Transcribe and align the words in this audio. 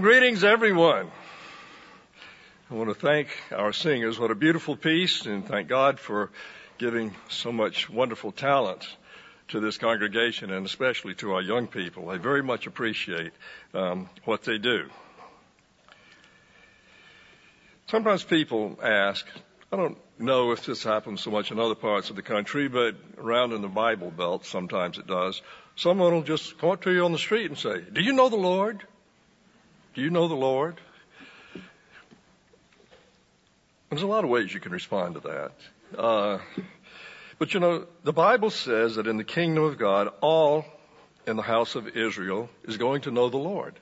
Greetings, 0.00 0.44
everyone. 0.44 1.10
I 2.70 2.74
want 2.74 2.90
to 2.90 2.94
thank 2.94 3.28
our 3.50 3.72
singers. 3.72 4.18
What 4.18 4.30
a 4.30 4.34
beautiful 4.34 4.76
piece, 4.76 5.24
and 5.24 5.46
thank 5.46 5.68
God 5.68 5.98
for 5.98 6.30
giving 6.76 7.14
so 7.30 7.50
much 7.50 7.88
wonderful 7.88 8.30
talent 8.30 8.86
to 9.48 9.60
this 9.60 9.78
congregation 9.78 10.50
and 10.50 10.66
especially 10.66 11.14
to 11.14 11.32
our 11.32 11.40
young 11.40 11.66
people. 11.66 12.10
I 12.10 12.18
very 12.18 12.42
much 12.42 12.66
appreciate 12.66 13.32
um, 13.72 14.10
what 14.24 14.42
they 14.42 14.58
do. 14.58 14.90
Sometimes 17.86 18.22
people 18.22 18.78
ask, 18.82 19.26
I 19.72 19.76
don't 19.76 19.96
know 20.18 20.52
if 20.52 20.66
this 20.66 20.82
happens 20.82 21.22
so 21.22 21.30
much 21.30 21.50
in 21.50 21.58
other 21.58 21.74
parts 21.74 22.10
of 22.10 22.16
the 22.16 22.22
country, 22.22 22.68
but 22.68 22.96
around 23.16 23.52
in 23.52 23.62
the 23.62 23.68
Bible 23.68 24.10
Belt, 24.10 24.44
sometimes 24.44 24.98
it 24.98 25.06
does. 25.06 25.40
Someone 25.74 26.12
will 26.12 26.22
just 26.22 26.58
come 26.58 26.70
up 26.70 26.82
to 26.82 26.92
you 26.92 27.02
on 27.06 27.12
the 27.12 27.18
street 27.18 27.46
and 27.46 27.56
say, 27.58 27.80
Do 27.80 28.02
you 28.02 28.12
know 28.12 28.28
the 28.28 28.36
Lord? 28.36 28.86
Do 29.96 30.02
you 30.02 30.10
know 30.10 30.28
the 30.28 30.34
Lord? 30.34 30.78
There's 33.88 34.02
a 34.02 34.06
lot 34.06 34.24
of 34.24 34.30
ways 34.30 34.52
you 34.52 34.60
can 34.60 34.72
respond 34.72 35.14
to 35.14 35.20
that. 35.20 35.98
Uh, 35.98 36.38
but 37.38 37.54
you 37.54 37.60
know, 37.60 37.86
the 38.04 38.12
Bible 38.12 38.50
says 38.50 38.96
that 38.96 39.06
in 39.06 39.16
the 39.16 39.24
kingdom 39.24 39.64
of 39.64 39.78
God, 39.78 40.08
all 40.20 40.66
in 41.26 41.36
the 41.36 41.42
house 41.42 41.76
of 41.76 41.96
Israel 41.96 42.50
is 42.64 42.76
going 42.76 43.00
to 43.02 43.10
know 43.10 43.30
the 43.30 43.38
Lord. 43.38 43.74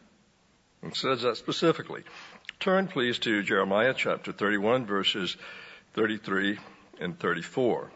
It 0.84 0.94
says 0.94 1.22
that 1.22 1.36
specifically. 1.36 2.04
Turn 2.60 2.86
please 2.86 3.18
to 3.18 3.42
Jeremiah 3.42 3.92
chapter 3.96 4.30
31 4.30 4.86
verses 4.86 5.36
33 5.94 6.60
and 7.00 7.18
34. 7.18 7.90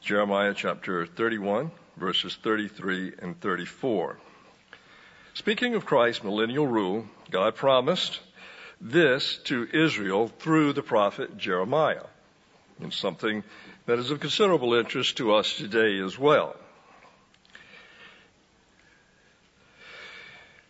Jeremiah 0.00 0.54
chapter 0.56 1.04
31 1.04 1.70
verses 1.98 2.38
33 2.42 3.12
and 3.20 3.38
34. 3.38 4.16
Speaking 5.36 5.74
of 5.74 5.84
Christ's 5.84 6.24
millennial 6.24 6.66
rule, 6.66 7.04
God 7.30 7.56
promised 7.56 8.20
this 8.80 9.36
to 9.44 9.68
Israel 9.70 10.28
through 10.28 10.72
the 10.72 10.82
prophet 10.82 11.36
Jeremiah. 11.36 12.06
And 12.80 12.90
something 12.90 13.44
that 13.84 13.98
is 13.98 14.10
of 14.10 14.20
considerable 14.20 14.72
interest 14.72 15.18
to 15.18 15.34
us 15.34 15.54
today 15.54 16.00
as 16.00 16.18
well. 16.18 16.56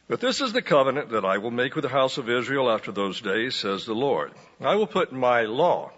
But 0.08 0.20
this 0.20 0.40
is 0.40 0.52
the 0.52 0.62
covenant 0.62 1.10
that 1.10 1.24
I 1.24 1.38
will 1.38 1.52
make 1.52 1.76
with 1.76 1.84
the 1.84 1.88
house 1.88 2.18
of 2.18 2.28
Israel 2.28 2.68
after 2.68 2.90
those 2.90 3.20
days, 3.20 3.54
says 3.54 3.86
the 3.86 3.94
Lord. 3.94 4.32
I 4.60 4.74
will 4.74 4.88
put 4.88 5.12
my 5.12 5.42
law 5.42 5.92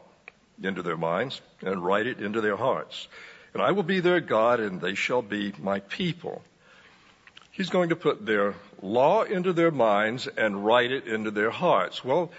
into 0.63 0.83
their 0.83 0.99
minds 0.99 1.41
and 1.63 1.83
write 1.83 2.07
it 2.07 2.21
into 2.21 2.43
their 2.43 2.57
hearts. 2.57 3.09
And 3.55 3.63
I 3.63 3.71
will 3.71 3.83
be 3.83 4.01
their 4.01 4.21
God 4.21 4.61
and 4.61 4.79
they 4.79 4.95
shall 4.95 5.23
be 5.23 5.55
my 5.59 5.81
people. 5.81 6.43
He's 7.59 7.71
going 7.71 7.89
to 7.89 7.97
put 7.97 8.25
their 8.25 8.55
law 8.81 9.25
into 9.25 9.53
their 9.53 9.73
minds 9.73 10.29
and 10.29 10.65
write 10.65 10.93
it 10.93 11.09
into 11.09 11.33
their 11.33 11.51
hearts. 11.51 12.05
Well, 12.05 12.31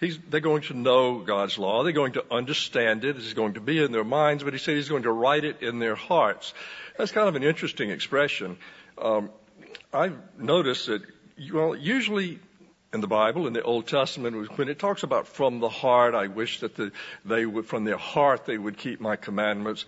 they're 0.00 0.40
going 0.40 0.62
to 0.62 0.74
know 0.74 1.20
God's 1.20 1.56
law. 1.58 1.84
They're 1.84 1.92
going 1.92 2.14
to 2.14 2.24
understand 2.28 3.04
it. 3.04 3.16
It's 3.16 3.34
going 3.34 3.54
to 3.54 3.60
be 3.60 3.80
in 3.80 3.92
their 3.92 4.02
minds, 4.02 4.42
but 4.42 4.52
he 4.52 4.58
said 4.58 4.74
he's 4.74 4.88
going 4.88 5.04
to 5.04 5.12
write 5.12 5.44
it 5.44 5.62
in 5.62 5.78
their 5.78 5.94
hearts. 5.94 6.52
That's 6.98 7.12
kind 7.12 7.28
of 7.28 7.36
an 7.36 7.44
interesting 7.44 7.90
expression. 7.90 8.56
Um, 8.98 9.30
I've 9.92 10.18
noticed 10.36 10.88
that, 10.88 11.02
well, 11.52 11.76
usually 11.76 12.40
in 12.92 13.00
the 13.00 13.06
Bible, 13.06 13.46
in 13.46 13.52
the 13.52 13.62
Old 13.62 13.86
Testament, 13.86 14.58
when 14.58 14.68
it 14.68 14.80
talks 14.80 15.04
about 15.04 15.28
from 15.28 15.60
the 15.60 15.68
heart, 15.68 16.16
I 16.16 16.26
wish 16.26 16.58
that 16.60 16.74
the, 16.74 16.90
they 17.24 17.46
would, 17.46 17.66
from 17.66 17.84
their 17.84 17.96
heart, 17.96 18.44
they 18.44 18.58
would 18.58 18.76
keep 18.76 19.00
my 19.00 19.14
commandments. 19.14 19.84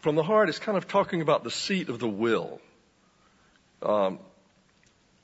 From 0.00 0.16
the 0.16 0.24
heart, 0.24 0.48
it's 0.48 0.58
kind 0.58 0.76
of 0.76 0.88
talking 0.88 1.20
about 1.20 1.44
the 1.44 1.52
seat 1.52 1.88
of 1.88 2.00
the 2.00 2.08
will. 2.08 2.60
Um, 3.82 4.18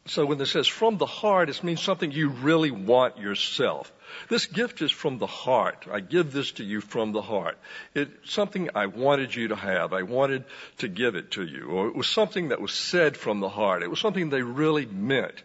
so 0.06 0.26
when 0.26 0.38
it 0.41 0.47
says 0.47 0.66
from 0.66 0.98
the 0.98 1.06
heart, 1.06 1.48
it 1.48 1.65
means 1.65 1.81
something 1.81 2.12
you 2.12 2.28
really 2.28 2.70
want 2.70 3.16
yourself. 3.16 3.91
This 4.28 4.44
gift 4.44 4.82
is 4.82 4.91
from 4.91 5.16
the 5.16 5.26
heart. 5.26 5.87
I 5.91 6.00
give 6.00 6.31
this 6.31 6.53
to 6.53 6.65
you 6.65 6.82
from 6.82 7.12
the 7.12 7.22
heart. 7.22 7.59
It's 7.94 8.31
something 8.31 8.69
I 8.75 8.87
wanted 8.87 9.34
you 9.34 9.48
to 9.48 9.56
have. 9.56 9.94
I 9.94 10.03
wanted 10.03 10.44
to 10.78 10.88
give 10.88 11.15
it 11.15 11.32
to 11.32 11.44
you. 11.44 11.69
Or 11.69 11.88
it 11.88 11.97
was 11.97 12.06
something 12.06 12.48
that 12.48 12.60
was 12.60 12.72
said 12.72 13.16
from 13.16 13.41
the 13.41 13.48
heart. 13.48 13.82
It 13.82 13.88
was 13.88 13.98
something 13.98 14.28
they 14.28 14.42
really 14.42 14.84
meant. 14.84 15.42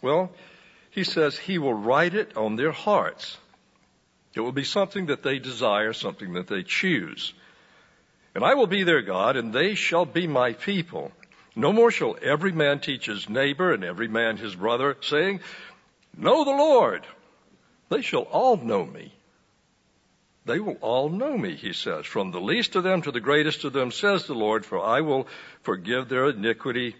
Well, 0.00 0.30
he 0.90 1.02
says 1.02 1.36
he 1.36 1.58
will 1.58 1.74
write 1.74 2.14
it 2.14 2.36
on 2.36 2.54
their 2.54 2.72
hearts. 2.72 3.36
It 4.34 4.40
will 4.40 4.52
be 4.52 4.64
something 4.64 5.06
that 5.06 5.24
they 5.24 5.40
desire, 5.40 5.92
something 5.92 6.34
that 6.34 6.46
they 6.46 6.62
choose. 6.62 7.34
And 8.34 8.44
I 8.44 8.54
will 8.54 8.68
be 8.68 8.84
their 8.84 9.02
God, 9.02 9.36
and 9.36 9.52
they 9.52 9.74
shall 9.74 10.06
be 10.06 10.26
my 10.26 10.52
people. 10.52 11.10
No 11.54 11.72
more 11.72 11.90
shall 11.90 12.16
every 12.22 12.52
man 12.52 12.80
teach 12.80 13.06
his 13.06 13.28
neighbor 13.28 13.72
and 13.72 13.84
every 13.84 14.08
man 14.08 14.36
his 14.36 14.54
brother, 14.54 14.96
saying, 15.00 15.40
Know 16.16 16.44
the 16.44 16.50
Lord. 16.50 17.06
They 17.88 18.02
shall 18.02 18.22
all 18.22 18.56
know 18.56 18.86
me. 18.86 19.12
They 20.44 20.58
will 20.58 20.78
all 20.80 21.08
know 21.08 21.36
me, 21.36 21.54
he 21.54 21.72
says, 21.72 22.06
from 22.06 22.30
the 22.30 22.40
least 22.40 22.74
of 22.74 22.82
them 22.82 23.02
to 23.02 23.12
the 23.12 23.20
greatest 23.20 23.64
of 23.64 23.72
them, 23.72 23.92
says 23.92 24.26
the 24.26 24.34
Lord, 24.34 24.64
for 24.66 24.82
I 24.82 25.00
will 25.00 25.28
forgive 25.62 26.08
their 26.08 26.30
iniquity 26.30 26.96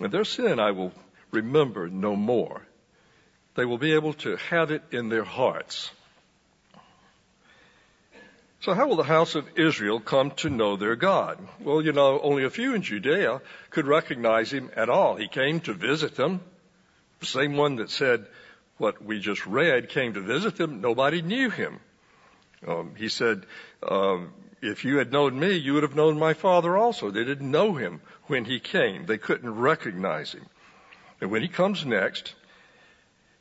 and 0.00 0.12
their 0.12 0.24
sin 0.24 0.60
I 0.60 0.72
will 0.72 0.92
remember 1.30 1.88
no 1.88 2.16
more. 2.16 2.62
They 3.54 3.64
will 3.64 3.78
be 3.78 3.94
able 3.94 4.12
to 4.14 4.36
have 4.36 4.70
it 4.70 4.82
in 4.90 5.08
their 5.08 5.24
hearts. 5.24 5.90
So 8.66 8.74
how 8.74 8.88
will 8.88 8.96
the 8.96 9.04
house 9.04 9.36
of 9.36 9.48
Israel 9.56 10.00
come 10.00 10.32
to 10.42 10.50
know 10.50 10.74
their 10.74 10.96
God? 10.96 11.38
Well, 11.60 11.80
you 11.80 11.92
know, 11.92 12.18
only 12.18 12.42
a 12.42 12.50
few 12.50 12.74
in 12.74 12.82
Judea 12.82 13.40
could 13.70 13.86
recognize 13.86 14.52
him 14.52 14.72
at 14.74 14.88
all. 14.88 15.14
He 15.14 15.28
came 15.28 15.60
to 15.60 15.72
visit 15.72 16.16
them. 16.16 16.40
The 17.20 17.26
same 17.26 17.56
one 17.56 17.76
that 17.76 17.90
said 17.90 18.26
what 18.76 19.00
we 19.00 19.20
just 19.20 19.46
read 19.46 19.88
came 19.88 20.14
to 20.14 20.20
visit 20.20 20.56
them. 20.56 20.80
Nobody 20.80 21.22
knew 21.22 21.48
him. 21.48 21.78
Um, 22.66 22.96
he 22.96 23.08
said, 23.08 23.46
um, 23.88 24.32
if 24.60 24.84
you 24.84 24.96
had 24.96 25.12
known 25.12 25.38
me, 25.38 25.52
you 25.52 25.74
would 25.74 25.84
have 25.84 25.94
known 25.94 26.18
my 26.18 26.34
father 26.34 26.76
also. 26.76 27.12
They 27.12 27.22
didn't 27.22 27.48
know 27.48 27.74
him 27.74 28.00
when 28.24 28.44
he 28.44 28.58
came. 28.58 29.06
They 29.06 29.18
couldn't 29.18 29.54
recognize 29.54 30.32
him. 30.32 30.46
And 31.20 31.30
when 31.30 31.42
he 31.42 31.48
comes 31.48 31.86
next, 31.86 32.34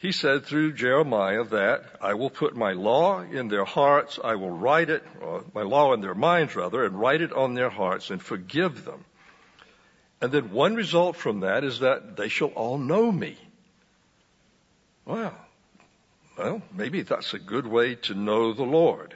he 0.05 0.11
said 0.11 0.45
through 0.45 0.71
Jeremiah 0.71 1.43
that 1.45 1.83
I 1.99 2.13
will 2.13 2.29
put 2.29 2.55
my 2.55 2.73
law 2.73 3.21
in 3.21 3.47
their 3.47 3.65
hearts, 3.65 4.19
I 4.23 4.35
will 4.35 4.51
write 4.51 4.91
it, 4.91 5.03
my 5.55 5.63
law 5.63 5.93
in 5.93 6.01
their 6.01 6.13
minds 6.13 6.55
rather, 6.55 6.85
and 6.85 6.99
write 6.99 7.21
it 7.21 7.33
on 7.33 7.55
their 7.55 7.71
hearts 7.71 8.11
and 8.11 8.21
forgive 8.21 8.85
them. 8.85 9.03
And 10.21 10.31
then 10.31 10.51
one 10.51 10.75
result 10.75 11.15
from 11.15 11.39
that 11.39 11.63
is 11.63 11.79
that 11.79 12.17
they 12.17 12.29
shall 12.29 12.49
all 12.49 12.77
know 12.77 13.11
me. 13.11 13.35
Well, 15.05 15.33
well, 16.37 16.61
maybe 16.71 17.01
that's 17.01 17.33
a 17.33 17.39
good 17.39 17.65
way 17.65 17.95
to 17.95 18.13
know 18.13 18.53
the 18.53 18.63
Lord. 18.63 19.15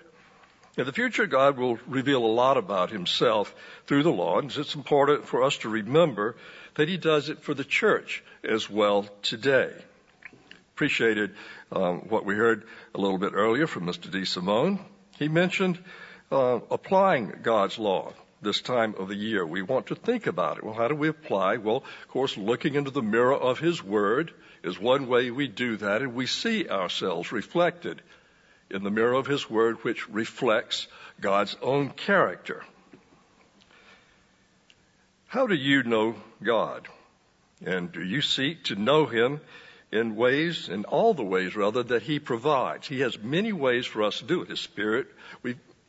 In 0.76 0.88
the 0.88 0.92
future, 0.92 1.28
God 1.28 1.58
will 1.58 1.78
reveal 1.86 2.26
a 2.26 2.38
lot 2.42 2.58
about 2.58 2.90
himself 2.90 3.54
through 3.86 4.02
the 4.02 4.12
law, 4.12 4.40
and 4.40 4.52
it's 4.58 4.74
important 4.74 5.28
for 5.28 5.44
us 5.44 5.60
to 5.60 5.70
remember 5.70 6.36
that 6.76 6.90
he 6.90 6.98
does 6.98 7.30
it 7.30 7.44
for 7.44 7.54
the 7.54 7.64
church 7.64 8.24
as 8.44 8.68
well 8.68 9.08
today 9.22 9.72
appreciated 10.80 11.36
um, 11.74 11.98
what 12.08 12.24
we 12.24 12.36
heard 12.36 12.64
a 12.96 12.98
little 12.98 13.18
bit 13.18 13.34
earlier 13.34 13.68
from 13.68 13.86
Mr. 13.86 14.10
D. 14.10 14.24
Simone. 14.24 14.80
He 15.18 15.28
mentioned 15.28 15.78
uh, 16.32 16.62
applying 16.72 17.34
God's 17.44 17.78
law 17.78 18.14
this 18.42 18.62
time 18.62 18.96
of 18.98 19.10
the 19.10 19.16
year. 19.16 19.46
We 19.46 19.62
want 19.62 19.88
to 19.88 19.96
think 19.96 20.26
about 20.26 20.58
it. 20.58 20.64
Well, 20.64 20.74
how 20.74 20.88
do 20.88 20.96
we 20.96 21.10
apply? 21.10 21.58
Well, 21.58 21.84
of 22.04 22.08
course, 22.08 22.38
looking 22.38 22.76
into 22.76 22.92
the 22.92 23.02
mirror 23.02 23.36
of 23.36 23.60
His 23.60 23.84
Word 23.84 24.32
is 24.64 24.80
one 24.80 25.10
way 25.10 25.32
we 25.32 25.50
do 25.50 25.76
that, 25.76 26.02
and 26.02 26.16
we 26.16 26.28
see 26.28 26.70
ourselves 26.70 27.34
reflected 27.34 28.02
in 28.72 28.82
the 28.82 28.90
mirror 28.90 29.16
of 29.16 29.28
His 29.28 29.50
Word, 29.50 29.84
which 29.84 30.08
reflects 30.08 30.88
God's 31.20 31.58
own 31.62 31.90
character. 31.90 32.64
How 35.28 35.46
do 35.46 35.56
you 35.56 35.84
know 35.84 36.16
God? 36.42 36.88
And 37.66 37.92
do 37.92 38.02
you 38.02 38.22
seek 38.22 38.64
to 38.66 38.76
know 38.76 39.08
Him 39.08 39.42
in 39.92 40.16
ways, 40.16 40.70
in 40.70 40.86
all 40.86 41.14
the 41.14 41.24
ways 41.24 41.56
rather, 41.56 41.84
that 41.84 42.04
He 42.04 42.20
provides. 42.20 42.88
He 42.88 43.02
has 43.02 43.18
many 43.20 43.52
ways 43.52 43.86
for 43.86 44.04
us 44.04 44.20
to 44.20 44.26
do 44.26 44.42
it. 44.42 44.50
His 44.50 44.60
Spirit 44.60 45.08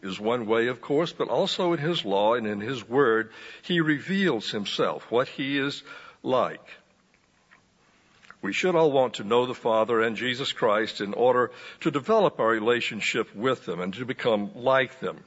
is 0.02 0.18
one 0.18 0.46
way, 0.46 0.68
of 0.68 0.80
course, 0.80 1.12
but 1.12 1.28
also 1.28 1.72
in 1.72 1.78
His 1.78 2.04
law 2.04 2.34
and 2.34 2.46
in 2.46 2.60
His 2.60 2.88
Word, 2.88 3.30
He 3.62 3.80
reveals 3.80 4.50
Himself, 4.50 5.10
what 5.10 5.28
He 5.28 5.58
is 5.58 5.82
like. 6.22 6.66
We 8.42 8.54
should 8.54 8.74
all 8.74 8.90
want 8.90 9.14
to 9.14 9.24
know 9.24 9.44
the 9.44 9.54
Father 9.54 10.00
and 10.00 10.16
Jesus 10.16 10.52
Christ 10.52 11.02
in 11.02 11.12
order 11.12 11.50
to 11.80 11.90
develop 11.90 12.40
our 12.40 12.48
relationship 12.48 13.34
with 13.36 13.66
them 13.66 13.80
and 13.80 13.92
to 13.94 14.06
become 14.06 14.52
like 14.54 14.98
them. 15.00 15.18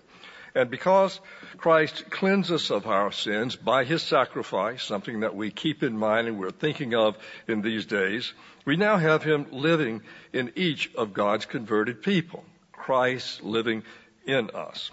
And 0.56 0.70
because 0.70 1.20
Christ 1.58 2.10
cleanses 2.12 2.52
us 2.52 2.72
of 2.72 2.86
our 2.86 3.12
sins 3.12 3.56
by 3.56 3.86
his 3.86 4.04
sacrifice, 4.04 4.84
something 4.84 5.22
that 5.22 5.36
we 5.36 5.50
keep 5.50 5.82
in 5.82 5.98
mind 5.98 6.28
and 6.28 6.40
we're 6.40 6.52
thinking 6.52 6.94
of 6.94 7.18
in 7.48 7.62
these 7.62 7.86
days, 7.86 8.34
we 8.66 8.76
now 8.76 8.98
have 8.98 9.24
him 9.24 9.48
living 9.52 10.02
in 10.32 10.52
each 10.56 10.94
of 10.96 11.14
God's 11.14 11.46
converted 11.46 12.04
people. 12.04 12.44
Christ 12.72 13.44
living 13.44 13.84
in 14.26 14.52
us. 14.52 14.92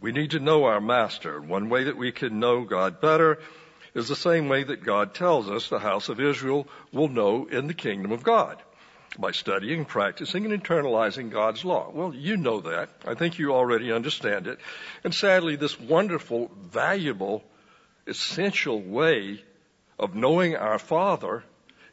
We 0.00 0.12
need 0.12 0.30
to 0.30 0.40
know 0.40 0.64
our 0.64 0.80
master. 0.80 1.40
One 1.40 1.68
way 1.68 1.84
that 1.84 1.96
we 1.96 2.10
can 2.12 2.40
know 2.40 2.64
God 2.64 3.00
better 3.00 3.38
is 3.94 4.08
the 4.08 4.16
same 4.16 4.48
way 4.48 4.64
that 4.64 4.82
God 4.82 5.14
tells 5.14 5.48
us 5.48 5.68
the 5.68 5.78
house 5.78 6.08
of 6.08 6.20
Israel 6.20 6.66
will 6.92 7.08
know 7.08 7.46
in 7.46 7.66
the 7.66 7.74
kingdom 7.74 8.12
of 8.12 8.22
God 8.22 8.62
by 9.18 9.32
studying, 9.32 9.84
practicing, 9.84 10.44
and 10.44 10.62
internalizing 10.62 11.30
God's 11.30 11.64
law. 11.64 11.90
Well, 11.92 12.14
you 12.14 12.36
know 12.36 12.60
that. 12.60 12.88
I 13.06 13.14
think 13.14 13.38
you 13.38 13.54
already 13.54 13.92
understand 13.92 14.46
it. 14.46 14.58
And 15.04 15.14
sadly, 15.14 15.56
this 15.56 15.78
wonderful, 15.78 16.50
valuable, 16.70 17.42
essential 18.06 18.80
way 18.80 19.42
of 19.98 20.14
knowing 20.14 20.56
our 20.56 20.78
Father 20.78 21.42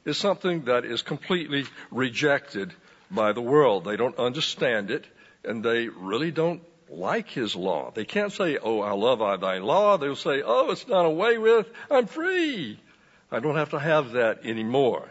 is 0.05 0.17
something 0.17 0.63
that 0.65 0.85
is 0.85 1.01
completely 1.01 1.65
rejected 1.91 2.73
by 3.09 3.31
the 3.31 3.41
world. 3.41 3.85
They 3.85 3.95
don't 3.95 4.17
understand 4.17 4.91
it, 4.91 5.05
and 5.45 5.63
they 5.63 5.87
really 5.87 6.31
don't 6.31 6.61
like 6.89 7.29
His 7.29 7.55
law. 7.55 7.91
They 7.93 8.05
can't 8.05 8.31
say, 8.31 8.57
Oh, 8.61 8.81
I 8.81 8.91
love 8.91 9.19
thy 9.41 9.59
law. 9.59 9.97
They'll 9.97 10.15
say, 10.15 10.41
Oh, 10.45 10.71
it's 10.71 10.83
done 10.83 11.05
away 11.05 11.37
with. 11.37 11.67
I'm 11.89 12.07
free. 12.07 12.79
I 13.31 13.39
don't 13.39 13.55
have 13.55 13.71
to 13.71 13.79
have 13.79 14.11
that 14.11 14.45
anymore. 14.45 15.07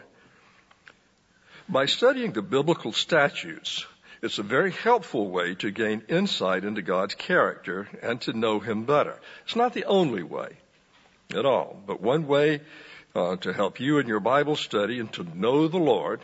By 1.69 1.85
studying 1.85 2.33
the 2.33 2.41
biblical 2.41 2.91
statutes, 2.91 3.85
it's 4.21 4.37
a 4.37 4.43
very 4.43 4.71
helpful 4.71 5.29
way 5.29 5.55
to 5.55 5.71
gain 5.71 6.03
insight 6.09 6.65
into 6.65 6.81
God's 6.81 7.15
character 7.15 7.87
and 8.01 8.19
to 8.21 8.33
know 8.33 8.59
Him 8.59 8.83
better. 8.83 9.17
It's 9.45 9.55
not 9.55 9.73
the 9.73 9.85
only 9.85 10.23
way 10.23 10.57
at 11.33 11.45
all, 11.45 11.81
but 11.87 12.01
one 12.01 12.27
way 12.27 12.61
uh, 13.15 13.37
to 13.37 13.53
help 13.53 13.79
you 13.79 13.99
in 13.99 14.07
your 14.07 14.19
Bible 14.19 14.57
study 14.57 14.99
and 14.99 15.11
to 15.13 15.23
know 15.23 15.69
the 15.69 15.77
Lord 15.77 16.19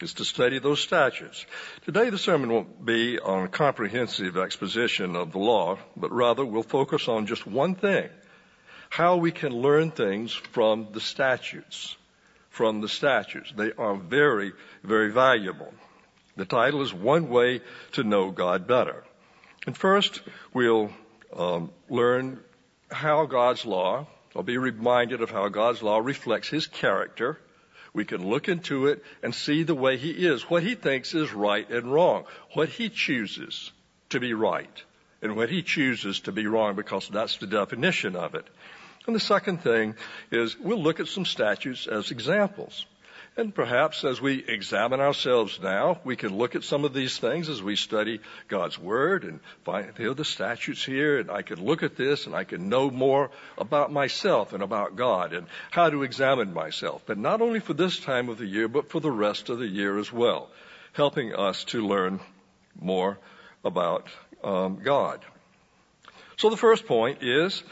is 0.00 0.14
to 0.14 0.24
study 0.24 0.58
those 0.58 0.80
statutes. 0.80 1.46
Today 1.84 2.10
the 2.10 2.18
sermon 2.18 2.50
won't 2.50 2.84
be 2.84 3.20
on 3.20 3.44
a 3.44 3.48
comprehensive 3.48 4.36
exposition 4.36 5.14
of 5.14 5.30
the 5.30 5.38
law, 5.38 5.78
but 5.96 6.12
rather 6.12 6.44
we'll 6.44 6.64
focus 6.64 7.06
on 7.06 7.26
just 7.26 7.46
one 7.46 7.76
thing. 7.76 8.08
How 8.90 9.16
we 9.16 9.30
can 9.30 9.52
learn 9.52 9.92
things 9.92 10.32
from 10.32 10.88
the 10.92 11.00
statutes 11.00 11.96
from 12.56 12.80
the 12.80 12.88
statutes. 12.88 13.52
They 13.54 13.72
are 13.76 13.96
very, 13.96 14.52
very 14.82 15.12
valuable. 15.12 15.74
The 16.36 16.46
title 16.46 16.80
is 16.80 16.92
One 16.92 17.28
Way 17.28 17.60
to 17.92 18.02
Know 18.02 18.30
God 18.30 18.66
Better. 18.66 19.04
And 19.66 19.76
first, 19.76 20.22
we'll 20.54 20.90
um, 21.36 21.70
learn 21.90 22.40
how 22.90 23.26
God's 23.26 23.66
law, 23.66 24.06
I'll 24.34 24.42
be 24.42 24.56
reminded 24.56 25.20
of 25.20 25.30
how 25.30 25.48
God's 25.48 25.82
law 25.82 25.98
reflects 25.98 26.48
His 26.48 26.66
character. 26.66 27.38
We 27.92 28.06
can 28.06 28.26
look 28.26 28.48
into 28.48 28.86
it 28.86 29.04
and 29.22 29.34
see 29.34 29.62
the 29.62 29.74
way 29.74 29.98
He 29.98 30.12
is, 30.12 30.48
what 30.48 30.62
He 30.62 30.76
thinks 30.76 31.14
is 31.14 31.34
right 31.34 31.68
and 31.68 31.92
wrong, 31.92 32.24
what 32.54 32.70
He 32.70 32.88
chooses 32.88 33.70
to 34.08 34.18
be 34.18 34.32
right, 34.32 34.82
and 35.20 35.36
what 35.36 35.50
He 35.50 35.62
chooses 35.62 36.20
to 36.20 36.32
be 36.32 36.46
wrong, 36.46 36.74
because 36.74 37.06
that's 37.08 37.36
the 37.36 37.46
definition 37.46 38.16
of 38.16 38.34
it. 38.34 38.46
And 39.06 39.14
the 39.14 39.20
second 39.20 39.62
thing 39.62 39.94
is 40.30 40.58
we'll 40.58 40.82
look 40.82 41.00
at 41.00 41.08
some 41.08 41.24
statutes 41.24 41.86
as 41.86 42.10
examples. 42.10 42.86
And 43.38 43.54
perhaps 43.54 44.02
as 44.02 44.18
we 44.18 44.42
examine 44.48 44.98
ourselves 44.98 45.60
now, 45.62 46.00
we 46.04 46.16
can 46.16 46.38
look 46.38 46.54
at 46.54 46.64
some 46.64 46.86
of 46.86 46.94
these 46.94 47.18
things 47.18 47.50
as 47.50 47.62
we 47.62 47.76
study 47.76 48.20
God's 48.48 48.78
Word 48.78 49.24
and 49.24 49.40
find, 49.62 49.92
know, 49.98 50.14
the 50.14 50.24
statutes 50.24 50.82
here, 50.82 51.18
and 51.18 51.30
I 51.30 51.42
can 51.42 51.62
look 51.62 51.82
at 51.82 51.96
this 51.96 52.24
and 52.24 52.34
I 52.34 52.44
can 52.44 52.70
know 52.70 52.90
more 52.90 53.30
about 53.58 53.92
myself 53.92 54.54
and 54.54 54.62
about 54.62 54.96
God 54.96 55.34
and 55.34 55.48
how 55.70 55.90
to 55.90 56.02
examine 56.02 56.54
myself. 56.54 57.02
But 57.04 57.18
not 57.18 57.42
only 57.42 57.60
for 57.60 57.74
this 57.74 58.00
time 58.00 58.30
of 58.30 58.38
the 58.38 58.46
year, 58.46 58.68
but 58.68 58.88
for 58.88 59.00
the 59.00 59.10
rest 59.10 59.50
of 59.50 59.58
the 59.58 59.68
year 59.68 59.98
as 59.98 60.10
well, 60.10 60.48
helping 60.94 61.34
us 61.34 61.64
to 61.64 61.86
learn 61.86 62.20
more 62.80 63.18
about 63.62 64.08
um, 64.42 64.80
God. 64.82 65.20
So 66.38 66.48
the 66.48 66.56
first 66.56 66.86
point 66.86 67.22
is 67.22 67.62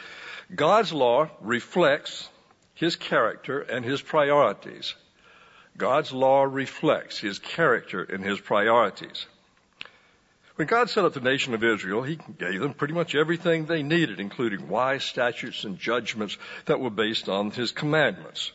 God's 0.52 0.92
law 0.92 1.28
reflects 1.40 2.28
His 2.74 2.96
character 2.96 3.60
and 3.60 3.84
His 3.84 4.02
priorities. 4.02 4.94
God's 5.76 6.12
law 6.12 6.44
reflects 6.44 7.18
His 7.18 7.38
character 7.38 8.02
and 8.02 8.24
His 8.24 8.40
priorities. 8.40 9.26
When 10.56 10.68
God 10.68 10.88
set 10.88 11.04
up 11.04 11.14
the 11.14 11.20
nation 11.20 11.54
of 11.54 11.64
Israel, 11.64 12.02
He 12.02 12.18
gave 12.38 12.60
them 12.60 12.74
pretty 12.74 12.94
much 12.94 13.14
everything 13.14 13.66
they 13.66 13.82
needed, 13.82 14.20
including 14.20 14.68
wise 14.68 15.02
statutes 15.02 15.64
and 15.64 15.78
judgments 15.78 16.38
that 16.66 16.78
were 16.78 16.90
based 16.90 17.28
on 17.28 17.50
His 17.50 17.72
commandments. 17.72 18.52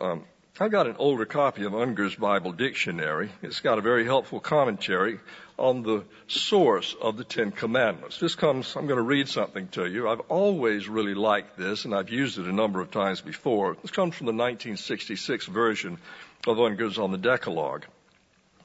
Um, 0.00 0.24
I've 0.60 0.72
got 0.72 0.88
an 0.88 0.96
older 0.98 1.24
copy 1.24 1.64
of 1.66 1.74
Unger's 1.74 2.16
Bible 2.16 2.50
Dictionary. 2.50 3.30
It's 3.42 3.60
got 3.60 3.78
a 3.78 3.80
very 3.80 4.04
helpful 4.04 4.40
commentary 4.40 5.20
on 5.56 5.84
the 5.84 6.02
source 6.26 6.96
of 7.00 7.16
the 7.16 7.22
Ten 7.22 7.52
Commandments. 7.52 8.18
This 8.18 8.34
comes, 8.34 8.74
I'm 8.74 8.88
going 8.88 8.96
to 8.96 9.04
read 9.04 9.28
something 9.28 9.68
to 9.68 9.86
you. 9.86 10.08
I've 10.08 10.22
always 10.28 10.88
really 10.88 11.14
liked 11.14 11.56
this, 11.56 11.84
and 11.84 11.94
I've 11.94 12.10
used 12.10 12.40
it 12.40 12.46
a 12.46 12.52
number 12.52 12.80
of 12.80 12.90
times 12.90 13.20
before. 13.20 13.76
This 13.82 13.92
comes 13.92 14.16
from 14.16 14.26
the 14.26 14.32
1966 14.32 15.46
version 15.46 15.96
of 16.44 16.58
Unger's 16.58 16.98
on 16.98 17.12
the 17.12 17.18
Decalogue. 17.18 17.86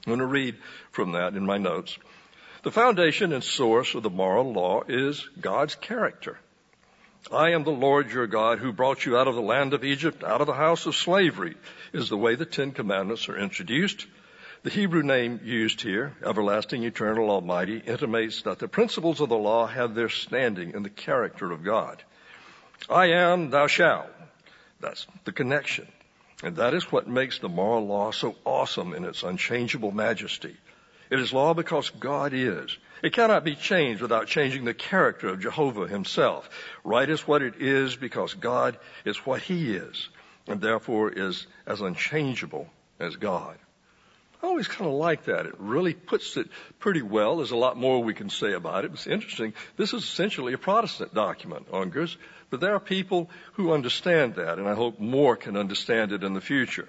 I'm 0.04 0.10
going 0.10 0.18
to 0.18 0.26
read 0.26 0.56
from 0.90 1.12
that 1.12 1.34
in 1.34 1.46
my 1.46 1.58
notes. 1.58 1.96
The 2.64 2.72
foundation 2.72 3.32
and 3.32 3.44
source 3.44 3.94
of 3.94 4.02
the 4.02 4.10
moral 4.10 4.52
law 4.52 4.82
is 4.88 5.28
God's 5.40 5.76
character. 5.76 6.38
I 7.32 7.50
am 7.50 7.64
the 7.64 7.70
Lord 7.70 8.10
your 8.10 8.26
God 8.26 8.58
who 8.58 8.72
brought 8.72 9.06
you 9.06 9.16
out 9.16 9.28
of 9.28 9.34
the 9.34 9.40
land 9.40 9.72
of 9.72 9.82
Egypt, 9.82 10.22
out 10.22 10.40
of 10.40 10.46
the 10.46 10.52
house 10.52 10.84
of 10.86 10.94
slavery, 10.94 11.56
is 11.92 12.08
the 12.08 12.18
way 12.18 12.34
the 12.34 12.44
Ten 12.44 12.72
Commandments 12.72 13.28
are 13.28 13.38
introduced. 13.38 14.06
The 14.62 14.70
Hebrew 14.70 15.02
name 15.02 15.40
used 15.42 15.80
here, 15.80 16.14
everlasting, 16.24 16.84
eternal, 16.84 17.30
almighty, 17.30 17.82
intimates 17.86 18.42
that 18.42 18.58
the 18.58 18.68
principles 18.68 19.20
of 19.20 19.30
the 19.30 19.38
law 19.38 19.66
have 19.66 19.94
their 19.94 20.10
standing 20.10 20.72
in 20.72 20.82
the 20.82 20.90
character 20.90 21.50
of 21.50 21.64
God. 21.64 22.02
I 22.90 23.06
am, 23.06 23.50
thou 23.50 23.66
shalt. 23.68 24.10
That's 24.80 25.06
the 25.24 25.32
connection. 25.32 25.88
And 26.42 26.56
that 26.56 26.74
is 26.74 26.92
what 26.92 27.08
makes 27.08 27.38
the 27.38 27.48
moral 27.48 27.86
law 27.86 28.10
so 28.10 28.36
awesome 28.44 28.92
in 28.92 29.04
its 29.04 29.22
unchangeable 29.22 29.92
majesty. 29.92 30.56
It 31.14 31.20
is 31.20 31.32
law 31.32 31.54
because 31.54 31.90
God 31.90 32.32
is. 32.34 32.76
It 33.00 33.12
cannot 33.12 33.44
be 33.44 33.54
changed 33.54 34.02
without 34.02 34.26
changing 34.26 34.64
the 34.64 34.74
character 34.74 35.28
of 35.28 35.38
Jehovah 35.38 35.86
himself. 35.86 36.50
Right 36.82 37.08
is 37.08 37.24
what 37.24 37.40
it 37.40 37.54
is 37.60 37.94
because 37.94 38.34
God 38.34 38.76
is 39.04 39.18
what 39.18 39.40
he 39.40 39.76
is 39.76 40.08
and 40.48 40.60
therefore 40.60 41.12
is 41.12 41.46
as 41.68 41.80
unchangeable 41.80 42.68
as 42.98 43.14
God. 43.14 43.56
I 44.42 44.48
always 44.48 44.66
kind 44.66 44.90
of 44.90 44.96
like 44.96 45.26
that. 45.26 45.46
It 45.46 45.54
really 45.60 45.94
puts 45.94 46.36
it 46.36 46.48
pretty 46.80 47.02
well. 47.02 47.36
There's 47.36 47.52
a 47.52 47.56
lot 47.56 47.76
more 47.76 48.02
we 48.02 48.12
can 48.12 48.28
say 48.28 48.52
about 48.52 48.84
it. 48.84 48.90
It's 48.92 49.06
interesting. 49.06 49.54
This 49.76 49.92
is 49.92 50.02
essentially 50.02 50.52
a 50.52 50.58
Protestant 50.58 51.14
document, 51.14 51.68
Unger's, 51.72 52.18
but 52.50 52.58
there 52.58 52.74
are 52.74 52.80
people 52.80 53.30
who 53.52 53.72
understand 53.72 54.34
that, 54.34 54.58
and 54.58 54.68
I 54.68 54.74
hope 54.74 54.98
more 54.98 55.36
can 55.36 55.56
understand 55.56 56.10
it 56.10 56.24
in 56.24 56.34
the 56.34 56.40
future. 56.40 56.88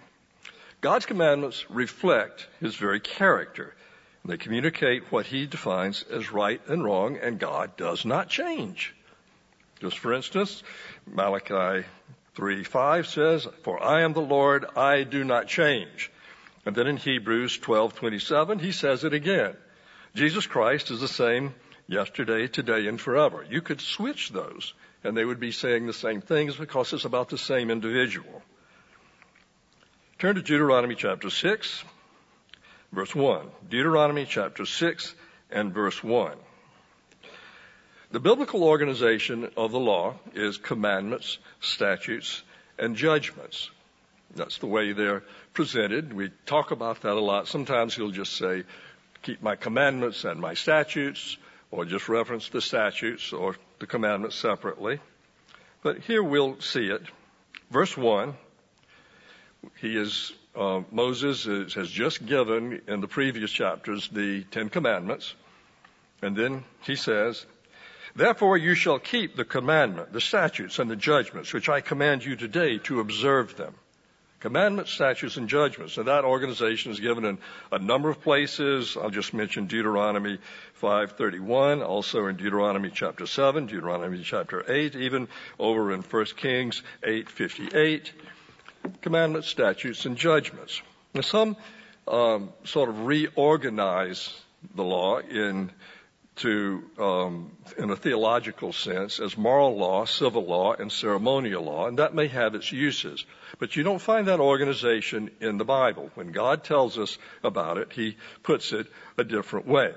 God's 0.81 1.05
commandments 1.05 1.63
reflect 1.69 2.47
His 2.59 2.75
very 2.75 2.99
character. 2.99 3.75
They 4.25 4.37
communicate 4.37 5.11
what 5.11 5.27
he 5.27 5.45
defines 5.45 6.03
as 6.03 6.31
right 6.31 6.59
and 6.67 6.83
wrong, 6.83 7.17
and 7.17 7.39
God 7.39 7.77
does 7.77 8.05
not 8.05 8.27
change. 8.27 8.95
Just 9.79 9.99
for 9.99 10.13
instance, 10.13 10.63
Malachi 11.05 11.85
3 12.35 12.63
5 12.63 13.07
says, 13.07 13.47
For 13.61 13.81
I 13.81 14.01
am 14.01 14.13
the 14.13 14.21
Lord, 14.21 14.65
I 14.75 15.03
do 15.03 15.23
not 15.23 15.47
change. 15.47 16.11
And 16.65 16.75
then 16.75 16.87
in 16.87 16.97
Hebrews 16.97 17.59
12:27 17.59 18.61
he 18.61 18.71
says 18.71 19.03
it 19.03 19.13
again. 19.13 19.55
Jesus 20.15 20.47
Christ 20.47 20.89
is 20.89 21.01
the 21.01 21.07
same 21.07 21.53
yesterday, 21.87 22.47
today, 22.47 22.87
and 22.87 22.99
forever. 22.99 23.45
You 23.47 23.61
could 23.61 23.79
switch 23.79 24.29
those, 24.29 24.73
and 25.03 25.15
they 25.15 25.25
would 25.25 25.39
be 25.39 25.51
saying 25.51 25.85
the 25.85 25.93
same 25.93 26.21
things 26.21 26.55
because 26.55 26.93
it's 26.93 27.05
about 27.05 27.29
the 27.29 27.37
same 27.37 27.69
individual. 27.69 28.41
Turn 30.17 30.33
to 30.35 30.41
Deuteronomy 30.41 30.95
chapter 30.95 31.29
6 31.29 31.83
verse 32.95 33.13
1. 33.13 33.51
Deuteronomy 33.69 34.25
chapter 34.25 34.65
6 34.65 35.13
and 35.51 35.73
verse 35.73 36.01
1. 36.01 36.37
The 38.11 38.19
biblical 38.21 38.63
organization 38.63 39.49
of 39.57 39.71
the 39.73 39.79
law 39.79 40.15
is 40.33 40.57
commandments, 40.57 41.37
statutes, 41.59 42.41
and 42.79 42.95
judgments. 42.95 43.69
That's 44.33 44.59
the 44.59 44.67
way 44.67 44.93
they're 44.93 45.23
presented. 45.53 46.13
We 46.13 46.31
talk 46.45 46.71
about 46.71 47.01
that 47.01 47.13
a 47.13 47.19
lot. 47.19 47.49
Sometimes 47.49 47.93
he'll 47.93 48.11
just 48.11 48.37
say, 48.37 48.63
keep 49.23 49.41
my 49.43 49.57
commandments 49.57 50.23
and 50.23 50.39
my 50.39 50.53
statutes, 50.53 51.37
or 51.71 51.83
just 51.83 52.07
reference 52.07 52.47
the 52.47 52.61
statutes 52.61 53.33
or 53.33 53.57
the 53.79 53.87
commandments 53.87 54.37
separately. 54.37 54.99
But 55.83 55.99
here 55.99 56.23
we'll 56.23 56.61
see 56.61 56.87
it. 56.87 57.01
Verse 57.69 57.97
1, 57.97 58.33
he 59.81 59.97
is 59.97 60.31
uh, 60.55 60.81
Moses 60.91 61.45
is, 61.45 61.73
has 61.73 61.89
just 61.89 62.25
given 62.25 62.81
in 62.87 63.01
the 63.01 63.07
previous 63.07 63.51
chapters 63.51 64.07
the 64.09 64.43
Ten 64.51 64.69
Commandments. 64.69 65.33
And 66.21 66.35
then 66.35 66.63
he 66.83 66.95
says, 66.95 67.45
Therefore 68.15 68.57
you 68.57 68.75
shall 68.75 68.99
keep 68.99 69.35
the 69.35 69.43
commandment, 69.43 70.13
the 70.13 70.21
statutes, 70.21 70.79
and 70.79 70.89
the 70.89 70.95
judgments, 70.95 71.53
which 71.53 71.67
I 71.67 71.81
command 71.81 72.23
you 72.23 72.35
today 72.37 72.77
to 72.79 73.01
observe 73.01 73.57
them. 73.57 73.75
Commandments, 74.39 74.91
statutes, 74.91 75.37
and 75.37 75.49
judgments. 75.49 75.97
And 75.97 76.07
that 76.07 76.23
organization 76.23 76.91
is 76.91 76.99
given 76.99 77.25
in 77.25 77.37
a 77.71 77.79
number 77.79 78.09
of 78.09 78.21
places. 78.21 78.95
I'll 78.95 79.09
just 79.09 79.33
mention 79.33 79.65
Deuteronomy 79.65 80.37
5:31, 80.81 81.81
also 81.83 82.27
in 82.27 82.37
Deuteronomy 82.37 82.91
chapter 82.93 83.25
7, 83.25 83.65
Deuteronomy 83.65 84.21
chapter 84.23 84.63
8, 84.71 84.95
even 84.95 85.27
over 85.59 85.91
in 85.91 86.01
1 86.01 86.25
Kings 86.37 86.83
8:58. 87.01 88.11
Commandments, 89.01 89.47
statutes, 89.47 90.05
and 90.05 90.17
judgments. 90.17 90.81
Now 91.13 91.21
some 91.21 91.57
um, 92.07 92.53
sort 92.63 92.89
of 92.89 93.05
reorganize 93.05 94.33
the 94.75 94.83
law 94.83 95.19
in 95.19 95.71
to, 96.37 96.83
um, 96.99 97.51
in 97.77 97.89
a 97.89 97.95
theological 97.95 98.73
sense, 98.73 99.19
as 99.19 99.37
moral 99.37 99.77
law, 99.77 100.05
civil 100.05 100.45
law, 100.45 100.73
and 100.73 100.91
ceremonial 100.91 101.63
law, 101.63 101.87
and 101.87 101.99
that 101.99 102.13
may 102.13 102.27
have 102.27 102.55
its 102.55 102.71
uses. 102.71 103.25
But 103.57 103.75
you 103.75 103.83
don't 103.83 104.01
find 104.01 104.27
that 104.27 104.41
organization 104.41 105.31
in 105.39 105.57
the 105.57 105.63
Bible. 105.63 106.11
When 106.15 106.31
God 106.31 106.63
tells 106.63 106.97
us 106.97 107.17
about 107.43 107.77
it, 107.77 107.93
He 107.93 108.17
puts 108.43 108.73
it 108.73 108.87
a 109.17 109.23
different 109.23 109.67
way. 109.67 109.93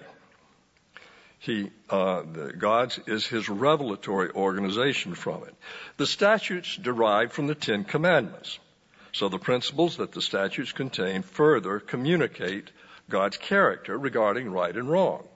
He, 1.40 1.71
uh, 1.90 2.23
God's 2.23 3.00
is 3.07 3.26
His 3.26 3.49
revelatory 3.49 4.30
organization 4.30 5.14
from 5.14 5.42
it. 5.42 5.54
The 5.97 6.07
statutes 6.07 6.76
derive 6.76 7.33
from 7.33 7.49
the 7.49 7.54
Ten 7.57 7.83
Commandments. 7.83 8.61
So 9.19 9.29
the 9.29 9.41
principles 9.41 9.97
that 9.97 10.13
the 10.13 10.23
statutes 10.23 10.71
contain 10.71 11.23
further 11.23 11.81
communicate 11.81 12.71
God's 13.11 13.37
character 13.37 13.99
regarding 13.99 14.49
right 14.49 14.77
and 14.77 14.89
wrong. 14.89 15.27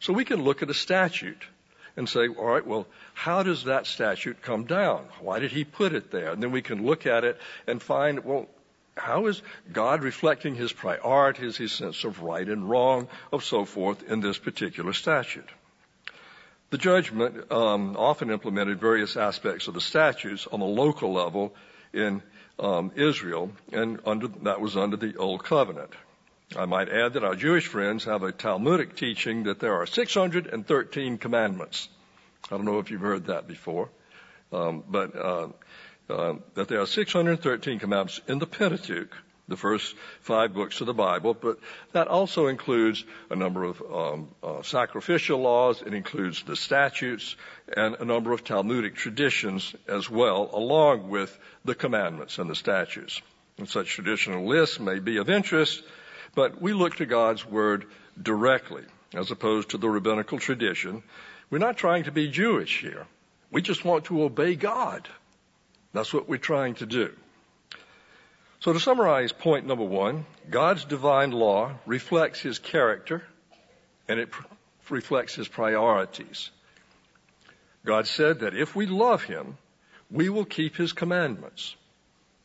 So 0.00 0.12
we 0.12 0.24
can 0.24 0.42
look 0.42 0.60
at 0.60 0.70
a 0.70 0.74
statute 0.74 1.44
and 1.96 2.08
say, 2.08 2.26
all 2.26 2.46
right, 2.46 2.66
well, 2.66 2.88
how 3.14 3.44
does 3.44 3.62
that 3.64 3.86
statute 3.86 4.42
come 4.42 4.64
down? 4.64 5.06
Why 5.20 5.38
did 5.38 5.52
he 5.52 5.62
put 5.62 5.92
it 5.92 6.10
there? 6.10 6.32
And 6.32 6.42
then 6.42 6.50
we 6.50 6.62
can 6.62 6.84
look 6.84 7.06
at 7.06 7.22
it 7.22 7.38
and 7.68 7.80
find, 7.80 8.24
well, 8.24 8.48
how 8.96 9.26
is 9.26 9.40
God 9.72 10.02
reflecting 10.02 10.56
his 10.56 10.72
priorities, 10.72 11.56
his 11.56 11.70
sense 11.70 12.02
of 12.02 12.22
right 12.22 12.48
and 12.48 12.68
wrong, 12.68 13.06
of 13.32 13.44
so 13.44 13.64
forth 13.64 14.02
in 14.02 14.18
this 14.18 14.38
particular 14.38 14.92
statute? 14.92 15.48
The 16.70 16.78
judgment 16.78 17.52
um, 17.52 17.96
often 17.96 18.30
implemented 18.30 18.80
various 18.80 19.16
aspects 19.16 19.68
of 19.68 19.74
the 19.74 19.80
statutes 19.80 20.48
on 20.50 20.58
the 20.58 20.66
local 20.66 21.12
level 21.12 21.54
in 21.92 22.22
um, 22.58 22.92
Israel, 22.94 23.52
and 23.72 24.00
under, 24.06 24.28
that 24.28 24.60
was 24.60 24.76
under 24.76 24.96
the 24.96 25.16
Old 25.16 25.44
Covenant. 25.44 25.90
I 26.56 26.66
might 26.66 26.88
add 26.88 27.14
that 27.14 27.24
our 27.24 27.34
Jewish 27.34 27.66
friends 27.66 28.04
have 28.04 28.22
a 28.22 28.32
Talmudic 28.32 28.94
teaching 28.96 29.44
that 29.44 29.58
there 29.58 29.74
are 29.74 29.86
613 29.86 31.18
commandments. 31.18 31.88
I 32.50 32.56
don't 32.56 32.66
know 32.66 32.78
if 32.78 32.90
you've 32.90 33.00
heard 33.00 33.26
that 33.26 33.48
before, 33.48 33.88
um, 34.52 34.84
but 34.88 35.16
uh, 35.16 35.48
uh, 36.10 36.34
that 36.54 36.68
there 36.68 36.80
are 36.80 36.86
613 36.86 37.78
commandments 37.78 38.20
in 38.28 38.38
the 38.38 38.46
Pentateuch, 38.46 39.16
the 39.52 39.56
first 39.56 39.94
five 40.20 40.52
books 40.52 40.80
of 40.80 40.88
the 40.88 40.94
Bible, 40.94 41.34
but 41.34 41.58
that 41.92 42.08
also 42.08 42.48
includes 42.48 43.04
a 43.30 43.36
number 43.36 43.62
of 43.62 43.80
um, 43.82 44.28
uh, 44.42 44.62
sacrificial 44.62 45.38
laws. 45.38 45.80
It 45.80 45.94
includes 45.94 46.42
the 46.42 46.56
statutes 46.56 47.36
and 47.76 47.94
a 48.00 48.04
number 48.04 48.32
of 48.32 48.42
Talmudic 48.42 48.96
traditions 48.96 49.76
as 49.86 50.10
well, 50.10 50.50
along 50.52 51.08
with 51.08 51.38
the 51.64 51.76
commandments 51.76 52.38
and 52.38 52.50
the 52.50 52.56
statutes. 52.56 53.22
And 53.58 53.68
such 53.68 53.94
traditional 53.94 54.48
lists 54.48 54.80
may 54.80 54.98
be 54.98 55.18
of 55.18 55.30
interest 55.30 55.84
but 56.34 56.60
we 56.60 56.72
look 56.72 56.96
to 56.96 57.06
God's 57.06 57.44
Word 57.44 57.86
directly, 58.20 58.84
as 59.14 59.30
opposed 59.30 59.70
to 59.70 59.78
the 59.78 59.88
rabbinical 59.88 60.38
tradition. 60.38 61.02
We're 61.50 61.58
not 61.58 61.76
trying 61.76 62.04
to 62.04 62.12
be 62.12 62.28
Jewish 62.28 62.80
here. 62.80 63.06
We 63.50 63.60
just 63.60 63.84
want 63.84 64.06
to 64.06 64.22
obey 64.22 64.54
God. 64.54 65.08
That's 65.92 66.14
what 66.14 66.28
we're 66.28 66.38
trying 66.38 66.74
to 66.76 66.86
do. 66.86 67.12
So 68.62 68.72
to 68.72 68.78
summarize 68.78 69.32
point 69.32 69.66
number 69.66 69.82
one, 69.82 70.24
God's 70.48 70.84
divine 70.84 71.32
law 71.32 71.72
reflects 71.84 72.38
His 72.38 72.60
character 72.60 73.24
and 74.06 74.20
it 74.20 74.30
pr- 74.30 74.46
reflects 74.88 75.34
His 75.34 75.48
priorities. 75.48 76.48
God 77.84 78.06
said 78.06 78.40
that 78.40 78.54
if 78.54 78.76
we 78.76 78.86
love 78.86 79.24
Him, 79.24 79.58
we 80.12 80.28
will 80.28 80.44
keep 80.44 80.76
His 80.76 80.92
commandments. 80.92 81.74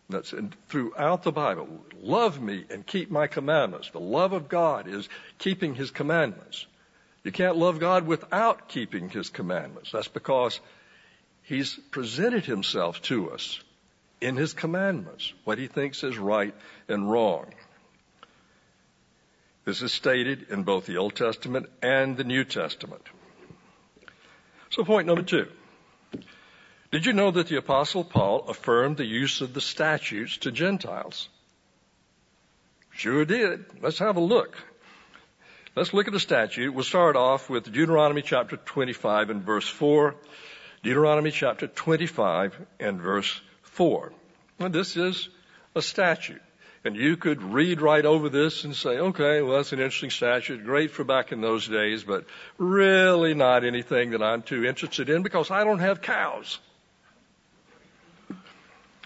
That's 0.10 0.34
in, 0.34 0.54
throughout 0.70 1.22
the 1.22 1.32
Bible. 1.32 1.68
Love 2.02 2.42
me 2.42 2.66
and 2.72 2.84
keep 2.84 3.12
my 3.12 3.28
commandments. 3.28 3.92
The 3.92 4.00
love 4.00 4.34
of 4.34 4.50
God 4.50 4.88
is 4.88 5.08
keeping 5.38 5.76
His 5.76 5.92
commandments. 5.92 6.66
You 7.24 7.32
can't 7.32 7.58
love 7.58 7.80
God 7.80 8.08
without 8.08 8.70
keeping 8.70 9.10
His 9.10 9.30
commandments. 9.30 9.92
That's 9.92 10.08
because 10.08 10.60
He's 11.44 11.76
presented 11.92 12.46
Himself 12.46 13.04
to 13.04 13.30
us 13.30 13.60
in 14.22 14.36
His 14.36 14.54
commandments, 14.54 15.34
what 15.44 15.58
He 15.58 15.68
thinks 15.68 16.04
is 16.04 16.18
right 16.18 16.56
and 16.88 17.10
wrong. 17.10 17.54
This 19.66 19.82
is 19.82 19.94
stated 19.94 20.48
in 20.50 20.64
both 20.64 20.86
the 20.86 20.98
Old 20.98 21.16
Testament 21.16 21.68
and 21.82 22.16
the 22.16 22.24
New 22.24 22.46
Testament. 22.46 23.04
So 24.70 24.84
point 24.84 25.08
number 25.08 25.24
two. 25.24 25.48
Did 26.90 27.06
you 27.06 27.12
know 27.12 27.32
that 27.32 27.48
the 27.48 27.58
apostle 27.58 28.06
Paul 28.06 28.46
affirmed 28.48 28.96
the 28.96 29.06
use 29.06 29.42
of 29.42 29.54
the 29.54 29.60
statutes 29.60 30.38
to 30.38 30.52
Gentiles? 30.52 31.28
Sure 32.92 33.26
did. 33.26 33.66
Let's 33.82 34.00
have 34.00 34.16
a 34.16 34.22
look. 34.22 34.56
Let's 35.76 35.94
look 35.94 36.08
at 36.08 36.14
the 36.14 36.20
statute. 36.20 36.74
We'll 36.74 36.84
start 36.84 37.16
off 37.16 37.50
with 37.50 37.72
Deuteronomy 37.72 38.22
chapter 38.22 38.58
25 38.58 39.30
and 39.30 39.44
verse 39.44 39.68
4. 39.68 40.16
Deuteronomy 40.82 41.32
chapter 41.32 41.68
25 41.68 42.58
and 42.80 43.02
verse 43.02 43.42
4. 43.78 44.12
Now 44.60 44.70
this 44.70 44.98
is 44.98 45.30
a 45.76 45.82
statute. 45.84 46.42
And 46.84 46.96
you 46.96 47.16
could 47.16 47.44
read 47.44 47.82
right 47.82 48.06
over 48.06 48.30
this 48.30 48.64
and 48.64 48.76
say, 48.76 48.98
okay, 48.98 49.42
well, 49.42 49.58
that's 49.58 49.72
an 49.72 49.80
interesting 49.80 50.10
statute, 50.10 50.64
great 50.64 50.92
for 50.92 51.04
back 51.04 51.32
in 51.32 51.42
those 51.42 51.68
days, 51.68 52.04
but 52.04 52.26
really 52.58 53.34
not 53.34 53.64
anything 53.64 54.12
that 54.12 54.24
I'm 54.24 54.42
too 54.42 54.66
interested 54.66 55.10
in 55.10 55.22
because 55.22 55.52
I 55.52 55.64
don't 55.64 55.80
have 55.80 56.02
cows. 56.02 56.60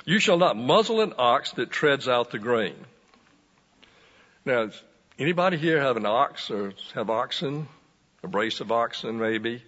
You 0.05 0.19
shall 0.19 0.37
not 0.37 0.57
muzzle 0.57 1.01
an 1.01 1.13
ox 1.17 1.51
that 1.53 1.69
treads 1.69 2.07
out 2.07 2.31
the 2.31 2.39
grain. 2.39 2.75
Now, 4.45 4.69
anybody 5.19 5.57
here 5.57 5.81
have 5.81 5.97
an 5.97 6.05
ox 6.05 6.49
or 6.49 6.73
have 6.93 7.09
oxen? 7.09 7.67
A 8.23 8.27
brace 8.27 8.61
of 8.61 8.71
oxen 8.71 9.19
maybe? 9.19 9.63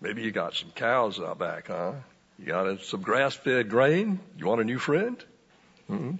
Maybe 0.00 0.22
you 0.22 0.30
got 0.30 0.54
some 0.54 0.72
cows 0.72 1.20
out 1.20 1.38
back, 1.38 1.68
huh? 1.68 1.92
You 2.38 2.46
got 2.46 2.80
some 2.82 3.00
grass-fed 3.00 3.70
grain? 3.70 4.20
You 4.36 4.46
want 4.46 4.60
a 4.60 4.64
new 4.64 4.78
friend? 4.78 5.22
Mm-hmm. 5.90 6.16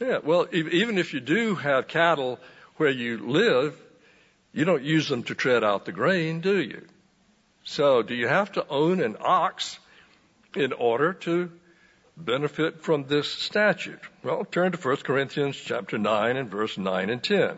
Yeah, 0.00 0.18
well, 0.22 0.46
even 0.52 0.98
if 0.98 1.14
you 1.14 1.20
do 1.20 1.54
have 1.54 1.88
cattle 1.88 2.38
where 2.76 2.90
you 2.90 3.18
live, 3.18 3.74
you 4.52 4.64
don't 4.64 4.82
use 4.82 5.08
them 5.08 5.22
to 5.24 5.34
tread 5.34 5.64
out 5.64 5.84
the 5.84 5.92
grain, 5.92 6.40
do 6.40 6.60
you? 6.60 6.86
So, 7.64 8.02
do 8.02 8.14
you 8.14 8.28
have 8.28 8.52
to 8.52 8.66
own 8.68 9.00
an 9.00 9.16
ox 9.20 9.78
in 10.54 10.72
order 10.72 11.14
to 11.14 11.50
benefit 12.16 12.82
from 12.82 13.04
this 13.04 13.30
statute? 13.30 14.00
Well, 14.22 14.44
turn 14.44 14.72
to 14.72 14.78
1 14.78 14.96
Corinthians 14.98 15.56
chapter 15.56 15.98
9 15.98 16.36
and 16.36 16.50
verse 16.50 16.76
9 16.76 17.10
and 17.10 17.22
10. 17.22 17.56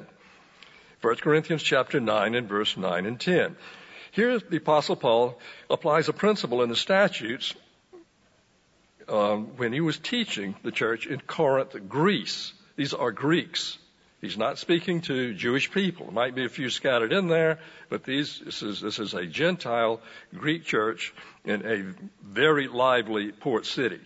1 1.00 1.16
Corinthians 1.16 1.62
chapter 1.62 2.00
9 2.00 2.34
and 2.34 2.48
verse 2.48 2.76
9 2.76 3.06
and 3.06 3.20
10. 3.20 3.56
Here 4.18 4.40
the 4.40 4.56
apostle 4.56 4.96
Paul 4.96 5.38
applies 5.70 6.08
a 6.08 6.12
principle 6.12 6.64
in 6.64 6.68
the 6.68 6.74
statutes 6.74 7.54
um, 9.08 9.56
when 9.58 9.72
he 9.72 9.80
was 9.80 9.96
teaching 9.96 10.56
the 10.64 10.72
church 10.72 11.06
in 11.06 11.20
Corinth, 11.20 11.76
Greece. 11.88 12.52
These 12.74 12.94
are 12.94 13.12
Greeks. 13.12 13.78
He's 14.20 14.36
not 14.36 14.58
speaking 14.58 15.02
to 15.02 15.34
Jewish 15.34 15.70
people. 15.70 16.06
There 16.06 16.14
might 16.16 16.34
be 16.34 16.44
a 16.44 16.48
few 16.48 16.68
scattered 16.68 17.12
in 17.12 17.28
there, 17.28 17.60
but 17.90 18.02
these, 18.02 18.40
this 18.44 18.60
is, 18.60 18.80
this 18.80 18.98
is 18.98 19.14
a 19.14 19.24
Gentile 19.24 20.00
Greek 20.34 20.64
church 20.64 21.14
in 21.44 21.64
a 21.64 21.94
very 22.20 22.66
lively 22.66 23.30
port 23.30 23.66
city. 23.66 24.00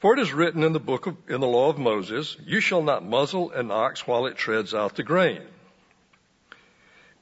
For 0.00 0.12
it 0.12 0.20
is 0.20 0.34
written 0.34 0.62
in 0.62 0.74
the 0.74 0.78
book 0.78 1.06
of, 1.06 1.16
in 1.26 1.40
the 1.40 1.46
law 1.46 1.70
of 1.70 1.78
Moses, 1.78 2.36
you 2.44 2.60
shall 2.60 2.82
not 2.82 3.02
muzzle 3.02 3.50
an 3.52 3.70
ox 3.70 4.06
while 4.06 4.26
it 4.26 4.36
treads 4.36 4.74
out 4.74 4.96
the 4.96 5.02
grain. 5.02 5.40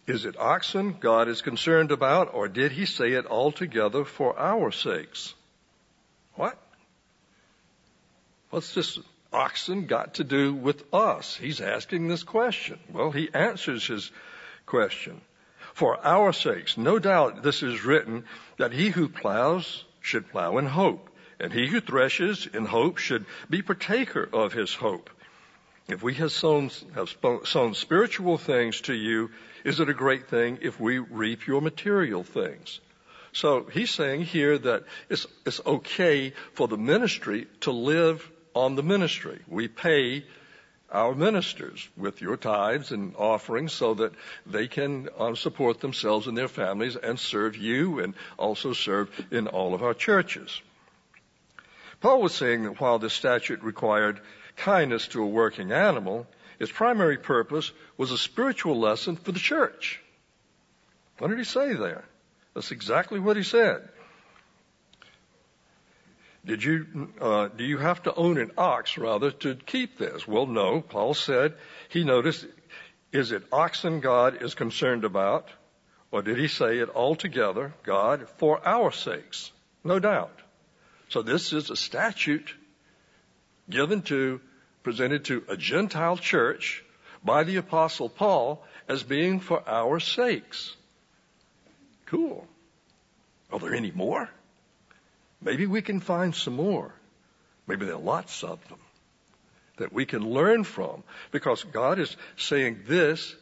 Is 0.06 0.24
it 0.24 0.38
oxen 0.38 0.96
God 1.00 1.28
is 1.28 1.42
concerned 1.42 1.90
about, 1.90 2.32
or 2.32 2.48
did 2.48 2.72
he 2.72 2.86
say 2.86 3.12
it 3.12 3.26
altogether 3.26 4.04
for 4.04 4.38
our 4.38 4.70
sakes? 4.70 5.34
What? 6.34 6.56
What's 8.50 8.74
this 8.74 8.98
oxen 9.32 9.86
got 9.86 10.14
to 10.14 10.24
do 10.24 10.54
with 10.54 10.82
us? 10.94 11.36
He's 11.36 11.60
asking 11.60 12.06
this 12.06 12.22
question. 12.22 12.78
Well, 12.92 13.10
he 13.10 13.28
answers 13.34 13.86
his 13.86 14.10
question. 14.64 15.20
For 15.74 15.98
our 16.06 16.32
sakes, 16.32 16.78
no 16.78 16.98
doubt 16.98 17.42
this 17.42 17.62
is 17.62 17.84
written 17.84 18.24
that 18.58 18.72
he 18.72 18.90
who 18.90 19.08
plows 19.08 19.84
should 20.00 20.30
plow 20.30 20.58
in 20.58 20.66
hope 20.66 21.10
and 21.38 21.52
he 21.52 21.66
who 21.66 21.80
threshes 21.80 22.46
in 22.46 22.64
hope 22.64 22.98
should 22.98 23.26
be 23.50 23.62
partaker 23.62 24.28
of 24.32 24.52
his 24.52 24.72
hope. 24.72 25.10
If 25.88 26.02
we 26.02 26.14
have 26.14 26.32
sown, 26.32 26.70
have 26.94 27.14
sown 27.44 27.74
spiritual 27.74 28.38
things 28.38 28.80
to 28.82 28.94
you, 28.94 29.30
is 29.64 29.78
it 29.78 29.88
a 29.88 29.94
great 29.94 30.28
thing 30.28 30.58
if 30.62 30.80
we 30.80 30.98
reap 30.98 31.46
your 31.46 31.60
material 31.60 32.24
things? 32.24 32.80
So 33.32 33.64
he's 33.64 33.90
saying 33.90 34.22
here 34.22 34.58
that 34.58 34.84
it's, 35.08 35.26
it's 35.44 35.60
okay 35.64 36.32
for 36.54 36.66
the 36.66 36.78
ministry 36.78 37.46
to 37.60 37.70
live 37.70 38.28
on 38.54 38.74
the 38.74 38.82
ministry. 38.82 39.38
We 39.46 39.68
pay 39.68 40.24
our 40.90 41.14
ministers 41.14 41.88
with 41.96 42.20
your 42.20 42.36
tithes 42.36 42.92
and 42.92 43.14
offerings 43.16 43.72
so 43.72 43.94
that 43.94 44.12
they 44.46 44.68
can 44.68 45.08
uh, 45.18 45.34
support 45.34 45.80
themselves 45.80 46.26
and 46.26 46.36
their 46.36 46.48
families 46.48 46.96
and 46.96 47.18
serve 47.18 47.56
you 47.56 48.00
and 48.00 48.14
also 48.38 48.72
serve 48.72 49.10
in 49.30 49.46
all 49.48 49.74
of 49.74 49.82
our 49.82 49.94
churches. 49.94 50.60
Paul 52.00 52.22
was 52.22 52.34
saying 52.34 52.64
that 52.64 52.80
while 52.80 52.98
this 52.98 53.14
statute 53.14 53.62
required 53.62 54.20
kindness 54.56 55.08
to 55.08 55.22
a 55.22 55.26
working 55.26 55.72
animal, 55.72 56.26
its 56.58 56.72
primary 56.72 57.18
purpose 57.18 57.72
was 57.96 58.10
a 58.10 58.18
spiritual 58.18 58.78
lesson 58.78 59.16
for 59.16 59.32
the 59.32 59.38
church. 59.38 60.00
What 61.18 61.28
did 61.28 61.38
he 61.38 61.44
say 61.44 61.74
there? 61.74 62.04
That's 62.54 62.70
exactly 62.70 63.20
what 63.20 63.36
he 63.36 63.42
said. 63.42 63.88
Did 66.44 66.62
you, 66.62 67.08
uh, 67.20 67.48
do 67.48 67.64
you 67.64 67.78
have 67.78 68.04
to 68.04 68.14
own 68.14 68.38
an 68.38 68.52
ox 68.56 68.96
rather 68.96 69.32
to 69.32 69.56
keep 69.56 69.98
this? 69.98 70.28
Well, 70.28 70.46
no. 70.46 70.80
Paul 70.80 71.14
said 71.14 71.54
he 71.88 72.04
noticed, 72.04 72.46
is 73.12 73.32
it 73.32 73.42
oxen 73.50 74.00
God 74.00 74.42
is 74.42 74.54
concerned 74.54 75.04
about? 75.04 75.48
Or 76.12 76.22
did 76.22 76.38
he 76.38 76.46
say 76.46 76.78
it 76.78 76.88
altogether, 76.94 77.74
God, 77.82 78.28
for 78.36 78.66
our 78.66 78.92
sakes? 78.92 79.50
No 79.82 79.98
doubt. 79.98 80.38
So 81.08 81.22
this 81.22 81.52
is 81.52 81.68
a 81.70 81.76
statute 81.76 82.54
given 83.68 84.02
to, 84.02 84.40
presented 84.86 85.24
to 85.24 85.42
a 85.48 85.56
Gentile 85.56 86.16
church 86.16 86.84
by 87.24 87.42
the 87.42 87.56
apostle 87.56 88.08
Paul 88.08 88.64
as 88.86 89.02
being 89.02 89.40
for 89.40 89.68
our 89.68 89.98
sakes. 89.98 90.76
Cool. 92.04 92.46
Are 93.50 93.58
there 93.58 93.74
any 93.74 93.90
more? 93.90 94.30
Maybe 95.42 95.66
we 95.66 95.82
can 95.82 95.98
find 95.98 96.36
some 96.36 96.54
more. 96.54 96.94
Maybe 97.66 97.84
there 97.84 97.96
are 97.96 98.00
lots 98.00 98.44
of 98.44 98.60
them 98.68 98.78
that 99.78 99.92
we 99.92 100.06
can 100.06 100.22
learn 100.30 100.62
from 100.62 101.02
because 101.32 101.64
God 101.64 101.98
is 101.98 102.16
saying 102.36 102.84
this 102.86 103.34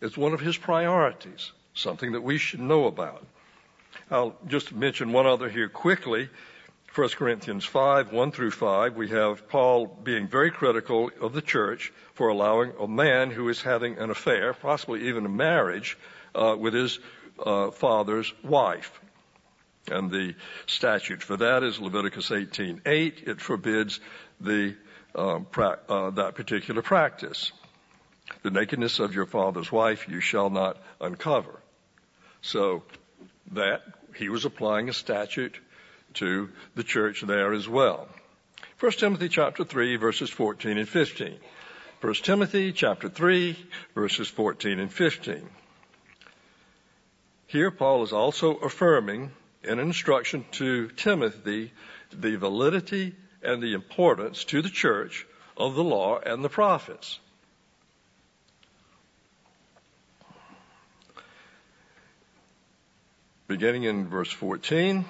is 0.00 0.16
one 0.16 0.32
of 0.32 0.40
His 0.40 0.56
priorities, 0.56 1.52
something 1.74 2.12
that 2.12 2.22
we 2.22 2.38
should 2.38 2.60
know 2.60 2.86
about. 2.86 3.22
I'll 4.10 4.34
just 4.46 4.72
mention 4.72 5.12
one 5.12 5.26
other 5.26 5.50
here 5.50 5.68
quickly. 5.68 6.30
1 6.94 7.08
Corinthians 7.08 7.64
5, 7.64 8.12
1 8.12 8.30
through 8.30 8.52
5, 8.52 8.94
we 8.94 9.08
have 9.08 9.48
Paul 9.48 9.86
being 9.86 10.28
very 10.28 10.52
critical 10.52 11.10
of 11.20 11.32
the 11.32 11.42
church 11.42 11.92
for 12.12 12.28
allowing 12.28 12.72
a 12.78 12.86
man 12.86 13.32
who 13.32 13.48
is 13.48 13.60
having 13.60 13.98
an 13.98 14.10
affair, 14.10 14.54
possibly 14.54 15.08
even 15.08 15.26
a 15.26 15.28
marriage, 15.28 15.98
uh, 16.36 16.54
with 16.56 16.72
his 16.72 17.00
uh, 17.44 17.72
father's 17.72 18.32
wife. 18.44 18.92
And 19.90 20.08
the 20.08 20.36
statute 20.66 21.24
for 21.24 21.36
that 21.38 21.64
is 21.64 21.80
Leviticus 21.80 22.30
18:8. 22.30 23.26
It 23.26 23.40
forbids 23.40 23.98
the 24.40 24.76
um, 25.16 25.46
pra- 25.50 25.80
uh, 25.88 26.10
that 26.10 26.36
particular 26.36 26.80
practice. 26.80 27.50
The 28.42 28.50
nakedness 28.50 29.00
of 29.00 29.14
your 29.14 29.26
father's 29.26 29.72
wife 29.72 30.08
you 30.08 30.20
shall 30.20 30.48
not 30.48 30.80
uncover. 31.00 31.60
So 32.40 32.84
that 33.50 33.82
he 34.14 34.28
was 34.28 34.44
applying 34.44 34.88
a 34.88 34.92
statute 34.92 35.58
to 36.14 36.50
the 36.74 36.82
church 36.82 37.22
there 37.22 37.52
as 37.52 37.68
well. 37.68 38.08
1 38.80 38.92
Timothy 38.92 39.28
chapter 39.28 39.64
3 39.64 39.96
verses 39.96 40.30
14 40.30 40.78
and 40.78 40.88
15. 40.88 41.38
1 42.00 42.14
Timothy 42.14 42.72
chapter 42.72 43.08
3 43.08 43.56
verses 43.94 44.28
14 44.28 44.78
and 44.78 44.92
15. 44.92 45.48
Here 47.46 47.70
Paul 47.70 48.02
is 48.02 48.12
also 48.12 48.56
affirming 48.56 49.30
an 49.62 49.78
instruction 49.78 50.44
to 50.52 50.88
Timothy 50.88 51.72
the 52.12 52.36
validity 52.36 53.14
and 53.42 53.62
the 53.62 53.74
importance 53.74 54.44
to 54.44 54.62
the 54.62 54.70
church 54.70 55.26
of 55.56 55.74
the 55.74 55.84
law 55.84 56.18
and 56.18 56.44
the 56.44 56.48
prophets. 56.48 57.18
Beginning 63.46 63.84
in 63.84 64.08
verse 64.08 64.30
14, 64.30 65.04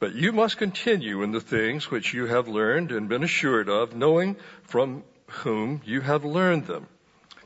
but 0.00 0.14
you 0.14 0.32
must 0.32 0.58
continue 0.58 1.22
in 1.22 1.32
the 1.32 1.40
things 1.40 1.90
which 1.90 2.14
you 2.14 2.26
have 2.26 2.48
learned 2.48 2.92
and 2.92 3.08
been 3.08 3.24
assured 3.24 3.68
of, 3.68 3.94
knowing 3.94 4.36
from 4.62 5.02
whom 5.26 5.80
you 5.84 6.00
have 6.00 6.24
learned 6.24 6.66
them, 6.66 6.86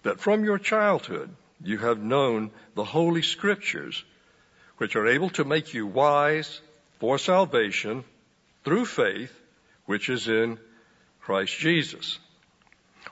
that 0.02 0.20
from 0.20 0.44
your 0.44 0.58
childhood 0.58 1.34
you 1.62 1.78
have 1.78 1.98
known 1.98 2.50
the 2.74 2.84
holy 2.84 3.22
scriptures 3.22 4.04
which 4.76 4.96
are 4.96 5.06
able 5.06 5.30
to 5.30 5.44
make 5.44 5.74
you 5.74 5.86
wise 5.86 6.60
for 6.98 7.18
salvation 7.18 8.04
through 8.64 8.84
faith, 8.84 9.32
which 9.86 10.08
is 10.08 10.28
in 10.28 10.58
Christ 11.20 11.56
Jesus. 11.58 12.18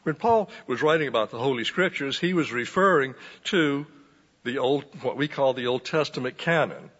When 0.02 0.14
Paul 0.14 0.50
was 0.66 0.82
writing 0.82 1.08
about 1.08 1.30
the 1.30 1.38
Holy 1.38 1.64
Scriptures, 1.64 2.18
he 2.18 2.32
was 2.32 2.52
referring 2.52 3.14
to 3.44 3.86
the 4.44 4.58
old, 4.58 4.84
what 5.02 5.16
we 5.16 5.28
call 5.28 5.52
the 5.52 5.66
Old 5.66 5.84
Testament 5.84 6.38
canon. 6.38 6.90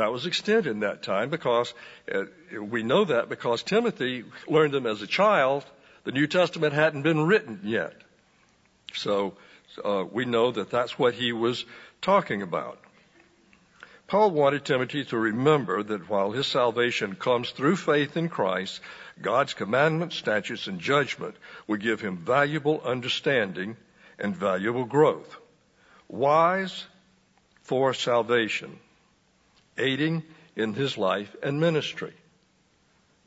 That 0.00 0.12
was 0.12 0.24
extended 0.24 0.66
in 0.66 0.80
that 0.80 1.02
time 1.02 1.28
because 1.28 1.74
uh, 2.10 2.24
we 2.58 2.82
know 2.82 3.04
that 3.04 3.28
because 3.28 3.62
Timothy 3.62 4.24
learned 4.48 4.72
them 4.72 4.86
as 4.86 5.02
a 5.02 5.06
child. 5.06 5.62
The 6.04 6.12
New 6.12 6.26
Testament 6.26 6.72
hadn't 6.72 7.02
been 7.02 7.26
written 7.26 7.60
yet. 7.64 7.92
So 8.94 9.34
uh, 9.84 10.06
we 10.10 10.24
know 10.24 10.52
that 10.52 10.70
that's 10.70 10.98
what 10.98 11.12
he 11.12 11.32
was 11.32 11.66
talking 12.00 12.40
about. 12.40 12.78
Paul 14.06 14.30
wanted 14.30 14.64
Timothy 14.64 15.04
to 15.04 15.18
remember 15.18 15.82
that 15.82 16.08
while 16.08 16.30
his 16.30 16.46
salvation 16.46 17.14
comes 17.14 17.50
through 17.50 17.76
faith 17.76 18.16
in 18.16 18.30
Christ, 18.30 18.80
God's 19.20 19.52
commandments, 19.52 20.16
statutes, 20.16 20.66
and 20.66 20.80
judgment 20.80 21.36
will 21.66 21.76
give 21.76 22.00
him 22.00 22.16
valuable 22.16 22.80
understanding 22.82 23.76
and 24.18 24.34
valuable 24.34 24.86
growth. 24.86 25.36
Wise 26.08 26.86
for 27.64 27.92
salvation, 27.92 28.80
aiding 29.80 30.22
in 30.54 30.74
his 30.74 30.96
life 30.96 31.34
and 31.42 31.60
ministry, 31.60 32.14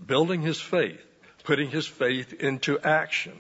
building 0.05 0.41
his 0.41 0.61
faith, 0.61 1.03
putting 1.43 1.69
his 1.69 1.87
faith 1.87 2.33
into 2.33 2.79
action, 2.79 3.33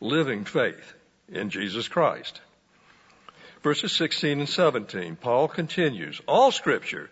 living 0.00 0.44
faith 0.44 0.94
in 1.28 1.50
Jesus 1.50 1.88
Christ 1.88 2.40
verses 3.64 3.92
16 3.92 4.40
and 4.40 4.48
17. 4.48 5.16
Paul 5.16 5.48
continues, 5.48 6.20
all 6.28 6.52
scripture 6.52 7.10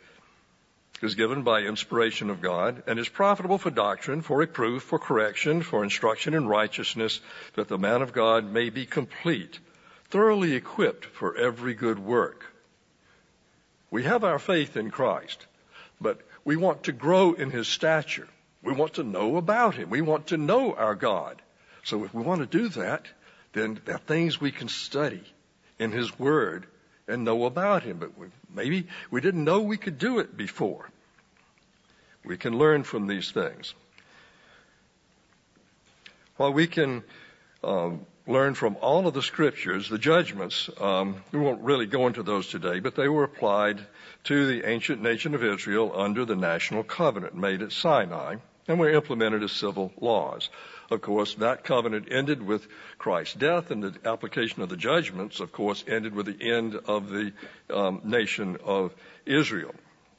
is 1.01 1.15
given 1.15 1.43
by 1.43 1.63
inspiration 1.63 2.29
of 2.29 2.43
God 2.43 2.83
and 2.87 2.99
is 2.99 3.09
profitable 3.09 3.57
for 3.57 3.71
doctrine, 3.71 4.21
for 4.21 4.37
reproof, 4.37 4.83
for 4.83 4.99
correction, 4.99 5.63
for 5.63 5.83
instruction 5.83 6.35
in 6.35 6.47
righteousness, 6.47 7.21
that 7.55 7.69
the 7.69 7.79
man 7.79 8.03
of 8.03 8.13
God 8.13 8.45
may 8.45 8.69
be 8.69 8.85
complete, 8.85 9.59
thoroughly 10.11 10.53
equipped 10.53 11.07
for 11.07 11.35
every 11.37 11.75
good 11.75 11.99
work. 11.99 12.52
We 13.93 14.03
have 14.03 14.25
our 14.25 14.41
faith 14.41 14.77
in 14.77 14.91
Christ, 14.91 15.47
but 16.01 16.21
we 16.45 16.57
want 16.57 16.85
to 16.85 16.93
grow 16.93 17.35
in 17.35 17.51
his 17.51 17.69
stature. 17.69 18.27
We 18.61 18.73
want 18.73 18.95
to 18.95 19.05
know 19.05 19.37
about 19.37 19.77
him. 19.77 19.91
We 19.91 20.01
want 20.01 20.29
to 20.29 20.37
know 20.37 20.75
our 20.75 20.97
God. 20.97 21.41
So 21.85 22.03
if 22.05 22.13
we 22.13 22.23
want 22.23 22.41
to 22.41 22.59
do 22.59 22.69
that, 22.71 23.07
then 23.53 23.81
there 23.85 23.97
are 23.97 23.99
things 23.99 24.41
we 24.41 24.51
can 24.51 24.69
study 24.69 25.23
in 25.79 25.93
His 25.93 26.19
Word 26.19 26.67
and 27.07 27.25
know 27.25 27.45
about 27.45 27.83
Him. 27.83 27.99
But 27.99 28.17
we, 28.17 28.29
maybe 28.55 28.87
we 29.11 29.21
didn't 29.21 29.45
know 29.45 29.61
we 29.61 29.77
could 29.77 29.99
do 29.99 30.19
it 30.21 30.37
before. 30.37 30.89
We 32.25 32.37
can 32.37 32.57
learn 32.57 32.85
from 32.85 33.07
these 33.07 33.31
things. 33.31 33.75
While 36.37 36.53
we 36.53 36.67
can 36.67 37.03
um, 37.63 38.07
learn 38.27 38.55
from 38.55 38.77
all 38.81 39.07
of 39.07 39.15
the 39.15 39.23
scriptures, 39.23 39.89
the 39.89 39.99
judgments, 39.99 40.71
um, 40.81 41.23
we 41.33 41.41
won't 41.41 41.63
really 41.63 41.87
go 41.87 42.07
into 42.07 42.23
those 42.23 42.49
today, 42.49 42.81
but 42.81 42.95
they 42.95 43.09
were 43.09 43.25
applied 43.25 43.81
to 44.25 44.47
the 44.47 44.69
ancient 44.69 45.03
nation 45.03 45.35
of 45.35 45.43
Israel 45.43 45.93
under 45.95 46.25
the 46.25 46.37
national 46.37 46.85
covenant 46.85 47.35
made 47.35 47.63
at 47.63 47.73
Sinai 47.73 48.37
and 48.69 48.79
were 48.79 48.91
implemented 48.91 49.43
as 49.43 49.53
civil 49.53 49.93
laws. 50.01 50.49
Of 50.91 51.01
course, 51.01 51.35
that 51.37 51.65
covenant 51.65 52.09
ended 52.11 52.43
with 52.43 52.69
Christ's 52.99 53.35
death, 53.35 53.71
and 53.71 53.83
the 53.83 53.95
application 54.09 54.63
of 54.63 54.69
the 54.69 54.77
judgments, 54.77 55.41
of 55.41 55.51
course, 55.51 55.83
ended 55.89 56.15
with 56.15 56.27
the 56.27 56.53
end 56.53 56.77
of 56.77 57.11
the 57.11 57.33
um, 57.71 58.03
nation 58.05 58.59
of 58.65 58.95
Israel. 59.27 59.75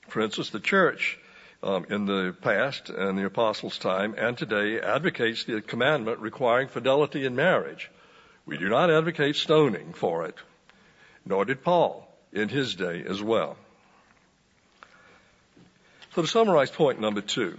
For 0.09 0.21
instance, 0.21 0.49
the 0.49 0.59
church 0.59 1.19
um, 1.63 1.85
in 1.89 2.05
the 2.05 2.35
past 2.41 2.89
and 2.89 3.17
the 3.17 3.25
apostles' 3.25 3.77
time 3.77 4.15
and 4.17 4.37
today 4.37 4.79
advocates 4.79 5.45
the 5.45 5.61
commandment 5.61 6.19
requiring 6.19 6.67
fidelity 6.67 7.25
in 7.25 7.35
marriage. 7.35 7.89
We 8.45 8.57
do 8.57 8.67
not 8.67 8.91
advocate 8.91 9.37
stoning 9.37 9.93
for 9.93 10.25
it, 10.25 10.35
nor 11.25 11.45
did 11.45 11.63
Paul 11.63 12.07
in 12.33 12.49
his 12.49 12.75
day 12.75 13.03
as 13.07 13.21
well. 13.21 13.57
So 16.13 16.21
to 16.21 16.27
summarize 16.27 16.69
point 16.69 16.99
number 16.99 17.21
two, 17.21 17.57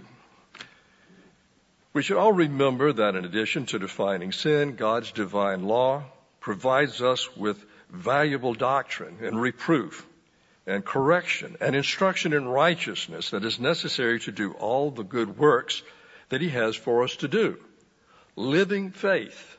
we 1.91 2.03
should 2.03 2.17
all 2.17 2.33
remember 2.33 2.93
that 2.93 3.15
in 3.15 3.25
addition 3.25 3.65
to 3.67 3.79
defining 3.79 4.31
sin, 4.31 4.75
God's 4.75 5.11
divine 5.11 5.63
law 5.63 6.03
provides 6.39 7.01
us 7.01 7.35
with 7.35 7.65
valuable 7.89 8.53
doctrine 8.53 9.17
and 9.21 9.41
reproof 9.41 10.05
and 10.67 10.83
correction 10.83 11.57
and 11.61 11.75
instruction 11.75 12.33
in 12.33 12.47
righteousness 12.47 13.31
that 13.31 13.45
is 13.45 13.59
necessary 13.59 14.19
to 14.21 14.31
do 14.31 14.53
all 14.53 14.91
the 14.91 15.03
good 15.03 15.37
works 15.37 15.83
that 16.29 16.41
he 16.41 16.49
has 16.49 16.75
for 16.75 17.03
us 17.03 17.15
to 17.17 17.27
do. 17.27 17.57
Living 18.35 18.91
faith. 18.91 19.57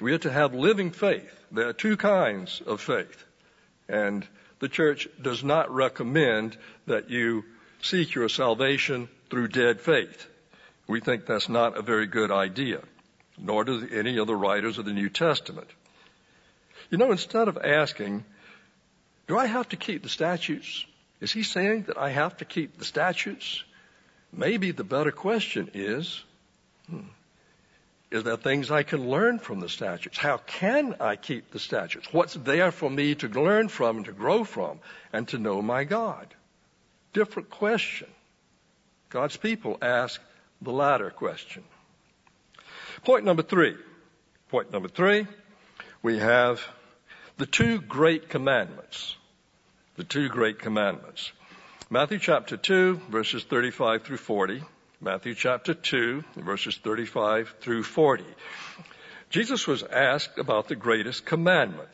We 0.00 0.12
are 0.12 0.18
to 0.18 0.32
have 0.32 0.54
living 0.54 0.92
faith. 0.92 1.32
There 1.50 1.68
are 1.68 1.72
two 1.72 1.96
kinds 1.96 2.60
of 2.66 2.80
faith. 2.80 3.24
And 3.88 4.26
the 4.58 4.68
church 4.68 5.08
does 5.20 5.42
not 5.42 5.74
recommend 5.74 6.56
that 6.86 7.10
you 7.10 7.44
seek 7.82 8.14
your 8.14 8.28
salvation 8.28 9.08
through 9.30 9.48
dead 9.48 9.80
faith. 9.80 10.28
We 10.86 11.00
think 11.00 11.26
that's 11.26 11.48
not 11.48 11.76
a 11.76 11.82
very 11.82 12.06
good 12.06 12.30
idea, 12.30 12.80
nor 13.38 13.64
do 13.64 13.88
any 13.92 14.18
of 14.18 14.26
the 14.26 14.36
writers 14.36 14.78
of 14.78 14.84
the 14.84 14.92
New 14.92 15.08
Testament. 15.08 15.68
You 16.90 16.98
know, 16.98 17.10
instead 17.10 17.48
of 17.48 17.58
asking, 17.58 18.24
do 19.26 19.38
I 19.38 19.46
have 19.46 19.68
to 19.70 19.76
keep 19.76 20.02
the 20.02 20.08
statutes? 20.08 20.84
Is 21.20 21.32
he 21.32 21.42
saying 21.42 21.84
that 21.84 21.98
I 21.98 22.10
have 22.10 22.36
to 22.38 22.44
keep 22.44 22.78
the 22.78 22.84
statutes? 22.84 23.64
Maybe 24.32 24.70
the 24.70 24.84
better 24.84 25.10
question 25.10 25.70
is, 25.74 26.22
hmm, 26.88 27.08
is 28.10 28.22
there 28.22 28.36
things 28.36 28.70
I 28.70 28.82
can 28.82 29.08
learn 29.08 29.38
from 29.38 29.60
the 29.60 29.68
statutes? 29.68 30.18
How 30.18 30.36
can 30.36 30.96
I 31.00 31.16
keep 31.16 31.50
the 31.50 31.58
statutes? 31.58 32.12
What's 32.12 32.34
there 32.34 32.70
for 32.70 32.88
me 32.88 33.14
to 33.16 33.28
learn 33.28 33.68
from 33.68 33.98
and 33.98 34.06
to 34.06 34.12
grow 34.12 34.44
from 34.44 34.78
and 35.12 35.26
to 35.28 35.38
know 35.38 35.60
my 35.60 35.84
God? 35.84 36.26
Different 37.12 37.50
question. 37.50 38.08
God's 39.08 39.36
people 39.36 39.78
ask 39.82 40.20
the 40.62 40.72
latter 40.72 41.10
question. 41.10 41.64
Point 43.04 43.24
number 43.24 43.42
three. 43.42 43.74
Point 44.50 44.72
number 44.72 44.88
three, 44.88 45.26
we 46.02 46.18
have 46.18 46.60
the 47.38 47.46
two 47.46 47.80
great 47.80 48.28
commandments. 48.28 49.14
The 49.96 50.04
two 50.04 50.28
great 50.28 50.58
commandments. 50.58 51.32
Matthew 51.90 52.18
chapter 52.18 52.56
2, 52.56 53.00
verses 53.10 53.44
35 53.44 54.02
through 54.02 54.16
40. 54.16 54.62
Matthew 55.00 55.34
chapter 55.34 55.74
2, 55.74 56.24
verses 56.36 56.78
35 56.82 57.54
through 57.60 57.82
40. 57.82 58.24
Jesus 59.28 59.66
was 59.66 59.82
asked 59.82 60.38
about 60.38 60.68
the 60.68 60.76
greatest 60.76 61.26
commandment. 61.26 61.90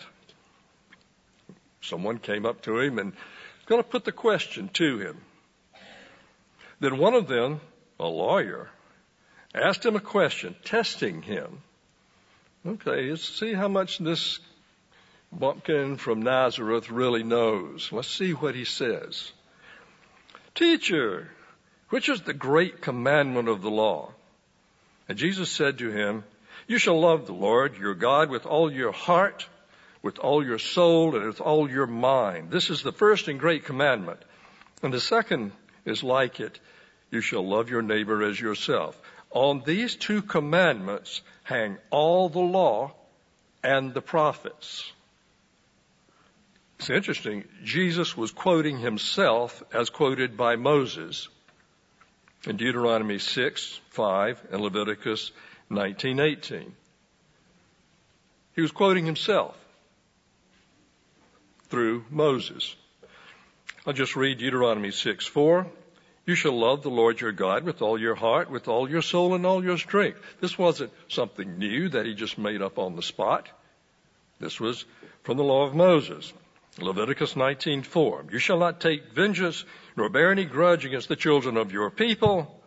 Someone 1.81 2.19
came 2.19 2.47
up 2.47 2.63
to 2.63 2.79
him 2.79 2.99
and 2.99 3.13
was 3.13 3.67
going 3.67 3.83
to 3.83 3.89
put 3.89 4.05
the 4.05 4.13
question 4.13 4.69
to 4.75 4.99
him. 4.99 5.21
Then 6.79 6.99
one 6.99 7.15
of 7.15 7.27
them, 7.27 7.61
a 7.99 8.07
lawyer, 8.07 8.71
asked 9.55 9.85
him 9.85 9.97
a 9.97 10.01
question, 10.01 10.55
testing 10.65 11.23
him. 11.23 11.63
Okay, 12.65 13.11
let's 13.11 13.29
see 13.29 13.53
how 13.53 13.69
much 13.69 13.99
this 13.99 14.39
bumpkin 15.33 15.97
from 15.97 16.23
Nazareth 16.23 16.91
really 16.91 17.23
knows. 17.23 17.91
Let's 17.91 18.09
see 18.11 18.33
what 18.33 18.55
he 18.55 18.65
says. 18.65 19.33
Teacher, 20.55 21.29
which 21.89 22.09
is 22.09 22.21
the 22.23 22.35
great 22.35 22.81
commandment 22.83 23.49
of 23.49 23.63
the 23.63 23.71
law? 23.71 24.13
And 25.09 25.19
Jesus 25.19 25.51
said 25.51 25.79
to 25.79 25.91
him, 25.91 26.25
You 26.67 26.79
shall 26.79 27.01
love 27.01 27.27
the 27.27 27.33
Lord 27.33 27.77
your 27.77 27.95
God 27.95 28.31
with 28.31 28.47
all 28.47 28.71
your 28.71 28.93
heart, 28.93 29.47
with 30.03 30.19
all 30.19 30.45
your 30.45 30.59
soul, 30.59 31.17
and 31.17 31.27
with 31.27 31.41
all 31.41 31.71
your 31.71 31.87
mind. 31.87 32.51
This 32.51 32.71
is 32.71 32.83
the 32.83 32.93
first 32.93 33.29
and 33.29 33.41
great 33.41 33.65
commandment. 33.65 34.21
And 34.83 34.93
the 34.93 35.01
second 35.01 35.53
is 35.85 36.03
like 36.03 36.41
it. 36.41 36.59
You 37.11 37.21
shall 37.21 37.47
love 37.47 37.71
your 37.71 37.83
neighbor 37.83 38.23
as 38.23 38.41
yourself. 38.41 38.99
On 39.31 39.63
these 39.65 39.97
two 39.97 40.23
commandments 40.23 41.23
hang 41.45 41.79
all 41.91 42.29
the 42.29 42.41
law 42.41 42.93
and 43.63 43.95
the 43.95 44.03
prophets. 44.03 44.93
It's 46.83 46.91
interesting. 46.91 47.45
Jesus 47.63 48.17
was 48.17 48.33
quoting 48.33 48.77
himself 48.77 49.63
as 49.73 49.89
quoted 49.89 50.37
by 50.37 50.57
Moses 50.57 51.29
in 52.45 52.57
Deuteronomy 52.57 53.21
6, 53.21 53.81
5, 53.91 54.49
and 54.51 54.61
Leviticus 54.61 55.31
19, 55.71 56.19
18. 56.19 56.73
He 58.57 58.63
was 58.63 58.73
quoting 58.73 59.07
himself 59.07 59.57
through 61.69 62.05
Moses. 62.11 62.75
I'll 63.87 63.93
just 63.93 64.17
read 64.17 64.39
Deuteronomy 64.39 64.91
6, 64.91 65.25
4. 65.25 65.69
You 66.27 66.35
shall 66.35 66.59
love 66.59 66.83
the 66.83 66.91
Lord 66.91 67.21
your 67.21 67.31
God 67.31 67.63
with 67.63 67.81
all 67.81 67.97
your 67.97 68.17
heart, 68.17 68.51
with 68.51 68.67
all 68.67 68.91
your 68.91 69.03
soul, 69.03 69.35
and 69.37 69.47
all 69.47 69.63
your 69.63 69.79
strength. 69.79 70.19
This 70.41 70.59
wasn't 70.59 70.91
something 71.07 71.59
new 71.59 71.91
that 71.91 72.07
he 72.07 72.15
just 72.15 72.39
made 72.39 72.61
up 72.61 72.77
on 72.77 72.97
the 72.97 73.03
spot. 73.03 73.49
This 74.41 74.59
was 74.59 74.85
from 75.23 75.37
the 75.37 75.45
law 75.45 75.65
of 75.65 75.77
Moses. 75.77 76.33
Leviticus 76.79 77.35
19:4. 77.35 78.33
You 78.33 78.39
shall 78.39 78.59
not 78.59 78.81
take 78.81 79.13
vengeance 79.13 79.65
nor 79.97 80.09
bear 80.09 80.31
any 80.31 80.45
grudge 80.45 80.85
against 80.85 81.09
the 81.09 81.17
children 81.17 81.57
of 81.57 81.73
your 81.73 81.91
people, 81.91 82.63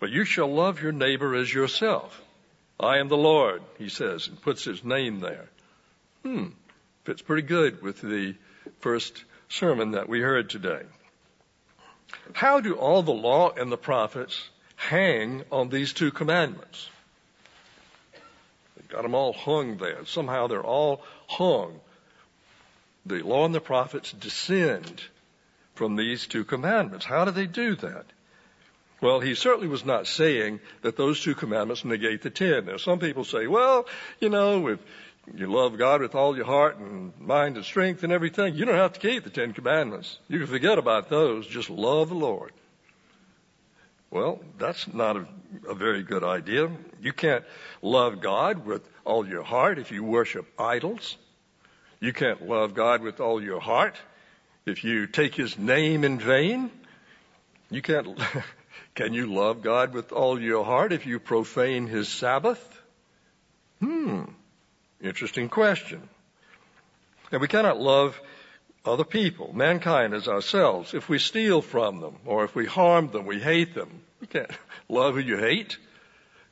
but 0.00 0.10
you 0.10 0.24
shall 0.24 0.52
love 0.52 0.82
your 0.82 0.92
neighbor 0.92 1.34
as 1.34 1.52
yourself. 1.52 2.20
I 2.78 2.98
am 2.98 3.08
the 3.08 3.16
Lord, 3.16 3.62
he 3.78 3.88
says, 3.88 4.26
and 4.26 4.40
puts 4.42 4.64
his 4.64 4.82
name 4.84 5.20
there. 5.20 5.48
Hmm. 6.22 6.48
Fits 7.04 7.22
pretty 7.22 7.42
good 7.42 7.82
with 7.82 8.00
the 8.00 8.34
first 8.80 9.24
sermon 9.48 9.92
that 9.92 10.08
we 10.08 10.20
heard 10.20 10.50
today. 10.50 10.82
How 12.32 12.60
do 12.60 12.74
all 12.74 13.02
the 13.02 13.12
law 13.12 13.50
and 13.50 13.70
the 13.70 13.76
prophets 13.76 14.48
hang 14.76 15.44
on 15.52 15.68
these 15.68 15.92
two 15.92 16.10
commandments? 16.10 16.88
They've 18.76 18.88
got 18.88 19.02
them 19.02 19.14
all 19.14 19.32
hung 19.32 19.76
there. 19.76 20.04
Somehow 20.06 20.48
they're 20.48 20.62
all 20.62 21.02
hung. 21.28 21.80
The 23.06 23.22
law 23.22 23.44
and 23.44 23.54
the 23.54 23.60
prophets 23.60 24.12
descend 24.12 25.02
from 25.74 25.96
these 25.96 26.26
two 26.26 26.44
commandments. 26.44 27.04
How 27.04 27.24
do 27.24 27.30
they 27.30 27.46
do 27.46 27.74
that? 27.76 28.06
Well, 29.00 29.20
he 29.20 29.34
certainly 29.34 29.68
was 29.68 29.84
not 29.84 30.06
saying 30.06 30.60
that 30.82 30.96
those 30.96 31.20
two 31.20 31.34
commandments 31.34 31.84
negate 31.84 32.22
the 32.22 32.30
ten. 32.30 32.66
Now, 32.66 32.78
some 32.78 32.98
people 32.98 33.24
say, 33.24 33.46
well, 33.46 33.86
you 34.20 34.30
know, 34.30 34.68
if 34.68 34.78
you 35.34 35.46
love 35.46 35.78
God 35.78 36.00
with 36.00 36.14
all 36.14 36.36
your 36.36 36.46
heart 36.46 36.76
and 36.76 37.12
mind 37.20 37.56
and 37.56 37.64
strength 37.64 38.02
and 38.02 38.12
everything, 38.12 38.54
you 38.54 38.64
don't 38.64 38.74
have 38.74 38.92
to 38.94 39.00
keep 39.00 39.24
the 39.24 39.30
Ten 39.30 39.52
Commandments. 39.52 40.18
You 40.28 40.38
can 40.38 40.48
forget 40.48 40.78
about 40.78 41.08
those. 41.08 41.46
Just 41.46 41.70
love 41.70 42.10
the 42.10 42.14
Lord. 42.14 42.52
Well, 44.10 44.40
that's 44.58 44.92
not 44.92 45.16
a, 45.16 45.26
a, 45.68 45.74
very 45.74 46.02
good 46.02 46.22
idea. 46.22 46.70
You 47.00 47.12
can't 47.12 47.44
love 47.82 48.20
God 48.20 48.64
with 48.64 48.88
all 49.04 49.26
your 49.26 49.42
heart 49.42 49.78
if 49.78 49.90
you 49.90 50.04
worship 50.04 50.46
idols. 50.58 51.16
You 52.04 52.12
can't 52.12 52.46
love 52.46 52.74
God 52.74 53.00
with 53.00 53.18
all 53.18 53.42
your 53.42 53.60
heart 53.60 53.96
if 54.66 54.84
you 54.84 55.06
take 55.06 55.34
His 55.34 55.58
name 55.58 56.04
in 56.04 56.18
vain. 56.18 56.70
You 57.70 57.80
can't, 57.80 58.20
can 58.94 59.14
you 59.14 59.32
love 59.32 59.62
God 59.62 59.94
with 59.94 60.12
all 60.12 60.38
your 60.38 60.66
heart 60.66 60.92
if 60.92 61.06
you 61.06 61.18
profane 61.18 61.86
His 61.86 62.10
Sabbath? 62.10 62.60
Hmm. 63.80 64.24
Interesting 65.00 65.48
question. 65.48 66.06
And 67.32 67.40
we 67.40 67.48
cannot 67.48 67.80
love 67.80 68.20
other 68.84 69.04
people, 69.04 69.54
mankind 69.54 70.12
as 70.12 70.28
ourselves, 70.28 70.92
if 70.92 71.08
we 71.08 71.18
steal 71.18 71.62
from 71.62 72.00
them 72.00 72.16
or 72.26 72.44
if 72.44 72.54
we 72.54 72.66
harm 72.66 73.08
them, 73.12 73.24
we 73.24 73.40
hate 73.40 73.74
them. 73.74 73.88
You 74.20 74.26
can't 74.26 74.50
love 74.90 75.14
who 75.14 75.20
you 75.20 75.38
hate. 75.38 75.78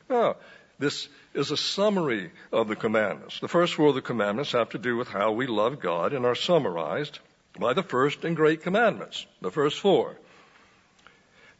No. 0.08 0.36
This 0.78 1.10
is 1.34 1.50
a 1.50 1.56
summary 1.56 2.30
of 2.52 2.68
the 2.68 2.76
commandments. 2.76 3.40
The 3.40 3.48
first 3.48 3.74
four 3.74 3.88
of 3.88 3.94
the 3.94 4.02
commandments 4.02 4.52
have 4.52 4.70
to 4.70 4.78
do 4.78 4.96
with 4.96 5.08
how 5.08 5.32
we 5.32 5.46
love 5.46 5.80
God 5.80 6.12
and 6.12 6.26
are 6.26 6.34
summarized 6.34 7.18
by 7.58 7.72
the 7.72 7.82
first 7.82 8.24
and 8.24 8.36
great 8.36 8.62
commandments, 8.62 9.26
the 9.40 9.50
first 9.50 9.80
four. 9.80 10.16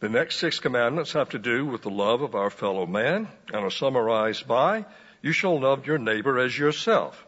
The 0.01 0.09
next 0.09 0.37
six 0.37 0.59
commandments 0.59 1.13
have 1.13 1.31
to 1.31 1.39
do 1.39 1.65
with 1.65 1.83
the 1.83 1.91
love 1.91 2.23
of 2.23 2.35
our 2.35 2.51
fellow 2.51 2.87
man 2.87 3.29
and 3.53 3.65
are 3.65 3.71
summarized 3.71 4.47
by 4.47 4.85
you 5.23 5.33
shall 5.33 5.61
love 5.61 5.87
your 5.87 5.99
neighbor 5.99 6.39
as 6.39 6.59
yourself. 6.59 7.25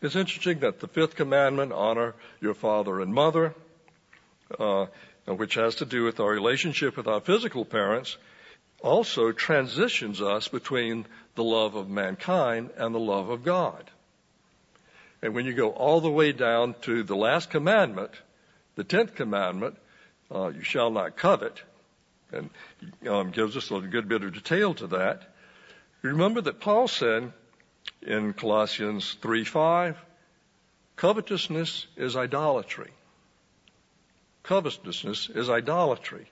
It's 0.00 0.14
interesting 0.14 0.60
that 0.60 0.78
the 0.78 0.86
fifth 0.86 1.16
commandment, 1.16 1.72
honor 1.72 2.14
your 2.40 2.54
father 2.54 3.00
and 3.00 3.12
mother, 3.12 3.54
uh, 4.58 4.86
which 5.26 5.54
has 5.54 5.76
to 5.76 5.86
do 5.86 6.04
with 6.04 6.20
our 6.20 6.30
relationship 6.30 6.96
with 6.96 7.08
our 7.08 7.20
physical 7.20 7.64
parents, 7.64 8.16
also 8.80 9.32
transitions 9.32 10.22
us 10.22 10.48
between 10.48 11.06
the 11.34 11.44
love 11.44 11.74
of 11.74 11.88
mankind 11.88 12.70
and 12.76 12.94
the 12.94 13.00
love 13.00 13.28
of 13.28 13.44
God. 13.44 13.90
And 15.22 15.34
when 15.34 15.46
you 15.46 15.52
go 15.52 15.70
all 15.70 16.00
the 16.00 16.10
way 16.10 16.32
down 16.32 16.74
to 16.82 17.02
the 17.02 17.16
last 17.16 17.50
commandment, 17.50 18.12
the 18.76 18.84
tenth 18.84 19.14
commandment, 19.14 19.76
uh, 20.32 20.48
you 20.48 20.62
shall 20.62 20.90
not 20.90 21.16
covet, 21.16 21.62
and 22.32 22.50
um, 23.08 23.30
gives 23.30 23.56
us 23.56 23.70
a 23.70 23.80
good 23.80 24.08
bit 24.08 24.22
of 24.22 24.34
detail 24.34 24.74
to 24.74 24.86
that. 24.88 25.22
Remember 26.02 26.40
that 26.42 26.60
Paul 26.60 26.86
said 26.86 27.32
in 28.02 28.32
Colossians 28.34 29.16
3:5, 29.20 29.96
covetousness 30.96 31.86
is 31.96 32.16
idolatry. 32.16 32.92
Covetousness 34.44 35.30
is 35.30 35.50
idolatry. 35.50 36.30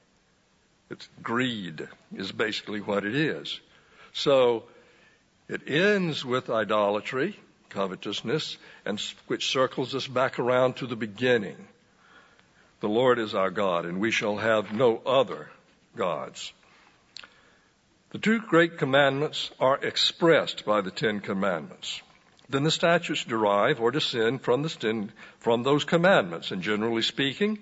It's 0.90 1.08
greed 1.22 1.88
is 2.14 2.32
basically 2.32 2.80
what 2.80 3.04
it 3.04 3.14
is. 3.14 3.60
So 4.12 4.64
it 5.48 5.62
ends 5.66 6.24
with 6.24 6.48
idolatry, 6.48 7.38
covetousness, 7.70 8.56
and 8.84 9.00
which 9.26 9.50
circles 9.50 9.94
us 9.94 10.06
back 10.06 10.38
around 10.38 10.76
to 10.76 10.86
the 10.86 10.96
beginning. 10.96 11.68
The 12.80 12.88
Lord 12.88 13.18
is 13.18 13.34
our 13.34 13.50
God, 13.50 13.84
and 13.84 14.00
we 14.00 14.10
shall 14.10 14.36
have 14.36 14.72
no 14.72 14.98
other 15.04 15.50
gods. 15.96 16.52
The 18.10 18.18
two 18.18 18.40
great 18.40 18.78
commandments 18.78 19.50
are 19.58 19.78
expressed 19.78 20.64
by 20.64 20.80
the 20.80 20.90
Ten 20.90 21.20
Commandments. 21.20 22.00
Then 22.48 22.62
the 22.62 22.70
statutes 22.70 23.24
derive 23.24 23.80
or 23.80 23.90
descend 23.90 24.42
from, 24.42 24.62
the, 24.62 25.08
from 25.40 25.62
those 25.64 25.84
commandments, 25.84 26.52
and 26.52 26.62
generally 26.62 27.02
speaking, 27.02 27.58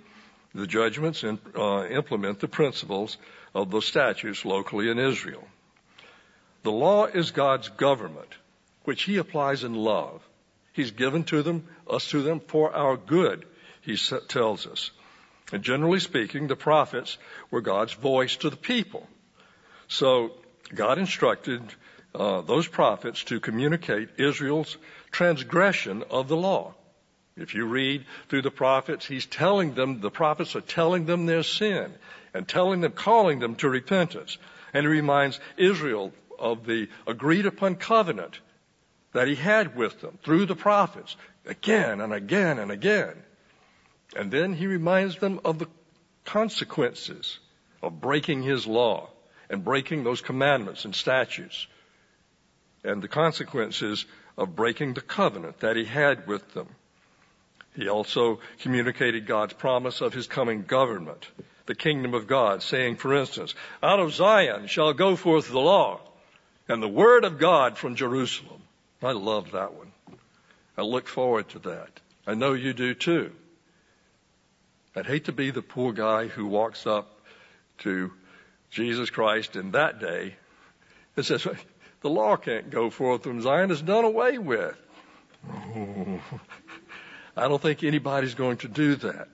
the 0.55 0.67
judgments 0.67 1.25
in, 1.25 1.39
uh, 1.57 1.87
implement 1.87 2.41
the 2.41 2.49
principles 2.49 3.17
of 3.55 3.71
those 3.71 3.87
statutes 3.87 4.45
locally 4.45 4.89
in 4.89 4.99
Israel. 4.99 5.47
The 6.63 6.73
law 6.73 7.07
is 7.07 7.31
God's 7.31 7.69
government, 7.69 8.33
which 8.85 9.03
He 9.03 9.17
applies 9.19 9.65
in 9.65 9.75
love. 9.75 10.23
He's 10.73 10.93
given 10.93 11.25
to 11.25 11.43
them, 11.43 11.69
us 11.89 12.09
to 12.11 12.23
them 12.23 12.41
for 12.41 12.75
our 12.75 12.97
good, 12.97 13.45
He 13.83 13.97
tells 14.29 14.67
us. 14.67 14.91
And 15.53 15.63
generally 15.63 16.01
speaking, 16.01 16.47
the 16.47 16.57
prophets 16.57 17.19
were 17.51 17.61
God's 17.61 17.93
voice 17.93 18.37
to 18.37 18.51
the 18.51 18.57
people. 18.57 19.07
So 19.89 20.33
God 20.75 20.99
instructed 20.99 21.63
uh, 22.15 22.41
those 22.43 22.67
prophets 22.67 23.25
to 23.25 23.41
communicate 23.41 24.09
Israel's 24.19 24.77
transgression 25.11 26.05
of 26.11 26.29
the 26.29 26.37
law. 26.37 26.75
If 27.37 27.55
you 27.55 27.65
read 27.67 28.07
through 28.29 28.43
the 28.43 28.51
prophets, 28.51 29.07
he's 29.07 29.27
telling 29.27 29.75
them, 29.75 30.01
the 30.01 30.11
prophets 30.11 30.55
are 30.55 30.61
telling 30.61 31.07
them 31.07 31.27
their 31.27 31.43
sin 31.43 31.93
and 32.33 32.47
telling 32.47 32.81
them, 32.81 32.93
calling 32.93 33.41
them 33.41 33.57
to 33.57 33.69
repentance. 33.69 34.39
And 34.73 34.85
he 34.85 34.89
reminds 34.89 35.41
Israel 35.57 36.13
of 36.39 36.65
the 36.65 36.89
agreed 37.07 37.47
upon 37.47 37.77
covenant 37.77 38.39
that 39.13 39.29
he 39.29 39.35
had 39.35 39.77
with 39.77 40.01
them 40.01 40.19
through 40.23 40.47
the 40.47 40.57
prophets 40.57 41.17
again 41.47 42.01
and 42.01 42.13
again 42.13 42.59
and 42.59 42.71
again. 42.71 43.15
And 44.17 44.31
then 44.31 44.53
he 44.53 44.67
reminds 44.67 45.19
them 45.19 45.41
of 45.45 45.59
the 45.59 45.69
consequences 46.25 47.39
of 47.83 48.01
breaking 48.01 48.43
his 48.43 48.67
law 48.67 49.11
and 49.51 49.65
breaking 49.65 50.05
those 50.05 50.21
commandments 50.21 50.85
and 50.85 50.95
statutes 50.95 51.67
and 52.85 53.03
the 53.03 53.09
consequences 53.09 54.05
of 54.37 54.55
breaking 54.55 54.95
the 54.95 55.01
covenant 55.01 55.61
that 55.61 55.77
he 55.77 55.85
had 55.85 56.27
with 56.27 56.53
them. 56.55 56.69
He 57.75 57.89
also 57.89 58.41
communicated 58.61 59.27
God's 59.27 59.55
promise 59.55 60.01
of 60.01 60.15
his 60.15 60.27
coming 60.27 60.63
government, 60.63 61.27
the 61.67 61.75
kingdom 61.75 62.15
of 62.15 62.27
God, 62.27 62.63
saying, 62.63 62.97
for 62.97 63.15
instance, 63.15 63.55
out 63.83 63.99
of 63.99 64.13
Zion 64.13 64.69
shall 64.69 64.93
go 64.93 65.17
forth 65.17 65.49
the 65.49 65.61
law 65.61 66.01
and 66.69 66.83
the 66.83 66.89
word 66.89 67.25
of 67.25 67.39
God 67.39 67.77
from 67.77 67.97
Jerusalem. 67.97 68.63
I 69.03 69.13
love 69.13 69.53
that 69.53 69.75
one. 69.75 69.93
I 70.77 70.83
look 70.83 71.09
forward 71.09 71.49
to 71.51 71.59
that. 71.61 72.01
I 72.27 72.35
know 72.35 72.55
you 72.55 72.73
do 72.73 72.95
too. 72.95 73.33
I'd 74.97 75.07
hate 75.07 75.25
to 75.25 75.33
be 75.33 75.51
the 75.51 75.63
poor 75.63 75.93
guy 75.93 76.29
who 76.29 76.47
walks 76.47 76.87
up 76.87 77.21
to 77.79 78.13
Jesus 78.71 79.11
Christ 79.11 79.57
in 79.57 79.73
that 79.73 80.01
day 80.01 80.37
and 81.17 81.27
says, 81.27 81.47
the 82.01 82.11
law 82.11 82.37
can't 82.37 82.71
go 82.71 82.91
forth 82.91 83.25
from 83.25 83.41
Zion. 83.41 83.71
It's 83.71 83.83
done 83.83 84.05
away 84.05 84.39
with. 84.39 84.77
I 87.37 87.49
don't 87.49 87.61
think 87.61 87.83
anybody's 87.83 88.35
going 88.35 88.59
to 88.59 88.69
do 88.69 88.97
that. 88.97 89.29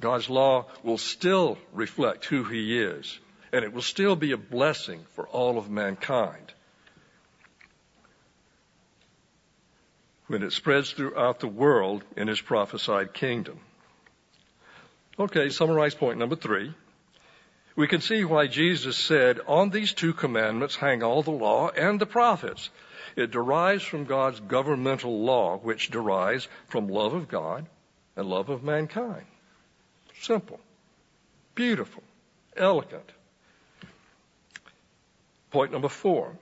God's 0.00 0.30
law 0.30 0.66
will 0.82 0.98
still 0.98 1.58
reflect 1.72 2.24
who 2.24 2.44
He 2.44 2.78
is, 2.80 3.18
and 3.52 3.64
it 3.64 3.72
will 3.72 3.82
still 3.82 4.16
be 4.16 4.32
a 4.32 4.36
blessing 4.36 5.04
for 5.14 5.26
all 5.28 5.58
of 5.58 5.68
mankind. 5.68 6.52
When 10.28 10.42
it 10.42 10.52
spreads 10.52 10.92
throughout 10.92 11.40
the 11.40 11.48
world 11.48 12.04
in 12.16 12.28
His 12.28 12.40
prophesied 12.40 13.12
kingdom. 13.12 13.58
Okay, 15.18 15.48
summarize 15.48 15.94
point 15.94 16.18
number 16.18 16.36
three. 16.36 16.72
We 17.74 17.88
can 17.88 18.00
see 18.00 18.24
why 18.24 18.46
Jesus 18.46 18.96
said, 18.96 19.40
on 19.46 19.70
these 19.70 19.92
two 19.92 20.12
commandments 20.12 20.76
hang 20.76 21.02
all 21.02 21.22
the 21.22 21.30
law 21.30 21.68
and 21.68 22.00
the 22.00 22.06
prophets. 22.06 22.70
It 23.18 23.32
derives 23.32 23.82
from 23.82 24.04
God's 24.04 24.38
governmental 24.38 25.24
law, 25.24 25.58
which 25.58 25.90
derives 25.90 26.46
from 26.68 26.86
love 26.86 27.14
of 27.14 27.26
God 27.26 27.66
and 28.14 28.28
love 28.28 28.48
of 28.48 28.62
mankind. 28.62 29.26
Simple, 30.20 30.60
beautiful, 31.56 32.04
elegant. 32.56 33.10
Point 35.50 35.72
number 35.72 35.88
four. 35.88 36.36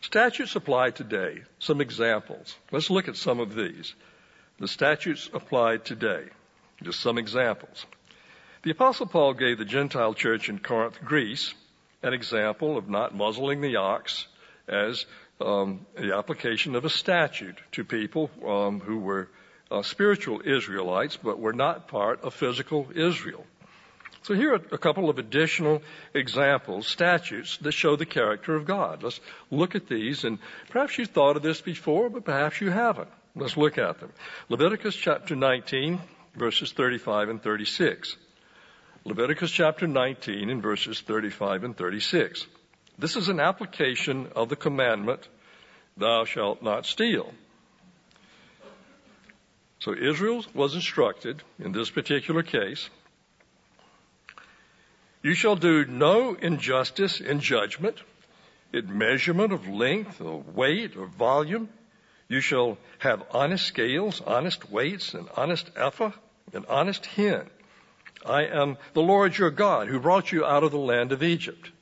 Statutes 0.00 0.54
applied 0.54 0.94
today. 0.94 1.42
Some 1.58 1.80
examples. 1.80 2.54
Let's 2.70 2.88
look 2.88 3.08
at 3.08 3.16
some 3.16 3.40
of 3.40 3.56
these. 3.56 3.96
The 4.60 4.68
statutes 4.68 5.28
applied 5.34 5.84
today. 5.84 6.26
Just 6.84 7.00
some 7.00 7.18
examples. 7.18 7.84
The 8.62 8.70
Apostle 8.70 9.06
Paul 9.06 9.34
gave 9.34 9.58
the 9.58 9.64
Gentile 9.64 10.14
church 10.14 10.48
in 10.48 10.60
Corinth, 10.60 11.00
Greece, 11.04 11.52
an 12.04 12.14
example 12.14 12.76
of 12.76 12.88
not 12.88 13.12
muzzling 13.12 13.60
the 13.60 13.74
ox 13.74 14.28
as 14.68 15.06
um, 15.40 15.86
the 15.96 16.14
application 16.16 16.74
of 16.74 16.84
a 16.84 16.90
statute 16.90 17.56
to 17.72 17.84
people 17.84 18.30
um, 18.46 18.80
who 18.80 18.98
were 18.98 19.28
uh, 19.70 19.82
spiritual 19.82 20.40
Israelites 20.44 21.16
but 21.16 21.38
were 21.38 21.52
not 21.52 21.88
part 21.88 22.22
of 22.22 22.34
physical 22.34 22.88
Israel. 22.94 23.44
So 24.22 24.34
here 24.34 24.54
are 24.54 24.62
a 24.72 24.78
couple 24.78 25.08
of 25.08 25.18
additional 25.18 25.82
examples, 26.12 26.88
statutes 26.88 27.58
that 27.58 27.72
show 27.72 27.94
the 27.94 28.06
character 28.06 28.56
of 28.56 28.64
God. 28.64 29.04
Let's 29.04 29.20
look 29.50 29.76
at 29.76 29.86
these 29.86 30.24
and 30.24 30.38
perhaps 30.70 30.98
you've 30.98 31.10
thought 31.10 31.36
of 31.36 31.42
this 31.42 31.60
before, 31.60 32.10
but 32.10 32.24
perhaps 32.24 32.60
you 32.60 32.70
haven't. 32.70 33.08
Let's 33.36 33.56
look 33.56 33.78
at 33.78 34.00
them. 34.00 34.12
Leviticus 34.48 34.96
chapter 34.96 35.36
19 35.36 36.00
verses 36.36 36.72
35 36.72 37.28
and 37.28 37.42
36. 37.42 38.16
Leviticus 39.04 39.50
chapter 39.50 39.86
19 39.86 40.50
and 40.50 40.62
verses 40.62 41.00
35 41.00 41.64
and 41.64 41.76
36. 41.76 42.46
This 42.98 43.16
is 43.16 43.28
an 43.28 43.40
application 43.40 44.28
of 44.34 44.48
the 44.48 44.56
commandment, 44.56 45.28
thou 45.96 46.24
shalt 46.24 46.62
not 46.62 46.86
steal. 46.86 47.32
So 49.80 49.94
Israel 49.94 50.44
was 50.54 50.74
instructed 50.74 51.42
in 51.58 51.72
this 51.72 51.90
particular 51.90 52.42
case, 52.42 52.88
you 55.26 55.34
shall 55.34 55.56
do 55.56 55.84
no 55.84 56.34
injustice 56.34 57.20
in 57.20 57.40
judgment, 57.40 58.00
in 58.72 58.96
measurement 58.96 59.52
of 59.52 59.66
length 59.66 60.20
or 60.20 60.44
weight 60.54 60.96
or 60.96 61.06
volume. 61.06 61.68
You 62.28 62.40
shall 62.40 62.78
have 62.98 63.24
honest 63.32 63.66
scales, 63.66 64.20
honest 64.20 64.70
weights, 64.70 65.14
and 65.14 65.28
honest 65.36 65.68
ephah, 65.74 66.12
and 66.52 66.64
honest 66.66 67.06
hin. 67.06 67.50
I 68.24 68.44
am 68.44 68.78
the 68.92 69.02
Lord 69.02 69.36
your 69.36 69.50
God 69.50 69.88
who 69.88 69.98
brought 69.98 70.30
you 70.30 70.44
out 70.44 70.62
of 70.62 70.70
the 70.70 70.78
land 70.78 71.10
of 71.10 71.24
Egypt. 71.24 71.72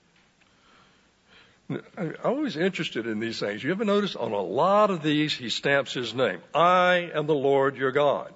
I'm 1.70 2.14
always 2.22 2.56
interested 2.56 3.06
in 3.06 3.20
these 3.20 3.40
things. 3.40 3.64
You 3.64 3.70
ever 3.70 3.84
notice 3.84 4.16
on 4.16 4.32
a 4.32 4.40
lot 4.40 4.90
of 4.90 5.02
these, 5.02 5.32
he 5.32 5.48
stamps 5.48 5.94
his 5.94 6.14
name. 6.14 6.40
I 6.54 7.10
am 7.14 7.26
the 7.26 7.34
Lord 7.34 7.76
your 7.76 7.92
God. 7.92 8.32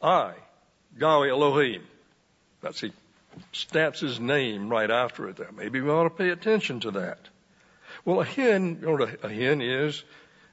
I, 0.00 0.32
Yahweh 0.98 1.28
Elohim. 1.28 1.82
That's 2.62 2.80
he 2.80 2.92
stamps 3.52 4.00
his 4.00 4.18
name 4.18 4.70
right 4.70 4.90
after 4.90 5.28
it 5.28 5.36
there. 5.36 5.52
Maybe 5.52 5.80
we 5.80 5.90
ought 5.90 6.04
to 6.04 6.10
pay 6.10 6.30
attention 6.30 6.80
to 6.80 6.92
that. 6.92 7.18
Well, 8.04 8.20
a 8.20 8.24
hin, 8.24 8.78
you 8.80 8.86
know 8.86 8.92
what 8.92 9.24
a 9.24 9.28
hin 9.28 9.60
is? 9.60 10.02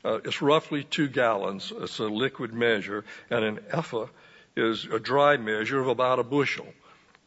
Uh, 0.03 0.19
it's 0.25 0.41
roughly 0.41 0.83
two 0.83 1.07
gallons. 1.07 1.71
It's 1.75 1.99
a 1.99 2.03
liquid 2.03 2.53
measure, 2.53 3.05
and 3.29 3.45
an 3.45 3.59
ephah 3.71 4.07
is 4.55 4.85
a 4.85 4.99
dry 4.99 5.37
measure 5.37 5.79
of 5.79 5.87
about 5.87 6.19
a 6.19 6.23
bushel. 6.23 6.67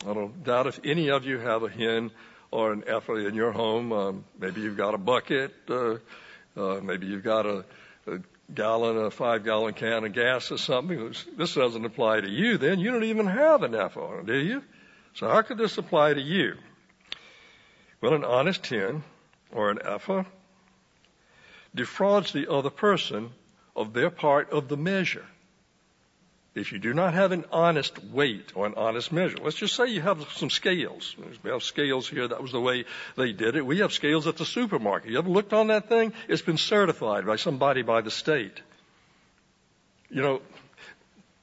I 0.07 0.15
don't 0.15 0.45
doubt 0.45 0.67
if 0.67 0.81
any 0.85 1.09
of 1.09 1.25
you 1.25 1.39
have 1.39 1.63
a 1.63 1.69
hin 1.69 2.11
or 2.51 2.73
an 2.73 2.85
ephah 2.87 3.15
in 3.15 3.35
your 3.35 3.53
home. 3.53 3.93
Um, 3.93 4.25
maybe 4.39 4.61
you've 4.61 4.77
got 4.77 4.95
a 4.95 4.99
bucket. 4.99 5.55
Uh, 5.69 5.97
uh, 6.57 6.81
maybe 6.83 7.07
you've 7.07 7.23
got 7.23 7.47
a, 7.47 7.65
a 8.07 8.19
gallon, 8.53 8.97
a 8.97 9.11
five 9.11 9.45
gallon 9.45 9.75
can 9.75 10.05
of 10.05 10.13
gas 10.13 10.51
or 10.51 10.59
something. 10.59 11.15
This 11.37 11.55
doesn't 11.55 11.85
apply 11.85 12.21
to 12.23 12.31
you 12.31 12.59
then. 12.59 12.81
You 12.81 12.91
don't 12.93 13.05
even 13.05 13.27
have 13.27 13.63
an 13.63 13.75
ephah, 13.75 14.23
do 14.23 14.37
you? 14.37 14.63
So 15.15 15.29
how 15.29 15.43
could 15.43 15.59
this 15.59 15.79
apply 15.79 16.15
to 16.15 16.21
you? 16.21 16.55
Well, 18.01 18.15
an 18.15 18.25
honest 18.25 18.67
hin 18.67 19.03
or 19.53 19.71
an 19.71 19.79
ephah 19.85 20.25
defrauds 21.75 22.33
the 22.33 22.51
other 22.51 22.71
person 22.71 23.31
of 23.77 23.93
their 23.93 24.11
part 24.11 24.51
of 24.51 24.69
the 24.69 24.77
measure 24.77 25.27
if 26.55 26.73
you 26.73 26.79
do 26.79 26.93
not 26.93 27.15
have 27.15 27.31
an 27.31 27.45
honest 27.53 28.03
weight 28.05 28.53
or 28.57 28.67
an 28.67 28.75
honest 28.77 29.13
measure, 29.13 29.37
let's 29.43 29.57
just 29.57 29.77
say 29.77 29.87
you 29.87 30.01
have 30.01 30.27
some 30.33 30.51
scales. 30.51 31.15
We 31.45 31.51
have 31.51 31.63
scales 31.63 32.09
here. 32.09 32.27
That 32.27 32.43
was 32.43 32.51
the 32.51 32.61
way 32.61 32.85
they 33.17 33.33
did 33.33 33.55
it. 33.55 33.65
We 33.65 33.79
have 33.79 33.93
scales 33.93 34.27
at 34.27 34.37
the 34.37 34.45
supermarket. 34.45 35.11
You 35.11 35.19
ever 35.19 35.29
looked 35.29 35.53
on 35.53 35.69
that 35.69 35.89
thing? 35.89 36.13
It's 36.29 36.43
been 36.43 36.59
certified 36.59 37.25
by 37.25 37.37
somebody 37.37 37.83
by 37.83 38.01
the 38.01 38.11
state. 38.11 38.61
You 40.09 40.23
know, 40.23 40.43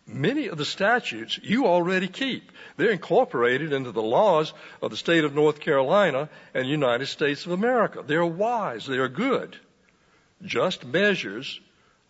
many 0.05 0.47
of 0.47 0.57
the 0.57 0.65
statutes 0.65 1.39
you 1.41 1.67
already 1.67 2.09
keep. 2.09 2.51
They're 2.75 2.91
incorporated 2.91 3.71
into 3.71 3.93
the 3.93 4.01
laws 4.01 4.53
of 4.81 4.91
the 4.91 4.97
state 4.97 5.23
of 5.23 5.33
North 5.33 5.61
Carolina 5.61 6.27
and 6.53 6.67
United 6.67 7.05
States 7.05 7.45
of 7.45 7.53
America. 7.53 8.03
They're 8.05 8.25
wise. 8.25 8.85
They're 8.85 9.07
good. 9.07 9.57
Just 10.43 10.85
measures 10.85 11.61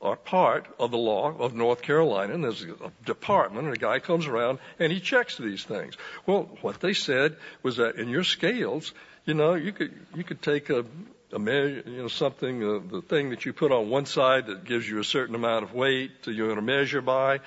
are 0.01 0.15
part 0.15 0.67
of 0.79 0.91
the 0.91 0.97
law 0.97 1.35
of 1.37 1.55
North 1.55 1.81
Carolina, 1.81 2.33
and 2.33 2.43
there's 2.43 2.63
a 2.63 2.91
department, 3.05 3.65
and 3.65 3.75
a 3.75 3.79
guy 3.79 3.99
comes 3.99 4.27
around 4.27 4.59
and 4.79 4.91
he 4.91 4.99
checks 4.99 5.37
these 5.37 5.63
things. 5.63 5.95
Well, 6.25 6.49
what 6.61 6.79
they 6.79 6.93
said 6.93 7.37
was 7.63 7.77
that 7.77 7.95
in 7.95 8.09
your 8.09 8.23
scales, 8.23 8.93
you 9.25 9.33
know, 9.33 9.55
you 9.55 9.71
could 9.71 9.93
you 10.15 10.23
could 10.23 10.41
take 10.41 10.69
a, 10.69 10.85
a 11.33 11.39
measure, 11.39 11.83
you 11.85 12.01
know, 12.03 12.07
something, 12.09 12.63
uh, 12.63 12.79
the 12.91 13.01
thing 13.01 13.31
that 13.31 13.45
you 13.45 13.53
put 13.53 13.71
on 13.71 13.89
one 13.89 14.05
side 14.05 14.47
that 14.47 14.65
gives 14.65 14.87
you 14.87 14.99
a 14.99 15.03
certain 15.03 15.33
amount 15.33 15.63
of 15.63 15.73
weight 15.73 16.23
that 16.23 16.33
you're 16.33 16.47
going 16.47 16.57
to 16.57 16.61
measure 16.61 17.01
by. 17.01 17.39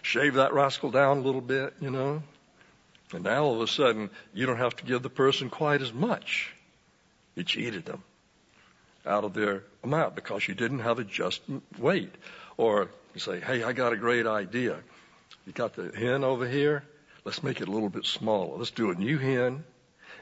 Shave 0.00 0.34
that 0.34 0.52
rascal 0.52 0.90
down 0.90 1.18
a 1.18 1.20
little 1.20 1.40
bit, 1.40 1.74
you 1.80 1.90
know. 1.90 2.22
And 3.12 3.24
now 3.24 3.44
all 3.44 3.54
of 3.56 3.60
a 3.60 3.66
sudden, 3.66 4.10
you 4.32 4.46
don't 4.46 4.58
have 4.58 4.76
to 4.76 4.84
give 4.84 5.02
the 5.02 5.10
person 5.10 5.50
quite 5.50 5.82
as 5.82 5.92
much. 5.92 6.54
You 7.36 7.44
cheated 7.44 7.84
them 7.84 8.02
out 9.06 9.24
of 9.24 9.34
their 9.34 9.64
amount 9.82 10.14
because 10.14 10.46
you 10.48 10.54
didn't 10.54 10.80
have 10.80 10.98
a 10.98 11.04
just 11.04 11.40
weight. 11.78 12.14
Or 12.56 12.88
you 13.14 13.20
say, 13.20 13.40
hey, 13.40 13.62
I 13.62 13.72
got 13.72 13.92
a 13.92 13.96
great 13.96 14.26
idea. 14.26 14.78
You 15.46 15.52
got 15.52 15.74
the 15.74 15.90
hin 15.90 16.24
over 16.24 16.48
here? 16.48 16.84
Let's 17.24 17.42
make 17.42 17.60
it 17.60 17.68
a 17.68 17.70
little 17.70 17.88
bit 17.88 18.06
smaller. 18.06 18.58
Let's 18.58 18.70
do 18.70 18.90
a 18.90 18.94
new 18.94 19.18
hin 19.18 19.64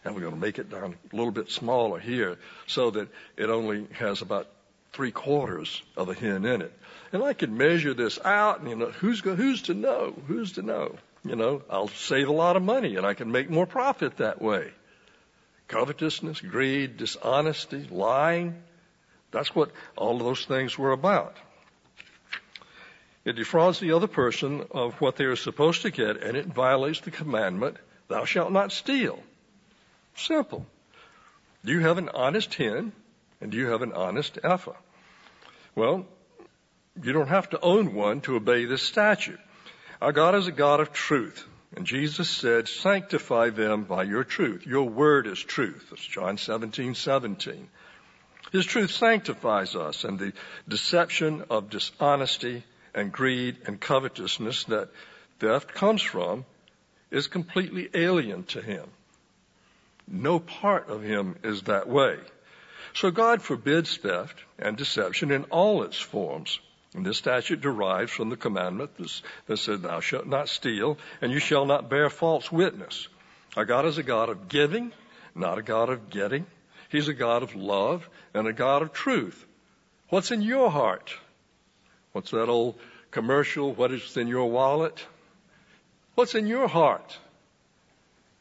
and 0.05 0.14
we're 0.14 0.21
going 0.21 0.35
to 0.35 0.40
make 0.40 0.59
it 0.59 0.71
down 0.71 0.97
a 1.12 1.16
little 1.16 1.33
bit 1.33 1.51
smaller 1.51 1.99
here 1.99 2.38
so 2.66 2.90
that 2.90 3.09
it 3.37 3.51
only 3.51 3.87
has 3.92 4.21
about 4.21 4.49
three 4.92 5.11
quarters 5.11 5.83
of 5.97 6.09
a 6.09 6.14
hin 6.14 6.45
in 6.45 6.62
it. 6.62 6.73
And 7.12 7.23
I 7.23 7.33
can 7.35 7.57
measure 7.57 7.95
this 7.95 8.18
out 8.25 8.61
and 8.61 8.68
you 8.68 8.77
know, 8.77 8.90
who's, 8.90 9.21
who's 9.21 9.62
to 9.62 9.75
know? 9.75 10.14
Who's 10.27 10.53
to 10.53 10.62
know? 10.62 10.97
You 11.25 11.37
know, 11.37 11.62
I'll 11.71 11.88
save 11.88 12.29
a 12.29 12.33
lot 12.33 12.57
of 12.57 12.62
money 12.62 12.97
and 12.97 13.07
I 13.07 13.14
can 13.14 13.31
make 13.31 13.49
more 13.49 13.66
profit 13.66 14.16
that 14.16 14.42
way. 14.42 14.71
Covetousness, 15.68 16.40
greed, 16.40 16.97
dishonesty, 16.97 17.87
lying, 17.90 18.62
that's 19.33 19.55
what 19.55 19.71
all 19.97 20.16
of 20.16 20.23
those 20.23 20.45
things 20.45 20.79
were 20.79 20.92
about. 20.92 21.37
It 23.25 23.37
defrauds 23.37 23.79
the 23.79 23.92
other 23.92 24.09
person 24.09 24.64
of 24.71 25.01
what 25.01 25.16
they 25.16 25.25
are 25.25 25.37
supposed 25.37 25.83
to 25.83 25.90
get, 25.90 26.23
and 26.23 26.37
it 26.37 26.47
violates 26.47 27.01
the 27.01 27.11
commandment, 27.11 27.77
thou 28.09 28.25
shalt 28.25 28.53
not 28.53 28.73
steal. 28.73 29.18
Simple. 30.16 30.66
Do 31.64 31.73
you 31.73 31.81
have 31.81 31.99
an 31.99 32.09
honest 32.09 32.53
hin, 32.53 32.92
and 33.40 33.51
do 33.51 33.59
you 33.59 33.68
have 33.68 33.83
an 33.83 33.92
honest 33.92 34.38
ephah? 34.42 34.73
Well, 35.75 36.07
you 37.01 37.12
don't 37.12 37.29
have 37.29 37.51
to 37.51 37.61
own 37.61 37.95
one 37.95 38.21
to 38.23 38.37
obey 38.37 38.64
this 38.64 38.83
statute. 38.83 39.40
Our 40.01 40.12
God 40.12 40.35
is 40.35 40.49
a 40.49 40.53
God 40.53 40.81
of 40.81 40.92
truth. 40.92 41.47
And 41.75 41.87
Jesus 41.87 42.29
said, 42.29 42.68
sanctify 42.68 43.51
them 43.51 43.85
by 43.85 44.03
your 44.03 44.25
truth. 44.25 44.66
Your 44.66 44.88
word 44.88 45.27
is 45.27 45.38
truth. 45.38 45.87
That's 45.88 46.05
John 46.05 46.37
17, 46.37 46.95
17. 46.95 47.68
His 48.52 48.66
truth 48.66 48.90
sanctifies 48.90 49.74
us, 49.74 50.04
and 50.04 50.18
the 50.18 50.34
deception 50.68 51.44
of 51.48 51.70
dishonesty 51.70 52.64
and 52.94 53.10
greed 53.10 53.56
and 53.66 53.80
covetousness 53.80 54.64
that 54.64 54.90
theft 55.38 55.72
comes 55.74 56.02
from 56.02 56.44
is 57.10 57.28
completely 57.28 57.88
alien 57.94 58.44
to 58.44 58.60
him. 58.60 58.86
No 60.06 60.38
part 60.38 60.90
of 60.90 61.02
him 61.02 61.36
is 61.42 61.62
that 61.62 61.88
way. 61.88 62.18
So 62.92 63.10
God 63.10 63.40
forbids 63.40 63.96
theft 63.96 64.38
and 64.58 64.76
deception 64.76 65.30
in 65.30 65.44
all 65.44 65.82
its 65.84 65.98
forms. 65.98 66.60
And 66.94 67.06
this 67.06 67.16
statute 67.16 67.62
derives 67.62 68.12
from 68.12 68.28
the 68.28 68.36
commandment 68.36 68.90
that 69.46 69.56
said, 69.56 69.80
Thou 69.80 70.00
shalt 70.00 70.26
not 70.26 70.50
steal, 70.50 70.98
and 71.22 71.32
you 71.32 71.38
shall 71.38 71.64
not 71.64 71.88
bear 71.88 72.10
false 72.10 72.52
witness. 72.52 73.08
Our 73.56 73.64
God 73.64 73.86
is 73.86 73.96
a 73.96 74.02
God 74.02 74.28
of 74.28 74.48
giving, 74.48 74.92
not 75.34 75.56
a 75.56 75.62
God 75.62 75.88
of 75.88 76.10
getting. 76.10 76.44
He's 76.92 77.09
a 77.09 77.14
God 77.14 77.42
of 77.42 77.55
love 77.55 78.09
and 78.35 78.46
a 78.46 78.52
God 78.52 78.83
of 78.83 78.92
truth. 78.92 79.46
What's 80.11 80.31
in 80.31 80.42
your 80.42 80.70
heart? 80.70 81.14
What's 82.12 82.33
that 82.33 82.50
old 82.50 82.78
commercial? 83.11 83.72
What 83.72 83.92
is 83.92 84.18
in 84.18 84.28
your 84.28 84.50
wallet? 84.50 85.02
What's 86.14 86.35
in 86.35 86.46
your 86.46 86.68
heart? 86.68 87.18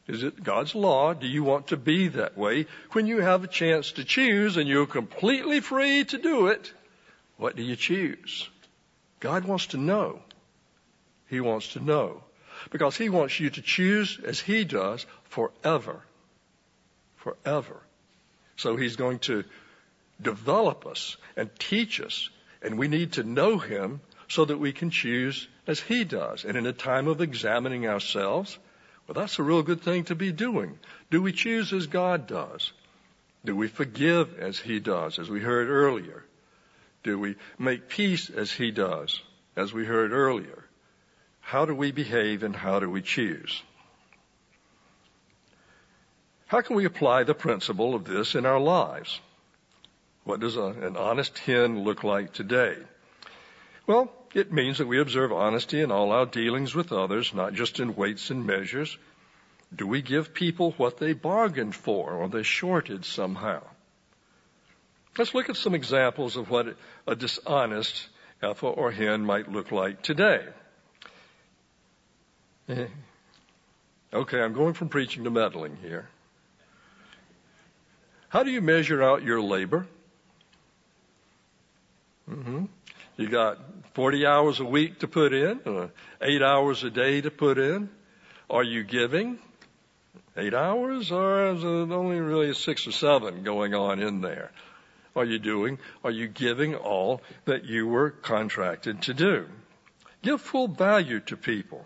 Is 0.06 0.22
it 0.22 0.44
God's 0.44 0.74
law? 0.74 1.14
Do 1.14 1.26
you 1.26 1.42
want 1.42 1.68
to 1.68 1.78
be 1.78 2.08
that 2.08 2.36
way? 2.36 2.66
When 2.90 3.06
you 3.06 3.22
have 3.22 3.42
a 3.42 3.48
chance 3.48 3.92
to 3.92 4.04
choose 4.04 4.58
and 4.58 4.68
you're 4.68 4.86
completely 4.86 5.60
free 5.60 6.04
to 6.04 6.18
do 6.18 6.48
it, 6.48 6.70
what 7.38 7.56
do 7.56 7.62
you 7.62 7.76
choose? 7.76 8.50
God 9.20 9.46
wants 9.46 9.68
to 9.68 9.78
know. 9.78 10.20
He 11.30 11.40
wants 11.40 11.72
to 11.72 11.80
know. 11.80 12.22
Because 12.70 12.98
He 12.98 13.08
wants 13.08 13.40
you 13.40 13.48
to 13.48 13.62
choose 13.62 14.20
as 14.22 14.40
He 14.40 14.64
does 14.64 15.06
forever. 15.24 16.02
Forever. 17.16 17.81
So 18.62 18.76
He's 18.76 18.94
going 18.94 19.18
to 19.20 19.42
develop 20.20 20.86
us 20.86 21.16
and 21.36 21.50
teach 21.58 22.00
us. 22.00 22.30
And 22.62 22.78
we 22.78 22.86
need 22.86 23.14
to 23.14 23.24
know 23.24 23.58
Him 23.58 24.00
so 24.28 24.44
that 24.44 24.58
we 24.58 24.72
can 24.72 24.90
choose 24.90 25.48
as 25.66 25.80
He 25.80 26.04
does. 26.04 26.44
And 26.44 26.56
in 26.56 26.66
a 26.66 26.72
time 26.72 27.08
of 27.08 27.20
examining 27.20 27.88
ourselves, 27.88 28.56
well, 29.06 29.14
that's 29.14 29.40
a 29.40 29.42
real 29.42 29.64
good 29.64 29.82
thing 29.82 30.04
to 30.04 30.14
be 30.14 30.30
doing. 30.30 30.78
Do 31.10 31.20
we 31.20 31.32
choose 31.32 31.72
as 31.72 31.88
God 31.88 32.28
does? 32.28 32.72
Do 33.44 33.56
we 33.56 33.66
forgive 33.66 34.38
as 34.38 34.60
He 34.60 34.78
does, 34.78 35.18
as 35.18 35.28
we 35.28 35.40
heard 35.40 35.68
earlier? 35.68 36.24
Do 37.02 37.18
we 37.18 37.34
make 37.58 37.88
peace 37.88 38.30
as 38.30 38.52
He 38.52 38.70
does, 38.70 39.20
as 39.56 39.72
we 39.72 39.84
heard 39.84 40.12
earlier? 40.12 40.64
How 41.40 41.66
do 41.66 41.74
we 41.74 41.90
behave 41.90 42.44
and 42.44 42.54
how 42.54 42.78
do 42.78 42.88
we 42.88 43.02
choose? 43.02 43.60
How 46.52 46.60
can 46.60 46.76
we 46.76 46.84
apply 46.84 47.22
the 47.22 47.32
principle 47.32 47.94
of 47.94 48.04
this 48.04 48.34
in 48.34 48.44
our 48.44 48.60
lives? 48.60 49.18
What 50.24 50.40
does 50.40 50.58
a, 50.58 50.64
an 50.64 50.98
honest 50.98 51.38
hin 51.38 51.82
look 51.82 52.04
like 52.04 52.34
today? 52.34 52.76
Well, 53.86 54.12
it 54.34 54.52
means 54.52 54.76
that 54.76 54.86
we 54.86 55.00
observe 55.00 55.32
honesty 55.32 55.80
in 55.80 55.90
all 55.90 56.12
our 56.12 56.26
dealings 56.26 56.74
with 56.74 56.92
others, 56.92 57.32
not 57.32 57.54
just 57.54 57.80
in 57.80 57.96
weights 57.96 58.28
and 58.28 58.46
measures. 58.46 58.98
Do 59.74 59.86
we 59.86 60.02
give 60.02 60.34
people 60.34 60.72
what 60.72 60.98
they 60.98 61.14
bargained 61.14 61.74
for 61.74 62.12
or 62.12 62.28
they 62.28 62.42
shorted 62.42 63.06
somehow? 63.06 63.62
Let's 65.16 65.32
look 65.32 65.48
at 65.48 65.56
some 65.56 65.74
examples 65.74 66.36
of 66.36 66.50
what 66.50 66.76
a 67.06 67.16
dishonest 67.16 68.08
ephah 68.42 68.68
or 68.68 68.90
hin 68.90 69.24
might 69.24 69.50
look 69.50 69.72
like 69.72 70.02
today. 70.02 70.44
Eh. 72.68 72.88
Okay, 74.12 74.42
I'm 74.42 74.52
going 74.52 74.74
from 74.74 74.90
preaching 74.90 75.24
to 75.24 75.30
meddling 75.30 75.78
here. 75.80 76.10
How 78.32 78.44
do 78.44 78.50
you 78.50 78.62
measure 78.62 79.02
out 79.02 79.22
your 79.22 79.42
labor? 79.42 79.86
Mm-hmm. 82.30 82.64
You 83.18 83.28
got 83.28 83.58
40 83.92 84.24
hours 84.24 84.58
a 84.58 84.64
week 84.64 85.00
to 85.00 85.06
put 85.06 85.34
in, 85.34 85.60
or 85.66 85.90
eight 86.22 86.40
hours 86.40 86.82
a 86.82 86.88
day 86.88 87.20
to 87.20 87.30
put 87.30 87.58
in. 87.58 87.90
Are 88.48 88.64
you 88.64 88.84
giving 88.84 89.38
eight 90.34 90.54
hours, 90.54 91.12
or 91.12 91.48
is 91.48 91.62
it 91.62 91.66
only 91.66 92.20
really 92.20 92.54
six 92.54 92.86
or 92.86 92.92
seven 92.92 93.42
going 93.42 93.74
on 93.74 94.00
in 94.00 94.22
there? 94.22 94.50
Are 95.14 95.26
you 95.26 95.38
doing? 95.38 95.78
Are 96.02 96.10
you 96.10 96.26
giving 96.26 96.74
all 96.74 97.20
that 97.44 97.66
you 97.66 97.86
were 97.86 98.08
contracted 98.08 99.02
to 99.02 99.12
do? 99.12 99.46
Give 100.22 100.40
full 100.40 100.68
value 100.68 101.20
to 101.20 101.36
people. 101.36 101.84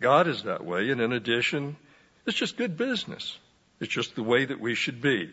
God 0.00 0.26
is 0.26 0.44
that 0.44 0.64
way, 0.64 0.88
and 0.88 1.02
in 1.02 1.12
addition, 1.12 1.76
it's 2.24 2.38
just 2.38 2.56
good 2.56 2.78
business. 2.78 3.36
It's 3.78 3.92
just 3.92 4.14
the 4.14 4.22
way 4.22 4.46
that 4.46 4.58
we 4.58 4.74
should 4.74 5.02
be. 5.02 5.32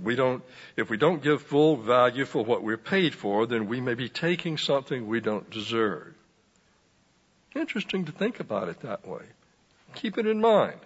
We 0.00 0.14
don't, 0.16 0.42
if 0.76 0.88
we 0.88 0.96
don't 0.96 1.22
give 1.22 1.42
full 1.42 1.76
value 1.76 2.24
for 2.24 2.44
what 2.44 2.62
we're 2.62 2.78
paid 2.78 3.14
for, 3.14 3.46
then 3.46 3.66
we 3.66 3.80
may 3.80 3.94
be 3.94 4.08
taking 4.08 4.56
something 4.56 5.06
we 5.06 5.20
don't 5.20 5.48
deserve. 5.50 6.14
Interesting 7.54 8.06
to 8.06 8.12
think 8.12 8.40
about 8.40 8.68
it 8.68 8.80
that 8.80 9.06
way. 9.06 9.22
Keep 9.94 10.16
it 10.16 10.26
in 10.26 10.40
mind. 10.40 10.80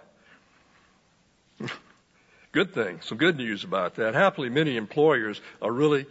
good 2.51 2.73
thing, 2.73 2.99
some 3.01 3.17
good 3.17 3.37
news 3.37 3.63
about 3.63 3.95
that. 3.95 4.13
Happily, 4.13 4.49
many 4.49 4.75
employers 4.75 5.39
are 5.61 5.71
really 5.71 6.05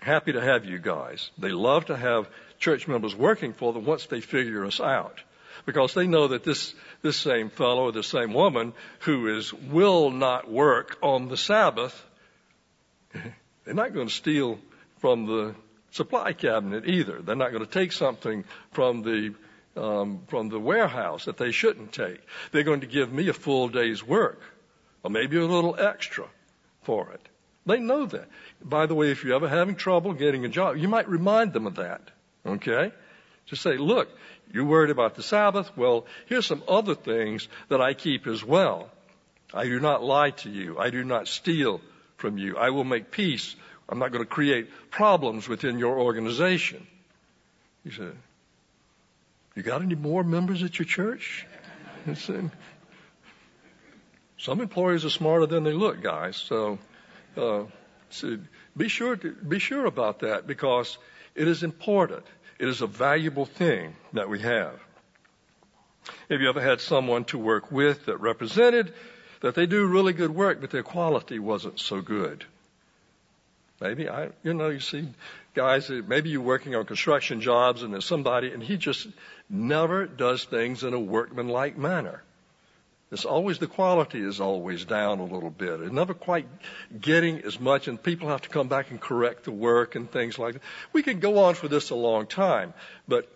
happy 0.00 0.32
to 0.32 0.40
have 0.40 0.64
you 0.64 0.78
guys. 0.78 1.30
They 1.38 1.50
love 1.50 1.86
to 1.86 1.96
have 1.96 2.28
church 2.58 2.88
members 2.88 3.14
working 3.14 3.52
for 3.52 3.72
them 3.72 3.84
once 3.84 4.06
they 4.06 4.20
figure 4.20 4.64
us 4.64 4.80
out 4.80 5.20
because 5.66 5.94
they 5.94 6.06
know 6.06 6.28
that 6.28 6.44
this, 6.44 6.74
this 7.02 7.16
same 7.16 7.48
fellow 7.48 7.84
or 7.84 7.92
the 7.92 8.02
same 8.02 8.32
woman 8.34 8.72
who 9.00 9.36
is 9.36 9.52
will 9.52 10.10
not 10.10 10.50
work 10.50 10.98
on 11.02 11.28
the 11.28 11.36
Sabbath, 11.36 12.04
they're 13.64 13.74
not 13.74 13.94
going 13.94 14.08
to 14.08 14.14
steal 14.14 14.58
from 14.98 15.26
the 15.26 15.54
supply 15.90 16.32
cabinet 16.32 16.86
either. 16.86 17.20
They're 17.22 17.36
not 17.36 17.52
going 17.52 17.64
to 17.64 17.70
take 17.70 17.92
something 17.92 18.44
from 18.72 19.02
the 19.02 19.34
um, 19.76 20.20
from 20.28 20.50
the 20.50 20.60
warehouse 20.60 21.24
that 21.24 21.36
they 21.36 21.50
shouldn't 21.50 21.92
take. 21.92 22.20
They're 22.52 22.62
going 22.62 22.82
to 22.82 22.86
give 22.86 23.12
me 23.12 23.28
a 23.28 23.32
full 23.32 23.68
day's 23.68 24.04
work, 24.04 24.40
or 25.02 25.10
maybe 25.10 25.36
a 25.36 25.44
little 25.44 25.76
extra 25.78 26.26
for 26.82 27.10
it. 27.10 27.20
They 27.66 27.78
know 27.78 28.06
that. 28.06 28.28
By 28.62 28.86
the 28.86 28.94
way, 28.94 29.10
if 29.10 29.24
you're 29.24 29.34
ever 29.34 29.48
having 29.48 29.74
trouble 29.74 30.12
getting 30.12 30.44
a 30.44 30.48
job, 30.48 30.76
you 30.76 30.88
might 30.88 31.08
remind 31.08 31.52
them 31.52 31.66
of 31.66 31.76
that. 31.76 32.02
Okay? 32.46 32.92
Just 33.46 33.62
say, 33.62 33.76
look, 33.76 34.08
you're 34.52 34.64
worried 34.64 34.90
about 34.90 35.14
the 35.14 35.22
Sabbath? 35.22 35.76
Well, 35.76 36.06
here's 36.26 36.46
some 36.46 36.62
other 36.68 36.94
things 36.94 37.48
that 37.68 37.80
I 37.80 37.94
keep 37.94 38.26
as 38.26 38.44
well. 38.44 38.90
I 39.52 39.64
do 39.64 39.80
not 39.80 40.02
lie 40.02 40.30
to 40.30 40.50
you. 40.50 40.78
I 40.78 40.90
do 40.90 41.04
not 41.04 41.28
steal 41.28 41.80
from 42.24 42.38
you. 42.38 42.56
I 42.56 42.70
will 42.70 42.84
make 42.84 43.10
peace 43.10 43.54
I'm 43.88 43.98
not 43.98 44.12
going 44.12 44.24
to 44.24 44.30
create 44.30 44.68
problems 44.90 45.48
within 45.48 45.78
your 45.78 45.98
organization. 45.98 46.86
He 47.82 47.90
said, 47.90 48.14
You 49.54 49.62
got 49.62 49.82
any 49.82 49.94
more 49.94 50.24
members 50.24 50.62
at 50.62 50.78
your 50.78 50.86
church? 50.86 51.46
Said, 52.14 52.50
Some 54.38 54.60
employees 54.60 55.04
are 55.04 55.10
smarter 55.10 55.46
than 55.46 55.64
they 55.64 55.72
look, 55.72 56.02
guys. 56.02 56.36
So, 56.36 56.78
uh, 57.36 57.64
so 58.10 58.38
be 58.76 58.88
sure 58.88 59.16
to, 59.16 59.32
be 59.32 59.58
sure 59.58 59.86
about 59.86 60.20
that 60.20 60.46
because 60.46 60.96
it 61.34 61.48
is 61.48 61.62
important. 61.62 62.24
It 62.58 62.68
is 62.68 62.80
a 62.80 62.86
valuable 62.86 63.46
thing 63.46 63.94
that 64.12 64.28
we 64.28 64.40
have. 64.40 64.78
Have 66.30 66.40
you 66.40 66.48
ever 66.48 66.60
had 66.60 66.80
someone 66.80 67.24
to 67.26 67.38
work 67.38 67.72
with 67.72 68.06
that 68.06 68.18
represented 68.18 68.92
that 69.44 69.54
they 69.54 69.66
do 69.66 69.84
really 69.84 70.14
good 70.14 70.34
work, 70.34 70.62
but 70.62 70.70
their 70.70 70.82
quality 70.82 71.38
wasn't 71.38 71.78
so 71.78 72.00
good? 72.00 72.46
Maybe 73.78 74.08
I, 74.08 74.30
you 74.42 74.54
know, 74.54 74.70
you 74.70 74.80
see 74.80 75.06
guys 75.52 75.90
maybe 75.90 76.30
you're 76.30 76.40
working 76.40 76.74
on 76.74 76.86
construction 76.86 77.42
jobs 77.42 77.82
and 77.82 77.92
there's 77.92 78.06
somebody 78.06 78.52
and 78.52 78.62
he 78.62 78.78
just 78.78 79.06
never 79.50 80.06
does 80.06 80.44
things 80.44 80.82
in 80.82 80.94
a 80.94 80.98
workmanlike 80.98 81.76
manner. 81.76 82.22
It's 83.12 83.26
always 83.26 83.58
the 83.58 83.66
quality 83.66 84.22
is 84.22 84.40
always 84.40 84.86
down 84.86 85.18
a 85.18 85.24
little 85.24 85.50
bit. 85.50 85.78
It's 85.80 85.92
never 85.92 86.14
quite 86.14 86.48
getting 86.98 87.42
as 87.42 87.60
much, 87.60 87.86
and 87.86 88.02
people 88.02 88.30
have 88.30 88.40
to 88.42 88.48
come 88.48 88.68
back 88.68 88.90
and 88.90 88.98
correct 88.98 89.44
the 89.44 89.52
work 89.52 89.94
and 89.94 90.10
things 90.10 90.38
like 90.38 90.54
that. 90.54 90.62
We 90.94 91.02
could 91.02 91.20
go 91.20 91.44
on 91.44 91.54
for 91.54 91.68
this 91.68 91.90
a 91.90 91.94
long 91.94 92.26
time, 92.26 92.72
but 93.06 93.30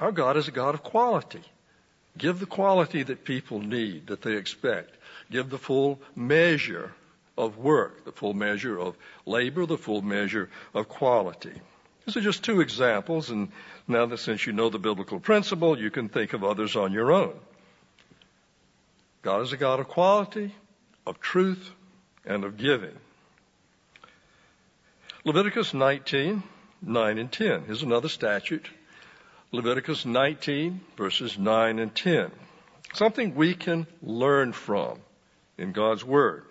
our 0.00 0.10
God 0.10 0.38
is 0.38 0.48
a 0.48 0.52
God 0.52 0.74
of 0.74 0.82
quality. 0.82 1.42
Give 2.16 2.40
the 2.40 2.46
quality 2.46 3.04
that 3.04 3.24
people 3.24 3.60
need, 3.60 4.08
that 4.08 4.22
they 4.22 4.36
expect. 4.36 4.97
Give 5.30 5.48
the 5.48 5.58
full 5.58 6.00
measure 6.16 6.92
of 7.36 7.58
work, 7.58 8.04
the 8.04 8.12
full 8.12 8.34
measure 8.34 8.78
of 8.78 8.96
labor, 9.26 9.66
the 9.66 9.78
full 9.78 10.02
measure 10.02 10.50
of 10.74 10.88
quality. 10.88 11.52
These 12.04 12.16
are 12.16 12.20
just 12.22 12.42
two 12.42 12.60
examples, 12.60 13.30
and 13.30 13.52
now 13.86 14.06
that 14.06 14.18
since 14.18 14.46
you 14.46 14.52
know 14.52 14.70
the 14.70 14.78
biblical 14.78 15.20
principle, 15.20 15.78
you 15.78 15.90
can 15.90 16.08
think 16.08 16.32
of 16.32 16.42
others 16.42 16.74
on 16.74 16.92
your 16.92 17.12
own. 17.12 17.34
God 19.22 19.42
is 19.42 19.52
a 19.52 19.56
God 19.56 19.80
of 19.80 19.88
quality, 19.88 20.54
of 21.06 21.20
truth, 21.20 21.70
and 22.24 22.44
of 22.44 22.56
giving. 22.56 22.96
Leviticus 25.24 25.74
19, 25.74 26.42
9 26.80 27.18
and 27.18 27.30
10. 27.30 27.64
Here's 27.66 27.82
another 27.82 28.08
statute. 28.08 28.68
Leviticus 29.52 30.06
19, 30.06 30.80
verses 30.96 31.38
9 31.38 31.78
and 31.78 31.94
10. 31.94 32.30
Something 32.94 33.34
we 33.34 33.54
can 33.54 33.86
learn 34.02 34.52
from 34.52 34.98
in 35.58 35.72
God's 35.72 36.04
Word. 36.04 36.44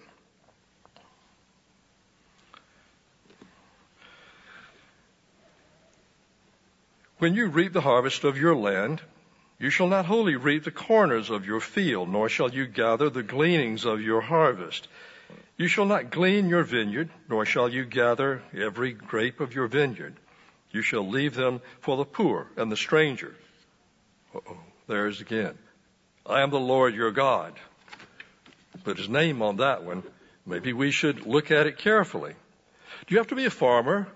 When 7.20 7.34
you 7.34 7.48
reap 7.48 7.74
the 7.74 7.82
harvest 7.82 8.24
of 8.26 8.38
your 8.38 8.56
land, 8.56 9.02
you 9.58 9.72
shall 9.72 9.88
not 9.88 10.06
wholly 10.06 10.36
reap 10.36 10.66
the 10.66 10.72
corners 10.72 11.32
of 11.32 11.48
your 11.48 11.60
field, 11.60 12.10
nor 12.10 12.30
shall 12.30 12.52
you 12.52 12.68
gather 12.68 13.10
the 13.10 13.24
gleanings 13.24 13.86
of 13.86 14.02
your 14.02 14.22
harvest. 14.22 14.88
You 15.58 15.68
shall 15.68 15.86
not 15.86 16.12
glean 16.12 16.48
your 16.48 16.64
vineyard, 16.64 17.10
nor 17.28 17.44
shall 17.44 17.70
you 17.70 17.86
gather 17.86 18.44
every 18.56 18.94
grape 18.94 19.40
of 19.40 19.56
your 19.56 19.66
vineyard. 19.66 20.16
You 20.70 20.84
shall 20.84 21.10
leave 21.10 21.34
them 21.34 21.62
for 21.80 21.98
the 21.98 22.06
poor 22.06 22.52
and 22.56 22.72
the 22.72 22.78
stranger. 22.78 23.36
Uh-oh, 24.36 24.60
there's 24.86 25.20
again. 25.20 25.58
I 26.24 26.42
am 26.42 26.52
the 26.52 26.60
Lord 26.60 26.94
your 26.94 27.12
God. 27.12 27.54
Put 28.88 29.00
his 29.00 29.10
name 29.10 29.42
on 29.42 29.58
that 29.58 29.84
one. 29.84 30.02
Maybe 30.46 30.72
we 30.72 30.92
should 30.92 31.26
look 31.26 31.52
at 31.52 31.68
it 31.68 31.78
carefully. 31.78 32.34
Do 33.06 33.14
you 33.14 33.18
have 33.18 33.28
to 33.28 33.36
be 33.36 33.44
a 33.44 33.50
farmer 33.50 34.08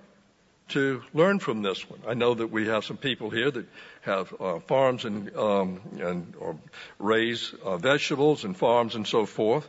to 0.70 1.04
learn 1.14 1.40
from 1.40 1.62
this 1.62 1.90
one. 1.90 2.00
I 2.08 2.14
know 2.14 2.34
that 2.34 2.48
we 2.48 2.68
have 2.68 2.86
some 2.86 2.96
people 2.96 3.30
here 3.30 3.52
that 3.52 3.66
have 4.04 4.34
uh, 4.40 4.60
farms 4.60 5.04
and 5.04 5.36
um, 5.36 5.82
and 6.00 6.34
or 6.40 6.56
raise 7.00 7.54
uh, 7.66 7.76
vegetables 7.76 8.46
and 8.46 8.56
farms 8.56 8.96
and 8.96 9.06
so 9.06 9.26
forth. 9.26 9.68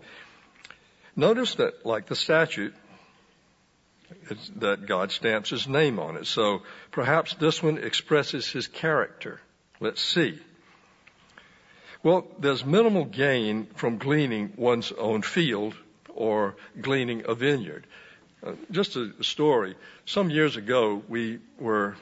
Notice 1.16 1.56
that, 1.56 1.84
like 1.84 2.06
the 2.06 2.14
statute, 2.14 2.72
that 4.58 4.86
God 4.86 5.10
stamps 5.10 5.50
His 5.50 5.66
name 5.66 5.98
on 5.98 6.16
it. 6.16 6.28
So 6.28 6.62
perhaps 6.92 7.34
this 7.34 7.60
one 7.60 7.78
expresses 7.78 8.46
His 8.46 8.68
character. 8.68 9.40
Let's 9.80 10.00
see. 10.00 10.38
Well, 12.02 12.26
there's 12.40 12.64
minimal 12.64 13.04
gain 13.04 13.66
from 13.76 13.98
gleaning 13.98 14.52
one's 14.56 14.90
own 14.90 15.22
field 15.22 15.74
or 16.08 16.56
gleaning 16.80 17.22
a 17.26 17.34
vineyard. 17.36 17.86
Uh, 18.44 18.54
just 18.72 18.96
a 18.96 19.12
story. 19.22 19.76
Some 20.04 20.28
years 20.28 20.56
ago, 20.56 21.00
we 21.08 21.38
were 21.60 21.94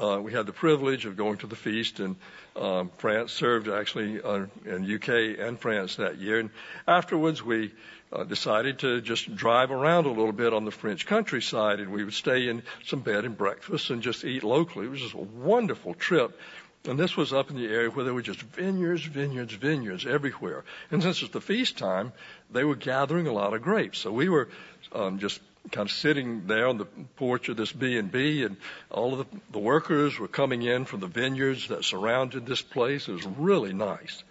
uh, 0.00 0.20
we 0.22 0.32
had 0.32 0.46
the 0.46 0.52
privilege 0.52 1.06
of 1.06 1.16
going 1.16 1.38
to 1.38 1.46
the 1.46 1.56
feast 1.56 2.00
in 2.00 2.16
um, 2.56 2.90
France. 2.98 3.32
Served 3.32 3.68
actually 3.68 4.22
uh, 4.22 4.46
in 4.64 4.94
UK 4.94 5.38
and 5.38 5.58
France 5.58 5.96
that 5.96 6.18
year, 6.18 6.38
and 6.38 6.50
afterwards 6.86 7.42
we 7.42 7.72
uh, 8.12 8.24
decided 8.24 8.78
to 8.80 9.00
just 9.00 9.34
drive 9.34 9.70
around 9.70 10.06
a 10.06 10.10
little 10.10 10.32
bit 10.32 10.52
on 10.52 10.64
the 10.64 10.70
French 10.70 11.04
countryside, 11.06 11.80
and 11.80 11.90
we 11.90 12.04
would 12.04 12.14
stay 12.14 12.48
in 12.48 12.62
some 12.86 13.00
bed 13.00 13.24
and 13.24 13.36
breakfast 13.36 13.90
and 13.90 14.02
just 14.02 14.24
eat 14.24 14.44
locally. 14.44 14.86
It 14.86 14.90
was 14.90 15.00
just 15.00 15.14
a 15.14 15.18
wonderful 15.18 15.94
trip. 15.94 16.38
And 16.84 16.98
this 16.98 17.16
was 17.16 17.32
up 17.32 17.50
in 17.50 17.56
the 17.56 17.68
area 17.68 17.90
where 17.90 18.04
there 18.04 18.14
were 18.14 18.22
just 18.22 18.40
vineyards, 18.40 19.04
vineyards, 19.04 19.54
vineyards 19.54 20.04
everywhere. 20.04 20.64
And 20.90 21.02
since 21.02 21.22
it's 21.22 21.32
the 21.32 21.40
feast 21.40 21.78
time, 21.78 22.12
they 22.50 22.64
were 22.64 22.74
gathering 22.74 23.28
a 23.28 23.32
lot 23.32 23.54
of 23.54 23.62
grapes. 23.62 24.00
So 24.00 24.10
we 24.10 24.28
were 24.28 24.48
um, 24.92 25.20
just 25.20 25.40
kind 25.70 25.88
of 25.88 25.94
sitting 25.94 26.46
there 26.48 26.66
on 26.66 26.78
the 26.78 26.86
porch 27.16 27.48
of 27.48 27.56
this 27.56 27.70
B&B 27.70 28.42
and 28.42 28.56
all 28.90 29.12
of 29.12 29.18
the, 29.18 29.40
the 29.52 29.60
workers 29.60 30.18
were 30.18 30.26
coming 30.26 30.62
in 30.62 30.84
from 30.84 30.98
the 30.98 31.06
vineyards 31.06 31.68
that 31.68 31.84
surrounded 31.84 32.46
this 32.46 32.62
place. 32.62 33.06
It 33.06 33.12
was 33.12 33.26
really 33.26 33.72
nice. 33.72 34.24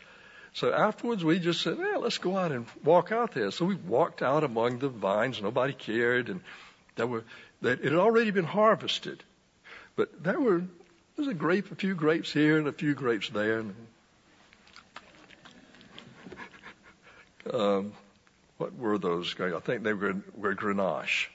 So 0.53 0.73
afterwards 0.73 1.23
we 1.23 1.39
just 1.39 1.61
said, 1.61 1.77
yeah, 1.79 1.97
let's 1.97 2.17
go 2.17 2.37
out 2.37 2.51
and 2.51 2.65
walk 2.83 3.13
out 3.13 3.33
there. 3.33 3.51
So 3.51 3.63
we 3.63 3.75
walked 3.75 4.21
out 4.21 4.43
among 4.43 4.79
the 4.79 4.89
vines. 4.89 5.41
Nobody 5.41 5.71
cared 5.71 6.27
and 6.27 6.41
there 6.97 7.07
were, 7.07 7.23
that 7.61 7.79
it 7.79 7.91
had 7.91 7.93
already 7.93 8.31
been 8.31 8.43
harvested. 8.43 9.23
But 9.95 10.21
there 10.21 10.39
were, 10.39 10.63
there 11.15 11.25
was 11.25 11.27
a 11.27 11.33
grape, 11.33 11.71
a 11.71 11.75
few 11.75 11.95
grapes 11.95 12.31
here 12.31 12.57
and 12.57 12.67
a 12.67 12.71
few 12.71 12.93
grapes 12.93 13.29
there. 13.29 13.59
And, 13.59 13.75
um, 17.51 17.93
what 18.57 18.75
were 18.77 18.97
those? 18.97 19.35
I 19.39 19.59
think 19.59 19.83
they 19.83 19.93
were, 19.93 20.15
were 20.35 20.55
Grenache. 20.55 21.27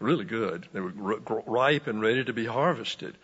Really 0.00 0.24
good. 0.24 0.66
They 0.72 0.80
were 0.80 0.92
ripe 1.46 1.86
and 1.86 2.02
ready 2.02 2.24
to 2.24 2.32
be 2.32 2.44
harvested. 2.44 3.16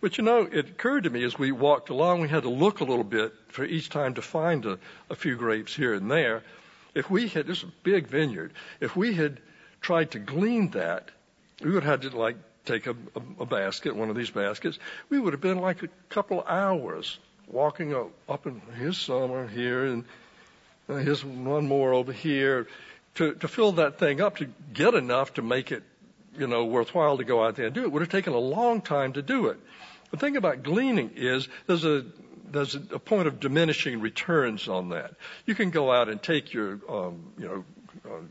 But 0.00 0.16
you 0.16 0.24
know, 0.24 0.48
it 0.50 0.68
occurred 0.70 1.04
to 1.04 1.10
me 1.10 1.24
as 1.24 1.38
we 1.38 1.52
walked 1.52 1.90
along, 1.90 2.20
we 2.20 2.28
had 2.28 2.44
to 2.44 2.48
look 2.48 2.80
a 2.80 2.84
little 2.84 3.04
bit 3.04 3.34
for 3.48 3.64
each 3.64 3.90
time 3.90 4.14
to 4.14 4.22
find 4.22 4.64
a, 4.64 4.78
a 5.10 5.14
few 5.14 5.36
grapes 5.36 5.74
here 5.74 5.92
and 5.92 6.10
there. 6.10 6.42
If 6.94 7.10
we 7.10 7.28
had, 7.28 7.46
this 7.46 7.58
is 7.58 7.64
a 7.64 7.72
big 7.82 8.06
vineyard, 8.06 8.52
if 8.80 8.96
we 8.96 9.12
had 9.14 9.40
tried 9.80 10.12
to 10.12 10.18
glean 10.18 10.70
that, 10.70 11.10
we 11.62 11.70
would 11.70 11.82
have 11.84 12.02
had 12.02 12.10
to 12.10 12.16
like 12.16 12.36
take 12.64 12.86
a, 12.86 12.90
a, 12.90 13.42
a 13.42 13.46
basket, 13.46 13.96
one 13.96 14.10
of 14.10 14.16
these 14.16 14.30
baskets. 14.30 14.78
We 15.08 15.18
would 15.18 15.32
have 15.32 15.40
been 15.40 15.58
like 15.58 15.82
a 15.82 15.88
couple 16.08 16.42
hours 16.46 17.18
walking 17.48 17.94
up, 17.94 18.10
up 18.28 18.46
in 18.46 18.60
his 18.78 18.96
summer 18.96 19.46
here 19.46 19.86
and 19.86 20.04
uh, 20.88 20.96
here's 20.96 21.24
one 21.24 21.68
more 21.68 21.92
over 21.92 22.12
here. 22.12 22.66
To, 23.16 23.34
to 23.34 23.48
fill 23.48 23.72
that 23.72 23.98
thing 23.98 24.20
up, 24.20 24.36
to 24.38 24.48
get 24.72 24.94
enough 24.94 25.34
to 25.34 25.42
make 25.42 25.72
it, 25.72 25.82
you 26.38 26.46
know, 26.46 26.64
worthwhile 26.64 27.18
to 27.18 27.24
go 27.24 27.44
out 27.44 27.56
there 27.56 27.66
and 27.66 27.74
do 27.74 27.82
it 27.82 27.90
would 27.90 28.02
have 28.02 28.08
taken 28.10 28.32
a 28.32 28.38
long 28.38 28.80
time 28.80 29.14
to 29.14 29.22
do 29.22 29.48
it. 29.48 29.58
The 30.10 30.16
thing 30.16 30.36
about 30.36 30.62
gleaning 30.62 31.10
is 31.16 31.48
there's 31.66 31.84
a 31.84 32.04
there's 32.50 32.74
a 32.74 32.98
point 32.98 33.28
of 33.28 33.40
diminishing 33.40 34.00
returns 34.00 34.68
on 34.68 34.90
that. 34.90 35.14
You 35.46 35.54
can 35.54 35.70
go 35.70 35.92
out 35.92 36.08
and 36.08 36.20
take 36.20 36.52
your, 36.52 36.80
um, 36.88 37.32
you 37.38 37.46
know, 37.46 37.64
uh, 38.04 38.22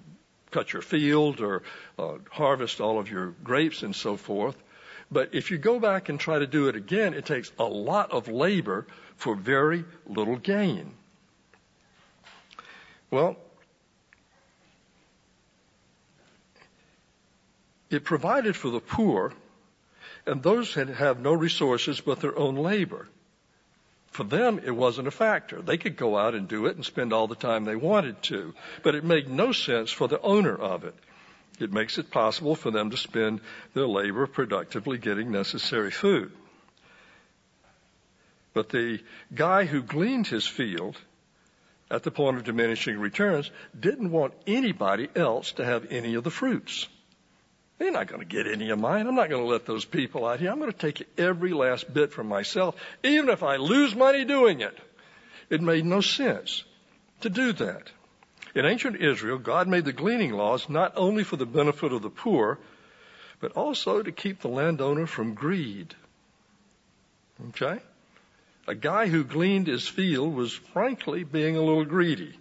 cut 0.51 0.73
your 0.73 0.81
field 0.81 1.41
or 1.41 1.63
uh, 1.97 2.17
harvest 2.31 2.81
all 2.81 2.99
of 2.99 3.09
your 3.09 3.27
grapes 3.43 3.83
and 3.83 3.95
so 3.95 4.17
forth. 4.17 4.55
But 5.11 5.33
if 5.33 5.49
you 5.51 5.57
go 5.57 5.79
back 5.79 6.09
and 6.09 6.19
try 6.19 6.39
to 6.39 6.47
do 6.47 6.67
it 6.67 6.75
again, 6.75 7.13
it 7.13 7.25
takes 7.25 7.51
a 7.57 7.63
lot 7.63 8.11
of 8.11 8.27
labor 8.27 8.85
for 9.15 9.35
very 9.35 9.85
little 10.05 10.37
gain. 10.37 10.93
Well, 13.11 13.37
it 17.89 18.03
provided 18.03 18.55
for 18.55 18.69
the 18.69 18.79
poor 18.79 19.33
and 20.25 20.43
those 20.43 20.75
that 20.75 20.89
have 20.89 21.19
no 21.19 21.33
resources 21.33 22.01
but 22.01 22.19
their 22.19 22.37
own 22.37 22.55
labor. 22.55 23.07
For 24.19 24.25
them, 24.25 24.59
it 24.65 24.71
wasn't 24.71 25.07
a 25.07 25.11
factor. 25.11 25.61
They 25.61 25.77
could 25.77 25.95
go 25.95 26.17
out 26.17 26.35
and 26.35 26.45
do 26.45 26.65
it 26.65 26.75
and 26.75 26.83
spend 26.83 27.13
all 27.13 27.27
the 27.27 27.35
time 27.35 27.63
they 27.63 27.77
wanted 27.77 28.21
to, 28.23 28.53
but 28.83 28.93
it 28.93 29.05
made 29.05 29.29
no 29.29 29.53
sense 29.53 29.93
for 29.93 30.09
the 30.09 30.19
owner 30.19 30.53
of 30.53 30.83
it. 30.83 30.93
It 31.57 31.71
makes 31.71 31.97
it 31.97 32.11
possible 32.11 32.55
for 32.55 32.69
them 32.69 32.89
to 32.89 32.97
spend 32.97 33.39
their 33.73 33.87
labor 33.87 34.27
productively 34.27 34.97
getting 34.97 35.31
necessary 35.31 35.89
food. 35.89 36.33
But 38.53 38.67
the 38.67 38.99
guy 39.33 39.63
who 39.63 39.81
gleaned 39.81 40.27
his 40.27 40.45
field 40.45 40.97
at 41.89 42.03
the 42.03 42.11
point 42.11 42.35
of 42.35 42.43
diminishing 42.43 42.99
returns, 42.99 43.49
didn't 43.79 44.11
want 44.11 44.33
anybody 44.45 45.07
else 45.15 45.53
to 45.53 45.63
have 45.63 45.93
any 45.93 46.15
of 46.15 46.25
the 46.25 46.29
fruits. 46.29 46.89
They're 47.79 47.91
not 47.91 48.07
going 48.07 48.19
to 48.19 48.25
get 48.27 48.45
any 48.45 48.69
of 48.69 48.79
mine. 48.79 49.07
I'm 49.07 49.15
not 49.15 49.29
going 49.29 49.41
to 49.41 49.49
let 49.49 49.65
those 49.65 49.85
people 49.85 50.25
out 50.25 50.41
here. 50.41 50.51
I'm 50.51 50.59
going 50.59 50.71
to 50.71 50.77
take 50.77 51.07
every 51.17 51.53
last 51.53 51.91
bit 51.91 52.11
for 52.11 52.23
myself, 52.23 52.75
even 53.03 53.29
if 53.29 53.41
I 53.41 53.55
lose 53.55 53.95
money 53.95 54.25
doing 54.25 54.59
it. 54.59 54.77
It 55.49 55.61
made 55.61 55.85
no 55.85 56.01
sense 56.01 56.63
to 57.21 57.29
do 57.29 57.53
that. 57.53 57.89
In 58.53 58.65
ancient 58.65 58.97
Israel, 59.01 59.37
God 59.37 59.67
made 59.67 59.85
the 59.85 59.93
gleaning 59.93 60.33
laws 60.33 60.67
not 60.69 60.93
only 60.95 61.23
for 61.23 61.37
the 61.37 61.45
benefit 61.45 61.93
of 61.93 62.01
the 62.01 62.09
poor, 62.09 62.59
but 63.39 63.53
also 63.53 64.03
to 64.03 64.11
keep 64.11 64.41
the 64.41 64.49
landowner 64.49 65.07
from 65.07 65.33
greed. 65.33 65.95
Okay? 67.49 67.79
A 68.67 68.75
guy 68.75 69.07
who 69.07 69.23
gleaned 69.23 69.67
his 69.67 69.87
field 69.87 70.35
was 70.35 70.53
frankly 70.53 71.23
being 71.23 71.55
a 71.55 71.61
little 71.61 71.85
greedy. 71.85 72.37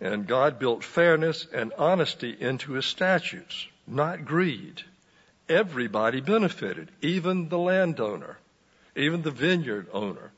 And 0.00 0.26
God 0.26 0.58
built 0.58 0.82
fairness 0.82 1.46
and 1.52 1.72
honesty 1.78 2.34
into 2.38 2.72
his 2.72 2.86
statutes, 2.86 3.68
not 3.86 4.24
greed. 4.24 4.82
Everybody 5.48 6.20
benefited, 6.20 6.90
even 7.02 7.48
the 7.48 7.58
landowner, 7.58 8.38
even 8.94 9.22
the 9.22 9.30
vineyard 9.30 9.88
owner. 9.92 10.30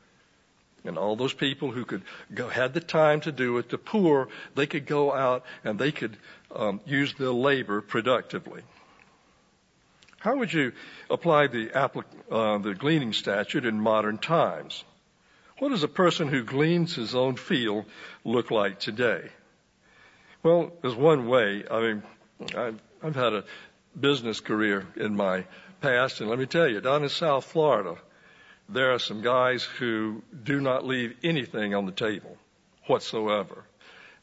And 0.84 0.98
all 0.98 1.14
those 1.14 1.34
people 1.34 1.70
who 1.70 1.84
could 1.84 2.02
go, 2.34 2.48
had 2.48 2.74
the 2.74 2.80
time 2.80 3.20
to 3.20 3.32
do 3.32 3.58
it, 3.58 3.68
the 3.68 3.78
poor, 3.78 4.28
they 4.54 4.66
could 4.66 4.86
go 4.86 5.12
out 5.12 5.44
and 5.64 5.78
they 5.78 5.92
could 5.92 6.16
um, 6.54 6.80
use 6.86 7.14
their 7.14 7.30
labor 7.30 7.80
productively. 7.80 8.62
How 10.18 10.36
would 10.36 10.52
you 10.52 10.72
apply 11.10 11.48
the, 11.48 11.76
uh, 12.30 12.58
the 12.58 12.74
gleaning 12.74 13.12
statute 13.12 13.64
in 13.64 13.80
modern 13.80 14.18
times? 14.18 14.84
What 15.58 15.68
does 15.70 15.82
a 15.82 15.88
person 15.88 16.28
who 16.28 16.42
gleans 16.42 16.94
his 16.94 17.14
own 17.14 17.36
field 17.36 17.84
look 18.24 18.50
like 18.50 18.80
today? 18.80 19.28
Well, 20.42 20.72
there's 20.80 20.94
one 20.94 21.28
way. 21.28 21.64
I 21.70 21.80
mean, 21.80 22.02
I've, 22.56 22.80
I've 23.02 23.16
had 23.16 23.32
a 23.32 23.44
business 23.98 24.40
career 24.40 24.86
in 24.96 25.16
my 25.16 25.44
past, 25.80 26.20
and 26.20 26.30
let 26.30 26.38
me 26.38 26.46
tell 26.46 26.68
you, 26.68 26.80
down 26.80 27.02
in 27.02 27.08
South 27.08 27.44
Florida, 27.44 27.96
there 28.68 28.92
are 28.92 28.98
some 28.98 29.22
guys 29.22 29.64
who 29.64 30.22
do 30.44 30.60
not 30.60 30.86
leave 30.86 31.16
anything 31.24 31.74
on 31.74 31.84
the 31.84 31.92
table 31.92 32.36
whatsoever. 32.86 33.64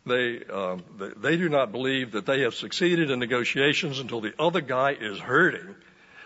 They, 0.05 0.43
um, 0.45 0.83
they, 0.97 1.09
they 1.17 1.37
do 1.37 1.49
not 1.49 1.71
believe 1.71 2.13
that 2.13 2.25
they 2.25 2.41
have 2.41 2.55
succeeded 2.55 3.11
in 3.11 3.19
negotiations 3.19 3.99
until 3.99 4.21
the 4.21 4.33
other 4.39 4.61
guy 4.61 4.91
is 4.91 5.19
hurting. 5.19 5.75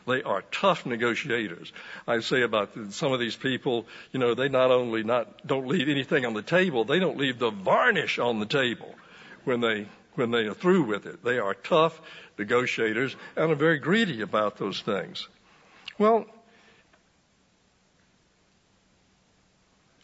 They 0.06 0.22
are 0.22 0.44
tough 0.52 0.86
negotiators. 0.86 1.72
I 2.08 2.20
say 2.20 2.42
about 2.44 2.78
some 2.92 3.14
of 3.14 3.20
these 3.20 3.36
people, 3.36 3.88
you 4.12 4.20
know, 4.20 4.36
they 4.36 4.50
not 4.50 4.70
only 4.70 5.04
not 5.04 5.48
don't 5.48 5.68
leave 5.68 5.90
anything 5.90 6.26
on 6.26 6.34
the 6.34 6.42
table, 6.42 6.86
they 6.86 7.00
don't 7.00 7.18
leave 7.18 7.40
the 7.40 7.50
varnish 7.50 8.20
on 8.20 8.40
the 8.40 8.46
table 8.46 8.94
when 9.44 9.60
they 9.62 9.88
when 10.16 10.32
they 10.32 10.46
are 10.46 10.54
through 10.54 10.84
with 10.84 11.06
it. 11.06 11.24
They 11.24 11.40
are 11.40 11.54
tough 11.54 12.00
negotiators 12.38 13.16
and 13.36 13.52
are 13.52 13.56
very 13.56 13.80
greedy 13.80 14.22
about 14.22 14.58
those 14.58 14.82
things. 14.82 15.28
Well, 15.98 16.26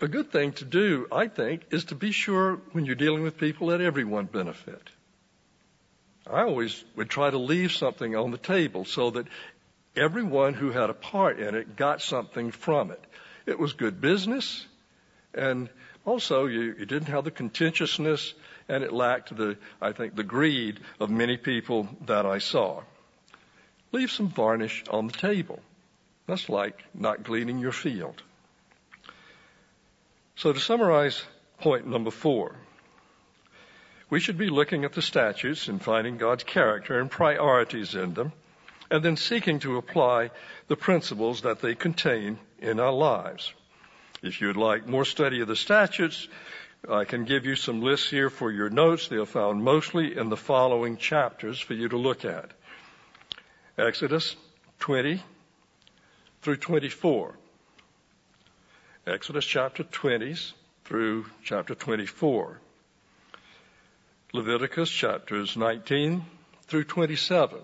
a 0.01 0.07
good 0.07 0.31
thing 0.31 0.53
to 0.53 0.65
do, 0.65 1.07
I 1.11 1.27
think, 1.27 1.63
is 1.71 1.85
to 1.85 1.95
be 1.95 2.11
sure 2.11 2.55
when 2.71 2.85
you're 2.85 2.95
dealing 2.95 3.23
with 3.23 3.37
people 3.37 3.67
that 3.67 3.81
everyone 3.81 4.25
benefit. 4.25 4.89
I 6.25 6.43
always 6.43 6.83
would 6.95 7.09
try 7.09 7.29
to 7.29 7.37
leave 7.37 7.71
something 7.71 8.15
on 8.15 8.31
the 8.31 8.37
table 8.37 8.85
so 8.85 9.09
that 9.11 9.27
everyone 9.95 10.53
who 10.53 10.71
had 10.71 10.89
a 10.89 10.93
part 10.93 11.39
in 11.39 11.55
it 11.55 11.75
got 11.75 12.01
something 12.01 12.51
from 12.51 12.91
it. 12.91 13.03
It 13.45 13.59
was 13.59 13.73
good 13.73 13.99
business, 13.99 14.65
and 15.33 15.69
also 16.05 16.45
you, 16.45 16.75
you 16.79 16.85
didn't 16.85 17.07
have 17.07 17.23
the 17.23 17.31
contentiousness, 17.31 18.33
and 18.69 18.83
it 18.83 18.93
lacked 18.93 19.35
the, 19.35 19.57
I 19.81 19.91
think, 19.91 20.15
the 20.15 20.23
greed 20.23 20.79
of 20.99 21.09
many 21.09 21.35
people 21.37 21.89
that 22.05 22.25
I 22.25 22.37
saw. 22.37 22.83
Leave 23.91 24.11
some 24.11 24.29
varnish 24.29 24.83
on 24.89 25.07
the 25.07 25.13
table. 25.13 25.59
That's 26.27 26.47
like 26.47 26.83
not 26.93 27.23
gleaning 27.23 27.57
your 27.57 27.71
field. 27.71 28.21
So 30.35 30.53
to 30.53 30.59
summarize 30.59 31.21
point 31.59 31.87
number 31.87 32.11
four, 32.11 32.55
we 34.09 34.19
should 34.19 34.37
be 34.37 34.49
looking 34.49 34.85
at 34.85 34.93
the 34.93 35.01
statutes 35.01 35.67
and 35.67 35.81
finding 35.81 36.17
God's 36.17 36.43
character 36.43 36.99
and 36.99 37.09
priorities 37.09 37.95
in 37.95 38.13
them, 38.13 38.31
and 38.91 39.03
then 39.03 39.17
seeking 39.17 39.59
to 39.59 39.77
apply 39.77 40.31
the 40.67 40.75
principles 40.75 41.41
that 41.41 41.61
they 41.61 41.75
contain 41.75 42.39
in 42.59 42.79
our 42.79 42.93
lives. 42.93 43.53
If 44.21 44.41
you'd 44.41 44.57
like 44.57 44.87
more 44.87 45.05
study 45.05 45.41
of 45.41 45.47
the 45.47 45.55
statutes, 45.55 46.27
I 46.87 47.03
can 47.03 47.25
give 47.25 47.45
you 47.45 47.55
some 47.55 47.81
lists 47.81 48.09
here 48.09 48.29
for 48.29 48.51
your 48.51 48.69
notes. 48.69 49.07
They 49.07 49.17
are 49.17 49.25
found 49.25 49.63
mostly 49.63 50.17
in 50.17 50.29
the 50.29 50.37
following 50.37 50.97
chapters 50.97 51.59
for 51.59 51.73
you 51.73 51.89
to 51.89 51.97
look 51.97 52.23
at. 52.23 52.51
Exodus 53.77 54.35
20 54.79 55.21
through 56.41 56.57
24. 56.57 57.35
Exodus 59.05 59.45
chapter 59.45 59.83
20 59.83 60.35
through 60.85 61.25
chapter 61.43 61.75
24. 61.75 62.61
Leviticus 64.31 64.89
chapters 64.89 65.57
19 65.57 66.23
through 66.63 66.83
27. 66.85 67.59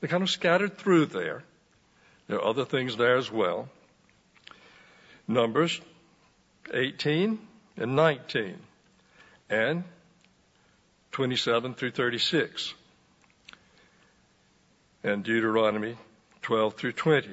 They're 0.00 0.08
kind 0.08 0.22
of 0.22 0.30
scattered 0.30 0.76
through 0.76 1.06
there. 1.06 1.44
There 2.28 2.38
are 2.38 2.44
other 2.44 2.64
things 2.64 2.96
there 2.96 3.16
as 3.16 3.30
well. 3.30 3.68
Numbers 5.26 5.80
18 6.72 7.38
and 7.76 7.96
19 7.96 8.56
and 9.50 9.84
27 11.12 11.74
through 11.74 11.90
36 11.90 12.74
and 15.04 15.22
Deuteronomy 15.22 15.96
12 16.42 16.74
through 16.74 16.92
20. 16.92 17.28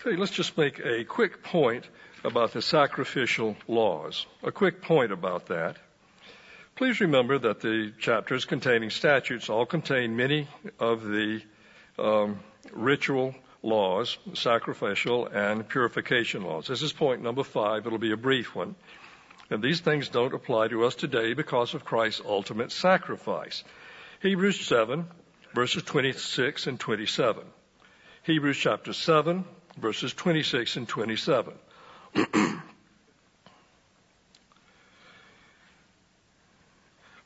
Okay, 0.00 0.16
let's 0.16 0.32
just 0.32 0.58
make 0.58 0.80
a 0.80 1.04
quick 1.04 1.42
point 1.44 1.88
about 2.24 2.52
the 2.52 2.62
sacrificial 2.62 3.56
laws. 3.68 4.26
A 4.42 4.50
quick 4.50 4.82
point 4.82 5.12
about 5.12 5.46
that. 5.46 5.76
Please 6.74 7.00
remember 7.00 7.38
that 7.38 7.60
the 7.60 7.92
chapters 8.00 8.44
containing 8.44 8.90
statutes 8.90 9.48
all 9.48 9.66
contain 9.66 10.16
many 10.16 10.48
of 10.80 11.04
the 11.04 11.42
um, 11.98 12.40
ritual 12.72 13.34
laws, 13.62 14.18
sacrificial 14.34 15.26
and 15.26 15.68
purification 15.68 16.42
laws. 16.42 16.66
This 16.66 16.82
is 16.82 16.92
point 16.92 17.22
number 17.22 17.44
five. 17.44 17.86
It'll 17.86 17.98
be 17.98 18.12
a 18.12 18.16
brief 18.16 18.54
one. 18.54 18.74
And 19.50 19.62
these 19.62 19.80
things 19.80 20.08
don't 20.08 20.34
apply 20.34 20.68
to 20.68 20.84
us 20.84 20.94
today 20.94 21.34
because 21.34 21.74
of 21.74 21.84
Christ's 21.84 22.22
ultimate 22.26 22.72
sacrifice. 22.72 23.62
Hebrews 24.20 24.60
7, 24.60 25.06
verses 25.54 25.82
26 25.82 26.66
and 26.66 26.80
27. 26.80 27.44
Hebrews 28.24 28.56
chapter 28.56 28.92
7, 28.92 29.44
verses 29.78 30.12
26 30.14 30.76
and 30.76 30.88
27. 30.88 31.54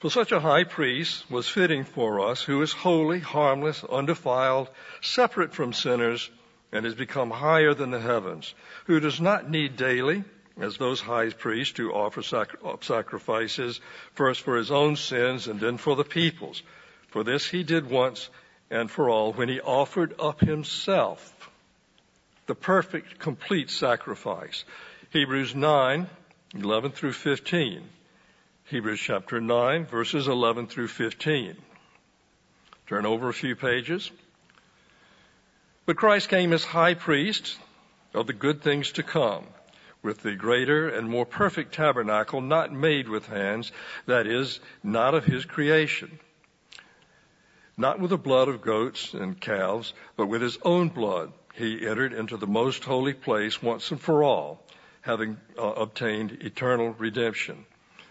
For 0.07 0.11
such 0.11 0.31
a 0.31 0.39
high 0.39 0.63
priest 0.63 1.29
was 1.29 1.49
fitting 1.49 1.83
for 1.83 2.31
us, 2.31 2.41
who 2.41 2.63
is 2.63 2.71
holy, 2.71 3.19
harmless, 3.19 3.83
undefiled, 3.83 4.71
separate 5.01 5.53
from 5.53 5.73
sinners, 5.73 6.31
and 6.71 6.85
has 6.85 6.95
become 6.95 7.29
higher 7.29 7.75
than 7.75 7.91
the 7.91 7.99
heavens, 7.99 8.55
who 8.85 9.01
does 9.01 9.21
not 9.21 9.51
need 9.51 9.77
daily, 9.77 10.23
as 10.61 10.77
those 10.77 11.01
high 11.01 11.31
priests, 11.31 11.75
to 11.79 11.93
offer 11.93 12.23
sacrifices, 12.23 13.81
first 14.15 14.43
for 14.43 14.57
his 14.57 14.71
own 14.71 14.95
sins 14.95 15.49
and 15.49 15.59
then 15.59 15.77
for 15.77 15.97
the 15.97 16.05
people's. 16.05 16.63
For 17.09 17.25
this 17.25 17.49
he 17.49 17.65
did 17.65 17.91
once 17.91 18.31
and 18.71 18.89
for 18.89 19.11
all 19.11 19.33
when 19.33 19.49
he 19.49 19.61
offered 19.61 20.15
up 20.21 20.39
himself 20.39 21.51
the 22.47 22.55
perfect, 22.55 23.19
complete 23.19 23.71
sacrifice. 23.71 24.65
Hebrews 25.11 25.57
9, 25.57 26.07
11 26.55 26.93
through 26.93 27.15
15. 27.15 27.83
Hebrews 28.69 28.99
chapter 28.99 29.41
9, 29.41 29.87
verses 29.87 30.27
11 30.27 30.67
through 30.67 30.89
15. 30.89 31.57
Turn 32.89 33.07
over 33.07 33.29
a 33.29 33.33
few 33.33 33.55
pages. 33.55 34.11
But 35.85 35.97
Christ 35.97 36.29
came 36.29 36.53
as 36.53 36.64
high 36.64 36.95
priest 36.95 37.57
of 38.12 38.27
the 38.27 38.33
good 38.33 38.62
things 38.62 38.91
to 38.93 39.05
come, 39.05 39.45
with 40.03 40.21
the 40.23 40.35
greater 40.35 40.89
and 40.89 41.09
more 41.09 41.25
perfect 41.25 41.75
tabernacle 41.75 42.41
not 42.41 42.73
made 42.73 43.09
with 43.09 43.29
hands, 43.29 43.71
that 44.07 44.27
is, 44.27 44.59
not 44.83 45.14
of 45.14 45.25
his 45.25 45.45
creation. 45.45 46.19
Not 47.77 48.01
with 48.01 48.11
the 48.11 48.19
blood 48.19 48.49
of 48.49 48.62
goats 48.62 49.14
and 49.14 49.41
calves, 49.41 49.95
but 50.17 50.27
with 50.27 50.43
his 50.43 50.59
own 50.62 50.89
blood 50.89 51.33
he 51.55 51.87
entered 51.87 52.12
into 52.12 52.37
the 52.37 52.49
most 52.49 52.83
holy 52.83 53.14
place 53.14 53.62
once 53.62 53.93
and 53.93 54.01
for 54.01 54.25
all, 54.25 54.61
having 55.03 55.37
uh, 55.57 55.62
obtained 55.62 56.39
eternal 56.41 56.91
redemption. 56.99 57.64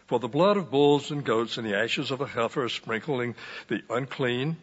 For 0.07 0.19
the 0.19 0.27
blood 0.27 0.57
of 0.57 0.69
bulls 0.69 1.09
and 1.11 1.23
goats 1.23 1.57
and 1.57 1.65
the 1.65 1.77
ashes 1.77 2.11
of 2.11 2.21
a 2.21 2.27
heifer 2.27 2.69
sprinkling 2.69 3.35
the 3.67 3.81
unclean 3.89 4.57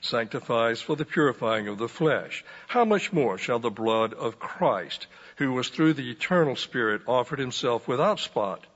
sanctifies 0.00 0.80
for 0.80 0.96
the 0.96 1.04
purifying 1.04 1.68
of 1.68 1.78
the 1.78 1.88
flesh. 1.88 2.44
How 2.68 2.84
much 2.84 3.12
more 3.12 3.38
shall 3.38 3.58
the 3.58 3.70
blood 3.70 4.14
of 4.14 4.38
Christ, 4.38 5.06
who 5.36 5.52
was 5.52 5.68
through 5.68 5.94
the 5.94 6.10
eternal 6.10 6.56
Spirit 6.56 7.02
offered 7.06 7.38
himself 7.38 7.86
without 7.86 8.20
spot 8.20 8.66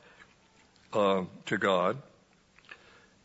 uh, 0.92 1.24
to 1.46 1.56
God, 1.56 1.96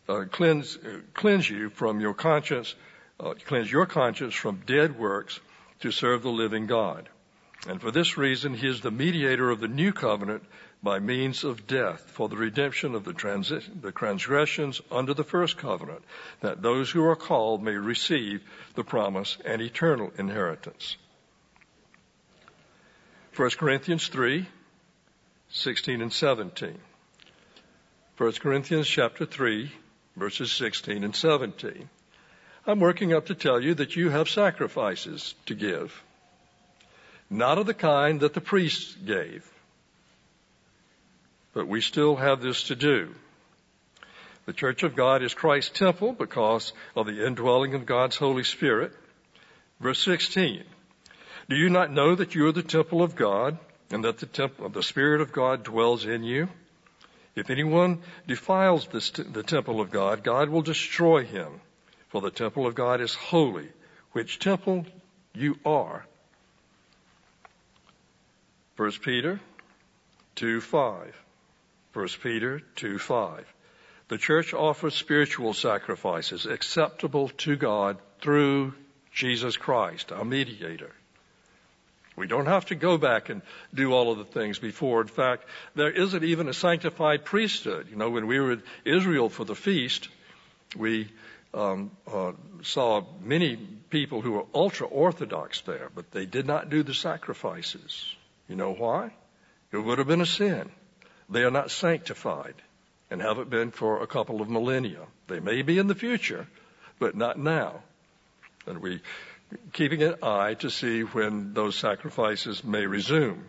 uh, 0.08 0.26
cleanse, 0.32 0.78
uh, 0.78 1.00
cleanse 1.14 1.50
you 1.50 1.70
from 1.70 2.00
your 2.00 2.14
conscience, 2.14 2.76
uh, 3.20 3.34
cleanse 3.46 3.72
your 3.72 3.88
conscience 3.88 4.36
from 4.36 4.62
dead 4.66 4.98
works 4.98 5.40
to 5.80 5.92
serve 5.92 6.22
the 6.22 6.30
living 6.30 6.68
God. 6.68 7.10
And 7.68 7.82
for 7.82 7.92
this 7.92 8.18
reason, 8.18 8.54
he 8.54 8.68
is 8.68 8.82
the 8.82 8.92
mediator 8.92 9.50
of 9.50 9.60
the 9.60 9.68
new 9.68 9.92
covenant 9.92 10.44
by 10.86 11.00
means 11.00 11.44
of 11.44 11.66
death 11.66 12.12
for 12.12 12.30
the 12.30 12.38
redemption 12.38 12.94
of 12.94 13.04
the, 13.04 13.12
transi- 13.12 13.82
the 13.82 13.92
transgressions 13.92 14.80
under 14.92 15.16
the 15.16 15.24
first 15.24 15.58
covenant, 15.58 16.04
that 16.42 16.62
those 16.62 16.92
who 16.92 17.04
are 17.04 17.16
called 17.16 17.64
may 17.64 17.74
receive 17.74 18.44
the 18.76 18.84
promise 18.84 19.36
and 19.44 19.64
eternal 19.64 20.12
inheritance. 20.20 20.96
1 23.36 23.50
Corinthians 23.58 24.08
3, 24.10 24.46
16 25.50 26.02
and 26.04 26.14
17. 26.14 26.78
1 28.18 28.32
Corinthians 28.34 28.88
chapter 28.88 29.26
3, 29.26 29.72
verses 30.16 30.52
16 30.52 31.04
and 31.04 31.16
17. 31.16 31.90
I'm 32.68 32.80
working 32.80 33.12
up 33.12 33.26
to 33.26 33.36
tell 33.36 33.60
you 33.60 33.74
that 33.74 33.96
you 33.96 34.12
have 34.12 34.30
sacrifices 34.30 35.34
to 35.48 35.56
give, 35.56 36.04
not 37.28 37.58
of 37.58 37.66
the 37.66 37.74
kind 37.74 38.20
that 38.20 38.36
the 38.36 38.42
priests 38.42 38.96
gave 39.04 39.52
but 41.56 41.68
we 41.70 41.82
still 41.82 42.18
have 42.18 42.42
this 42.42 42.64
to 42.64 42.76
do. 42.76 43.16
The 44.46 44.54
church 44.54 44.84
of 44.84 44.96
God 44.96 45.24
is 45.24 45.34
Christ's 45.34 45.72
temple 45.72 46.12
because 46.12 46.74
of 46.96 47.08
the 47.08 47.26
indwelling 47.26 47.74
of 47.74 47.88
God's 47.88 48.18
Holy 48.18 48.44
Spirit. 48.44 48.92
Verse 49.80 50.00
16. 50.00 50.64
Do 51.50 51.56
you 51.56 51.70
not 51.70 51.92
know 51.92 52.14
that 52.14 52.36
you 52.36 52.46
are 52.46 52.52
the 52.52 52.62
temple 52.62 53.02
of 53.02 53.16
God 53.16 53.58
and 53.90 54.04
that 54.04 54.20
the 54.20 54.26
temple, 54.26 54.66
of 54.66 54.74
the 54.74 54.84
Spirit 54.84 55.22
of 55.22 55.32
God 55.32 55.64
dwells 55.64 56.06
in 56.06 56.24
you? 56.24 56.50
If 57.36 57.50
anyone 57.50 58.02
defiles 58.28 58.88
this, 58.88 59.10
the 59.12 59.44
temple 59.44 59.80
of 59.80 59.92
God, 59.92 60.24
God 60.24 60.50
will 60.50 60.62
destroy 60.62 61.24
him. 61.24 61.62
For 62.10 62.22
the 62.22 62.32
temple 62.32 62.68
of 62.68 62.76
God 62.76 63.02
is 63.02 63.14
holy, 63.14 63.70
which 64.12 64.40
temple 64.40 64.86
you 65.34 65.58
are. 65.66 66.06
1 68.76 68.92
Peter 69.04 69.40
2 70.36 70.60
5. 70.60 71.25
1 71.96 72.08
Peter 72.22 72.60
2 72.76 73.00
5. 73.00 73.54
The 74.10 74.18
church 74.18 74.54
offers 74.54 74.94
spiritual 74.94 75.54
sacrifices 75.54 76.46
acceptable 76.46 77.30
to 77.30 77.56
God 77.56 77.98
through 78.20 78.74
Jesus 79.14 79.56
Christ, 79.56 80.12
our 80.12 80.26
mediator. 80.26 80.92
We 82.18 82.28
don't 82.28 82.48
have 82.48 82.66
to 82.66 82.76
go 82.76 82.98
back 82.98 83.30
and 83.30 83.42
do 83.74 83.94
all 83.94 84.12
of 84.12 84.18
the 84.18 84.26
things 84.26 84.60
before. 84.60 85.00
In 85.00 85.08
fact, 85.08 85.46
there 85.74 85.90
isn't 85.90 86.22
even 86.22 86.50
a 86.50 86.54
sanctified 86.54 87.24
priesthood. 87.24 87.88
You 87.90 87.96
know, 87.96 88.10
when 88.10 88.28
we 88.28 88.42
were 88.42 88.52
in 88.52 88.64
Israel 88.84 89.30
for 89.30 89.46
the 89.46 89.56
feast, 89.56 90.10
we 90.76 91.10
um, 91.54 91.92
uh, 92.12 92.34
saw 92.62 93.06
many 93.24 93.56
people 93.90 94.20
who 94.20 94.34
were 94.34 94.46
ultra 94.54 94.86
orthodox 94.86 95.62
there, 95.62 95.90
but 95.96 96.12
they 96.12 96.26
did 96.26 96.46
not 96.46 96.70
do 96.70 96.84
the 96.84 96.94
sacrifices. 96.94 98.06
You 98.50 98.58
know 98.58 98.74
why? 98.74 99.14
It 99.72 99.78
would 99.78 100.00
have 100.00 100.08
been 100.08 100.20
a 100.20 100.26
sin. 100.26 100.70
They 101.30 101.44
are 101.44 101.52
not 101.52 101.72
sanctified 101.72 102.56
and 103.10 103.22
haven't 103.22 103.50
been 103.50 103.72
for 103.72 104.02
a 104.02 104.08
couple 104.08 104.42
of 104.42 104.50
millennia. 104.50 105.02
They 105.28 105.40
may 105.40 105.62
be 105.62 105.78
in 105.78 105.88
the 105.88 105.96
future, 105.96 106.48
but 107.00 107.16
not 107.16 107.40
now. 107.40 107.84
And 108.66 108.82
we 108.82 109.02
keeping 109.74 110.02
an 110.04 110.16
eye 110.24 110.56
to 110.56 110.70
see 110.70 111.02
when 111.02 111.54
those 111.54 111.76
sacrifices 111.76 112.64
may 112.64 112.86
resume. 112.86 113.44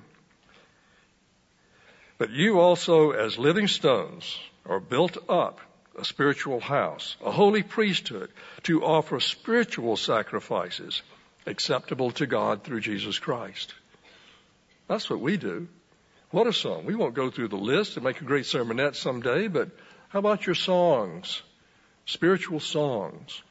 But 2.18 2.31
you 2.31 2.61
also, 2.61 3.11
as 3.11 3.39
living 3.39 3.68
stones, 3.68 4.39
are 4.64 4.81
built 4.81 5.18
up 5.29 5.61
a 5.99 6.05
spiritual 6.05 6.61
house, 6.61 7.16
a 7.24 7.31
holy 7.31 7.62
priesthood, 7.62 8.31
to 8.64 8.85
offer 8.85 9.20
spiritual 9.20 9.97
sacrifices 9.97 11.03
acceptable 11.47 12.11
to 12.12 12.27
God 12.27 12.64
through 12.64 12.81
Jesus 12.81 13.18
Christ. 13.18 13.74
That's 14.89 15.09
what 15.09 15.20
we 15.20 15.37
do. 15.37 15.68
What 16.31 16.49
a 16.49 16.53
song. 16.53 16.87
We 16.87 16.97
won't 16.97 17.14
go 17.14 17.31
through 17.31 17.49
the 17.49 17.57
list 17.57 17.97
and 17.97 18.05
make 18.05 18.20
a 18.20 18.24
great 18.24 18.47
sermonette 18.47 18.97
someday, 18.97 19.47
but 19.47 19.70
how 20.09 20.18
about 20.18 20.45
your 20.45 20.57
songs? 20.57 21.43
Spiritual 22.05 22.61
songs. 22.61 23.43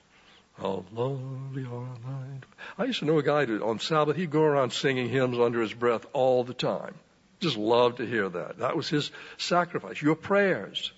How 0.58 0.86
lovely 0.94 1.64
are 1.64 1.88
thine. 2.06 2.44
I 2.78 2.86
used 2.86 3.00
to 3.00 3.06
know 3.06 3.18
a 3.18 3.24
guy 3.24 3.46
who 3.46 3.64
on 3.64 3.80
Sabbath, 3.80 4.16
he'd 4.16 4.32
go 4.32 4.44
around 4.44 4.72
singing 4.72 5.10
hymns 5.10 5.38
under 5.38 5.62
his 5.62 5.74
breath 5.74 6.06
all 6.14 6.44
the 6.44 6.54
time. 6.54 6.96
Just 7.40 7.58
loved 7.58 7.98
to 7.98 8.06
hear 8.06 8.28
that. 8.30 8.60
That 8.60 8.76
was 8.76 8.90
his 8.90 9.12
sacrifice. 9.38 10.02
Your 10.02 10.16
prayers 10.16 10.92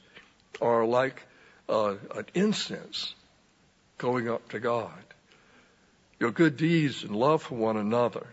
are 0.62 0.86
like 0.86 1.24
uh, 1.70 1.96
an 2.16 2.26
incense 2.34 3.14
going 3.98 4.30
up 4.30 4.50
to 4.50 4.60
God. 4.60 4.92
Your 6.20 6.32
good 6.32 6.58
deeds 6.58 7.04
and 7.04 7.16
love 7.16 7.44
for 7.44 7.56
one 7.56 7.78
another 7.78 8.26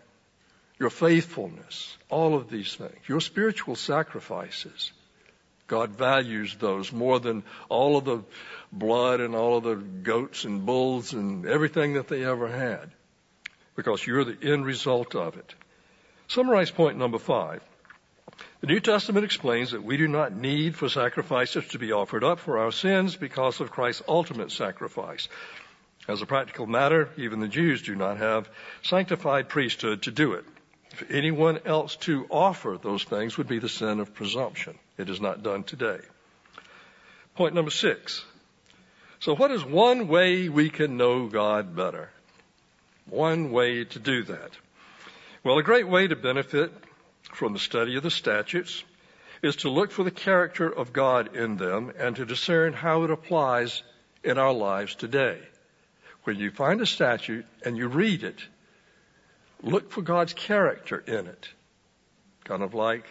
your 0.78 0.90
faithfulness, 0.90 1.96
all 2.10 2.34
of 2.34 2.50
these 2.50 2.74
things, 2.74 2.98
your 3.08 3.20
spiritual 3.20 3.76
sacrifices. 3.76 4.92
God 5.66 5.90
values 5.90 6.56
those 6.56 6.92
more 6.92 7.18
than 7.20 7.42
all 7.68 7.96
of 7.96 8.04
the 8.04 8.22
blood 8.70 9.20
and 9.20 9.34
all 9.34 9.56
of 9.56 9.64
the 9.64 9.76
goats 9.76 10.44
and 10.44 10.66
bulls 10.66 11.12
and 11.12 11.46
everything 11.46 11.94
that 11.94 12.08
they 12.08 12.24
ever 12.24 12.48
had. 12.48 12.90
Because 13.76 14.06
you're 14.06 14.24
the 14.24 14.52
end 14.52 14.66
result 14.66 15.14
of 15.14 15.36
it. 15.36 15.54
Summarize 16.28 16.70
point 16.70 16.98
number 16.98 17.18
five. 17.18 17.62
The 18.60 18.66
New 18.66 18.80
Testament 18.80 19.24
explains 19.24 19.70
that 19.70 19.84
we 19.84 19.96
do 19.96 20.08
not 20.08 20.34
need 20.34 20.74
for 20.74 20.88
sacrifices 20.88 21.66
to 21.68 21.78
be 21.78 21.92
offered 21.92 22.24
up 22.24 22.40
for 22.40 22.58
our 22.58 22.72
sins 22.72 23.16
because 23.16 23.60
of 23.60 23.70
Christ's 23.70 24.02
ultimate 24.08 24.50
sacrifice. 24.50 25.28
As 26.08 26.20
a 26.20 26.26
practical 26.26 26.66
matter, 26.66 27.08
even 27.16 27.40
the 27.40 27.48
Jews 27.48 27.82
do 27.82 27.94
not 27.94 28.18
have 28.18 28.48
sanctified 28.82 29.48
priesthood 29.48 30.02
to 30.02 30.10
do 30.10 30.32
it. 30.32 30.44
For 30.94 31.12
anyone 31.12 31.60
else 31.64 31.96
to 31.96 32.26
offer 32.30 32.78
those 32.80 33.04
things 33.04 33.36
would 33.36 33.48
be 33.48 33.58
the 33.58 33.68
sin 33.68 34.00
of 34.00 34.14
presumption. 34.14 34.78
It 34.96 35.10
is 35.10 35.20
not 35.20 35.42
done 35.42 35.64
today. 35.64 35.98
Point 37.34 37.54
number 37.54 37.72
six. 37.72 38.24
So 39.18 39.34
what 39.34 39.50
is 39.50 39.64
one 39.64 40.06
way 40.06 40.48
we 40.48 40.70
can 40.70 40.96
know 40.96 41.26
God 41.26 41.74
better? 41.74 42.10
One 43.06 43.50
way 43.50 43.84
to 43.84 43.98
do 43.98 44.22
that. 44.24 44.50
Well, 45.42 45.58
a 45.58 45.62
great 45.62 45.88
way 45.88 46.06
to 46.06 46.16
benefit 46.16 46.72
from 47.32 47.52
the 47.52 47.58
study 47.58 47.96
of 47.96 48.02
the 48.02 48.10
statutes 48.10 48.84
is 49.42 49.56
to 49.56 49.70
look 49.70 49.90
for 49.90 50.04
the 50.04 50.10
character 50.10 50.68
of 50.68 50.92
God 50.92 51.36
in 51.36 51.56
them 51.56 51.92
and 51.98 52.16
to 52.16 52.24
discern 52.24 52.72
how 52.72 53.02
it 53.02 53.10
applies 53.10 53.82
in 54.22 54.38
our 54.38 54.52
lives 54.52 54.94
today. 54.94 55.38
When 56.22 56.38
you 56.38 56.50
find 56.50 56.80
a 56.80 56.86
statute 56.86 57.44
and 57.64 57.76
you 57.76 57.88
read 57.88 58.22
it, 58.22 58.40
Look 59.64 59.90
for 59.90 60.02
God's 60.02 60.34
character 60.34 60.98
in 60.98 61.26
it. 61.26 61.48
Kind 62.44 62.62
of 62.62 62.74
like 62.74 63.06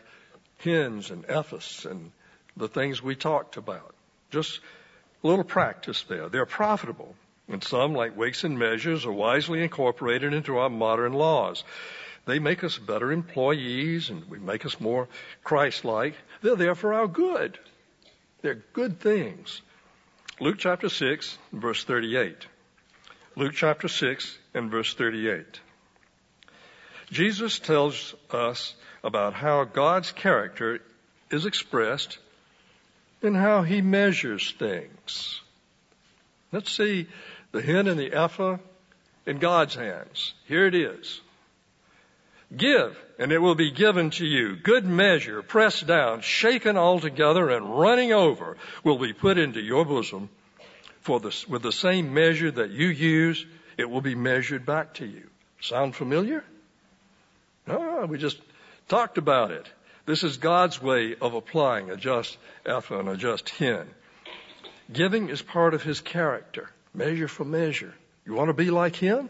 hins 0.60 1.10
and 1.10 1.26
ephahs 1.28 1.90
and 1.90 2.12
the 2.56 2.68
things 2.68 3.02
we 3.02 3.16
talked 3.16 3.58
about. 3.58 3.96
Just 4.30 4.60
a 5.24 5.28
little 5.28 5.44
practice 5.44 6.04
there. 6.04 6.30
They're 6.30 6.46
profitable. 6.46 7.16
And 7.48 7.64
some, 7.64 7.94
like 7.94 8.16
weights 8.16 8.44
and 8.44 8.58
measures, 8.58 9.06
are 9.06 9.12
wisely 9.12 9.64
incorporated 9.64 10.34
into 10.34 10.58
our 10.58 10.70
modern 10.70 11.14
laws. 11.14 11.64
They 12.26 12.38
make 12.38 12.64
us 12.64 12.78
better 12.78 13.12
employees 13.12 14.12
and 14.12 14.30
we 14.30 14.38
make 14.38 14.64
us 14.64 14.80
more 14.80 15.10
Christ-like. 15.44 16.14
They're 16.42 16.56
there 16.56 16.76
for 16.76 16.94
our 16.94 17.08
good. 17.08 17.58
They're 18.42 18.62
good 18.74 19.00
things. 19.00 19.62
Luke 20.40 20.58
chapter 20.60 20.88
6, 20.88 21.38
verse 21.52 21.84
38. 21.84 22.46
Luke 23.36 23.54
chapter 23.56 23.88
6 23.88 24.38
and 24.54 24.70
verse 24.70 24.94
38. 24.94 25.60
Jesus 27.14 27.60
tells 27.60 28.16
us 28.32 28.74
about 29.04 29.36
how 29.36 29.66
God's 29.66 30.12
character 30.12 30.80
is 31.30 31.46
expressed 31.46 32.18
in 33.22 33.36
how 33.36 33.62
he 33.62 33.82
measures 33.82 34.54
things. 34.58 35.40
Let's 36.52 36.72
see 36.72 37.08
the 37.52 37.62
hin 37.62 37.88
and 37.88 38.00
the 38.00 38.14
ephah 38.14 38.58
in 39.28 39.38
God's 39.38 39.76
hands. 39.76 40.34
Here 40.48 40.66
it 40.66 40.74
is. 40.74 41.22
Give, 42.56 42.98
and 43.20 43.32
it 43.32 43.40
will 43.40 43.56
be 43.56 43.72
given 43.72 44.10
to 44.12 44.26
you. 44.26 44.56
Good 44.56 44.86
measure, 44.86 45.44
pressed 45.44 45.86
down, 45.86 46.22
shaken 46.22 46.78
all 46.78 47.00
together, 47.00 47.52
and 47.52 47.80
running 47.80 48.12
over 48.12 48.58
will 48.84 48.98
be 48.98 49.14
put 49.14 49.38
into 49.38 49.62
your 49.62 49.86
bosom. 49.86 50.30
For 51.02 51.20
with 51.48 51.62
the 51.62 51.72
same 51.72 52.14
measure 52.14 52.50
that 52.50 52.72
you 52.72 52.88
use, 52.88 53.46
it 53.78 53.90
will 53.90 54.02
be 54.02 54.16
measured 54.16 54.66
back 54.66 54.96
to 54.96 55.06
you. 55.06 55.30
Sound 55.62 55.96
familiar? 55.96 56.44
No, 57.68 58.06
we 58.08 58.18
just 58.18 58.40
talked 58.88 59.18
about 59.18 59.52
it. 59.52 59.68
This 60.06 60.24
is 60.24 60.38
God's 60.38 60.82
way 60.82 61.16
of 61.16 61.34
applying 61.34 61.90
a 61.90 61.96
just 61.96 62.38
ephah 62.66 63.00
and 63.00 63.10
a 63.10 63.18
just 63.18 63.50
hin. 63.50 63.88
Giving 64.92 65.30
is 65.30 65.42
part 65.42 65.74
of 65.74 65.82
his 65.82 66.02
character. 66.02 66.70
Measure 66.94 67.28
for 67.28 67.46
measure. 67.46 67.94
You 68.26 68.34
want 68.34 68.50
to 68.50 68.54
be 68.54 68.70
like 68.70 68.96
him? 68.96 69.30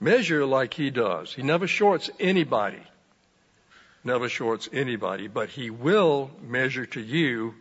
Measure 0.00 0.44
like 0.44 0.74
he 0.74 0.90
does. 0.90 1.32
He 1.32 1.42
never 1.42 1.66
shorts 1.66 2.10
anybody. 2.20 2.82
Never 4.04 4.28
shorts 4.28 4.68
anybody, 4.72 5.28
but 5.28 5.48
he 5.48 5.70
will 5.70 6.30
measure 6.42 6.86
to 6.86 7.00
you 7.00 7.54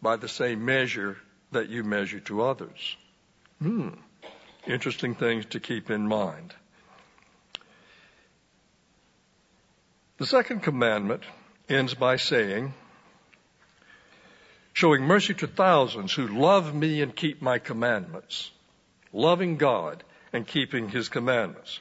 by 0.00 0.16
the 0.16 0.28
same 0.28 0.64
measure 0.64 1.18
that 1.52 1.68
you 1.68 1.82
measure 1.82 2.20
to 2.20 2.42
others. 2.42 2.96
Hmm. 3.60 3.90
Interesting 4.66 5.14
things 5.14 5.46
to 5.46 5.60
keep 5.60 5.90
in 5.90 6.06
mind. 6.06 6.54
The 10.20 10.26
second 10.26 10.62
commandment 10.62 11.22
ends 11.66 11.94
by 11.94 12.16
saying, 12.16 12.74
showing 14.74 15.04
mercy 15.04 15.32
to 15.32 15.46
thousands 15.46 16.12
who 16.12 16.26
love 16.26 16.74
me 16.74 17.00
and 17.00 17.16
keep 17.16 17.40
my 17.40 17.58
commandments. 17.58 18.50
Loving 19.14 19.56
God 19.56 20.04
and 20.34 20.46
keeping 20.46 20.90
his 20.90 21.08
commandments. 21.08 21.80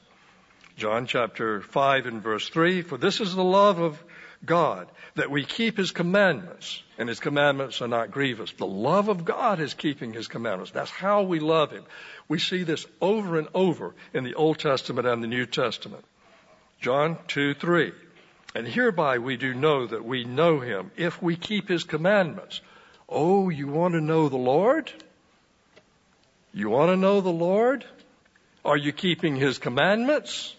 John 0.77 1.05
chapter 1.05 1.59
5 1.59 2.05
and 2.05 2.23
verse 2.23 2.47
3, 2.47 2.81
for 2.81 2.97
this 2.97 3.19
is 3.19 3.35
the 3.35 3.43
love 3.43 3.79
of 3.79 4.01
God, 4.45 4.87
that 5.15 5.29
we 5.29 5.43
keep 5.43 5.75
his 5.75 5.91
commandments, 5.91 6.81
and 6.97 7.09
his 7.09 7.19
commandments 7.19 7.81
are 7.81 7.89
not 7.89 8.11
grievous. 8.11 8.53
The 8.53 8.65
love 8.65 9.09
of 9.09 9.25
God 9.25 9.59
is 9.59 9.73
keeping 9.73 10.13
his 10.13 10.29
commandments. 10.29 10.71
That's 10.71 10.89
how 10.89 11.23
we 11.23 11.41
love 11.41 11.71
him. 11.71 11.83
We 12.29 12.39
see 12.39 12.63
this 12.63 12.85
over 13.01 13.37
and 13.37 13.49
over 13.53 13.95
in 14.13 14.23
the 14.23 14.35
Old 14.35 14.59
Testament 14.59 15.07
and 15.07 15.21
the 15.21 15.27
New 15.27 15.45
Testament. 15.45 16.05
John 16.79 17.17
2, 17.27 17.55
3. 17.55 17.91
And 18.55 18.67
hereby 18.67 19.19
we 19.19 19.37
do 19.37 19.53
know 19.53 19.85
that 19.85 20.03
we 20.03 20.23
know 20.23 20.59
him 20.59 20.91
if 20.97 21.21
we 21.21 21.35
keep 21.35 21.69
his 21.69 21.83
commandments. 21.83 22.61
Oh, 23.07 23.49
you 23.49 23.67
want 23.67 23.93
to 23.93 24.01
know 24.01 24.29
the 24.29 24.37
Lord? 24.37 24.91
You 26.53 26.69
want 26.69 26.91
to 26.91 26.97
know 26.97 27.21
the 27.21 27.29
Lord? 27.29 27.85
Are 28.65 28.77
you 28.77 28.91
keeping 28.91 29.35
his 29.35 29.57
commandments? 29.59 30.55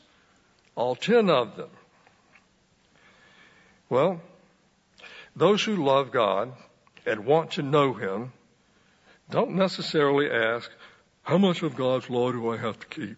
All 0.76 0.94
ten 0.94 1.28
of 1.28 1.56
them. 1.56 1.70
Well, 3.88 4.20
those 5.34 5.62
who 5.62 5.84
love 5.84 6.12
God 6.12 6.52
and 7.06 7.26
want 7.26 7.52
to 7.52 7.62
know 7.62 7.92
him 7.92 8.32
don't 9.30 9.52
necessarily 9.52 10.30
ask, 10.30 10.70
how 11.22 11.38
much 11.38 11.62
of 11.62 11.76
God's 11.76 12.08
law 12.08 12.32
do 12.32 12.50
I 12.50 12.56
have 12.56 12.78
to 12.78 12.86
keep? 12.86 13.16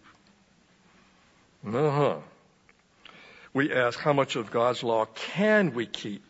Uh-huh. 1.65 2.17
We 3.53 3.71
ask, 3.71 3.99
how 3.99 4.13
much 4.13 4.35
of 4.35 4.51
God's 4.51 4.83
law 4.83 5.05
can 5.05 5.73
we 5.73 5.85
keep? 5.85 6.23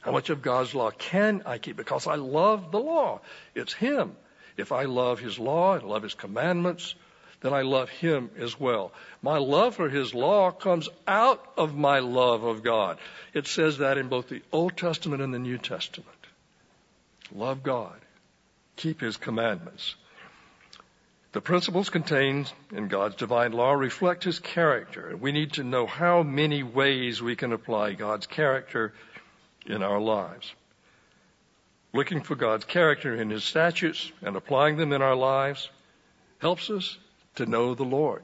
How 0.00 0.12
much 0.12 0.30
of 0.30 0.42
God's 0.42 0.74
law 0.74 0.90
can 0.90 1.42
I 1.44 1.58
keep? 1.58 1.76
Because 1.76 2.06
I 2.06 2.14
love 2.14 2.70
the 2.70 2.78
law. 2.78 3.20
It's 3.54 3.72
Him. 3.72 4.16
If 4.56 4.70
I 4.72 4.84
love 4.84 5.18
His 5.18 5.38
law 5.38 5.74
and 5.74 5.82
love 5.88 6.04
His 6.04 6.14
commandments, 6.14 6.94
then 7.40 7.52
I 7.52 7.62
love 7.62 7.88
Him 7.88 8.30
as 8.38 8.58
well. 8.58 8.92
My 9.22 9.38
love 9.38 9.74
for 9.74 9.88
His 9.88 10.14
law 10.14 10.50
comes 10.52 10.88
out 11.06 11.44
of 11.56 11.76
my 11.76 11.98
love 11.98 12.44
of 12.44 12.62
God. 12.62 12.98
It 13.34 13.46
says 13.46 13.78
that 13.78 13.98
in 13.98 14.08
both 14.08 14.28
the 14.28 14.42
Old 14.52 14.76
Testament 14.76 15.20
and 15.20 15.34
the 15.34 15.38
New 15.38 15.58
Testament. 15.58 16.08
Love 17.34 17.62
God. 17.62 18.00
Keep 18.76 19.00
His 19.00 19.16
commandments. 19.16 19.96
The 21.32 21.40
principles 21.42 21.90
contained 21.90 22.50
in 22.72 22.88
God's 22.88 23.16
divine 23.16 23.52
law 23.52 23.72
reflect 23.72 24.24
His 24.24 24.38
character. 24.38 25.14
We 25.16 25.30
need 25.30 25.52
to 25.54 25.64
know 25.64 25.86
how 25.86 26.22
many 26.22 26.62
ways 26.62 27.20
we 27.20 27.36
can 27.36 27.52
apply 27.52 27.92
God's 27.92 28.26
character 28.26 28.94
in 29.66 29.82
our 29.82 30.00
lives. 30.00 30.54
Looking 31.92 32.22
for 32.22 32.34
God's 32.34 32.64
character 32.64 33.14
in 33.14 33.28
His 33.28 33.44
statutes 33.44 34.10
and 34.22 34.36
applying 34.36 34.76
them 34.76 34.92
in 34.92 35.02
our 35.02 35.16
lives 35.16 35.68
helps 36.38 36.70
us 36.70 36.96
to 37.34 37.44
know 37.44 37.74
the 37.74 37.84
Lord. 37.84 38.22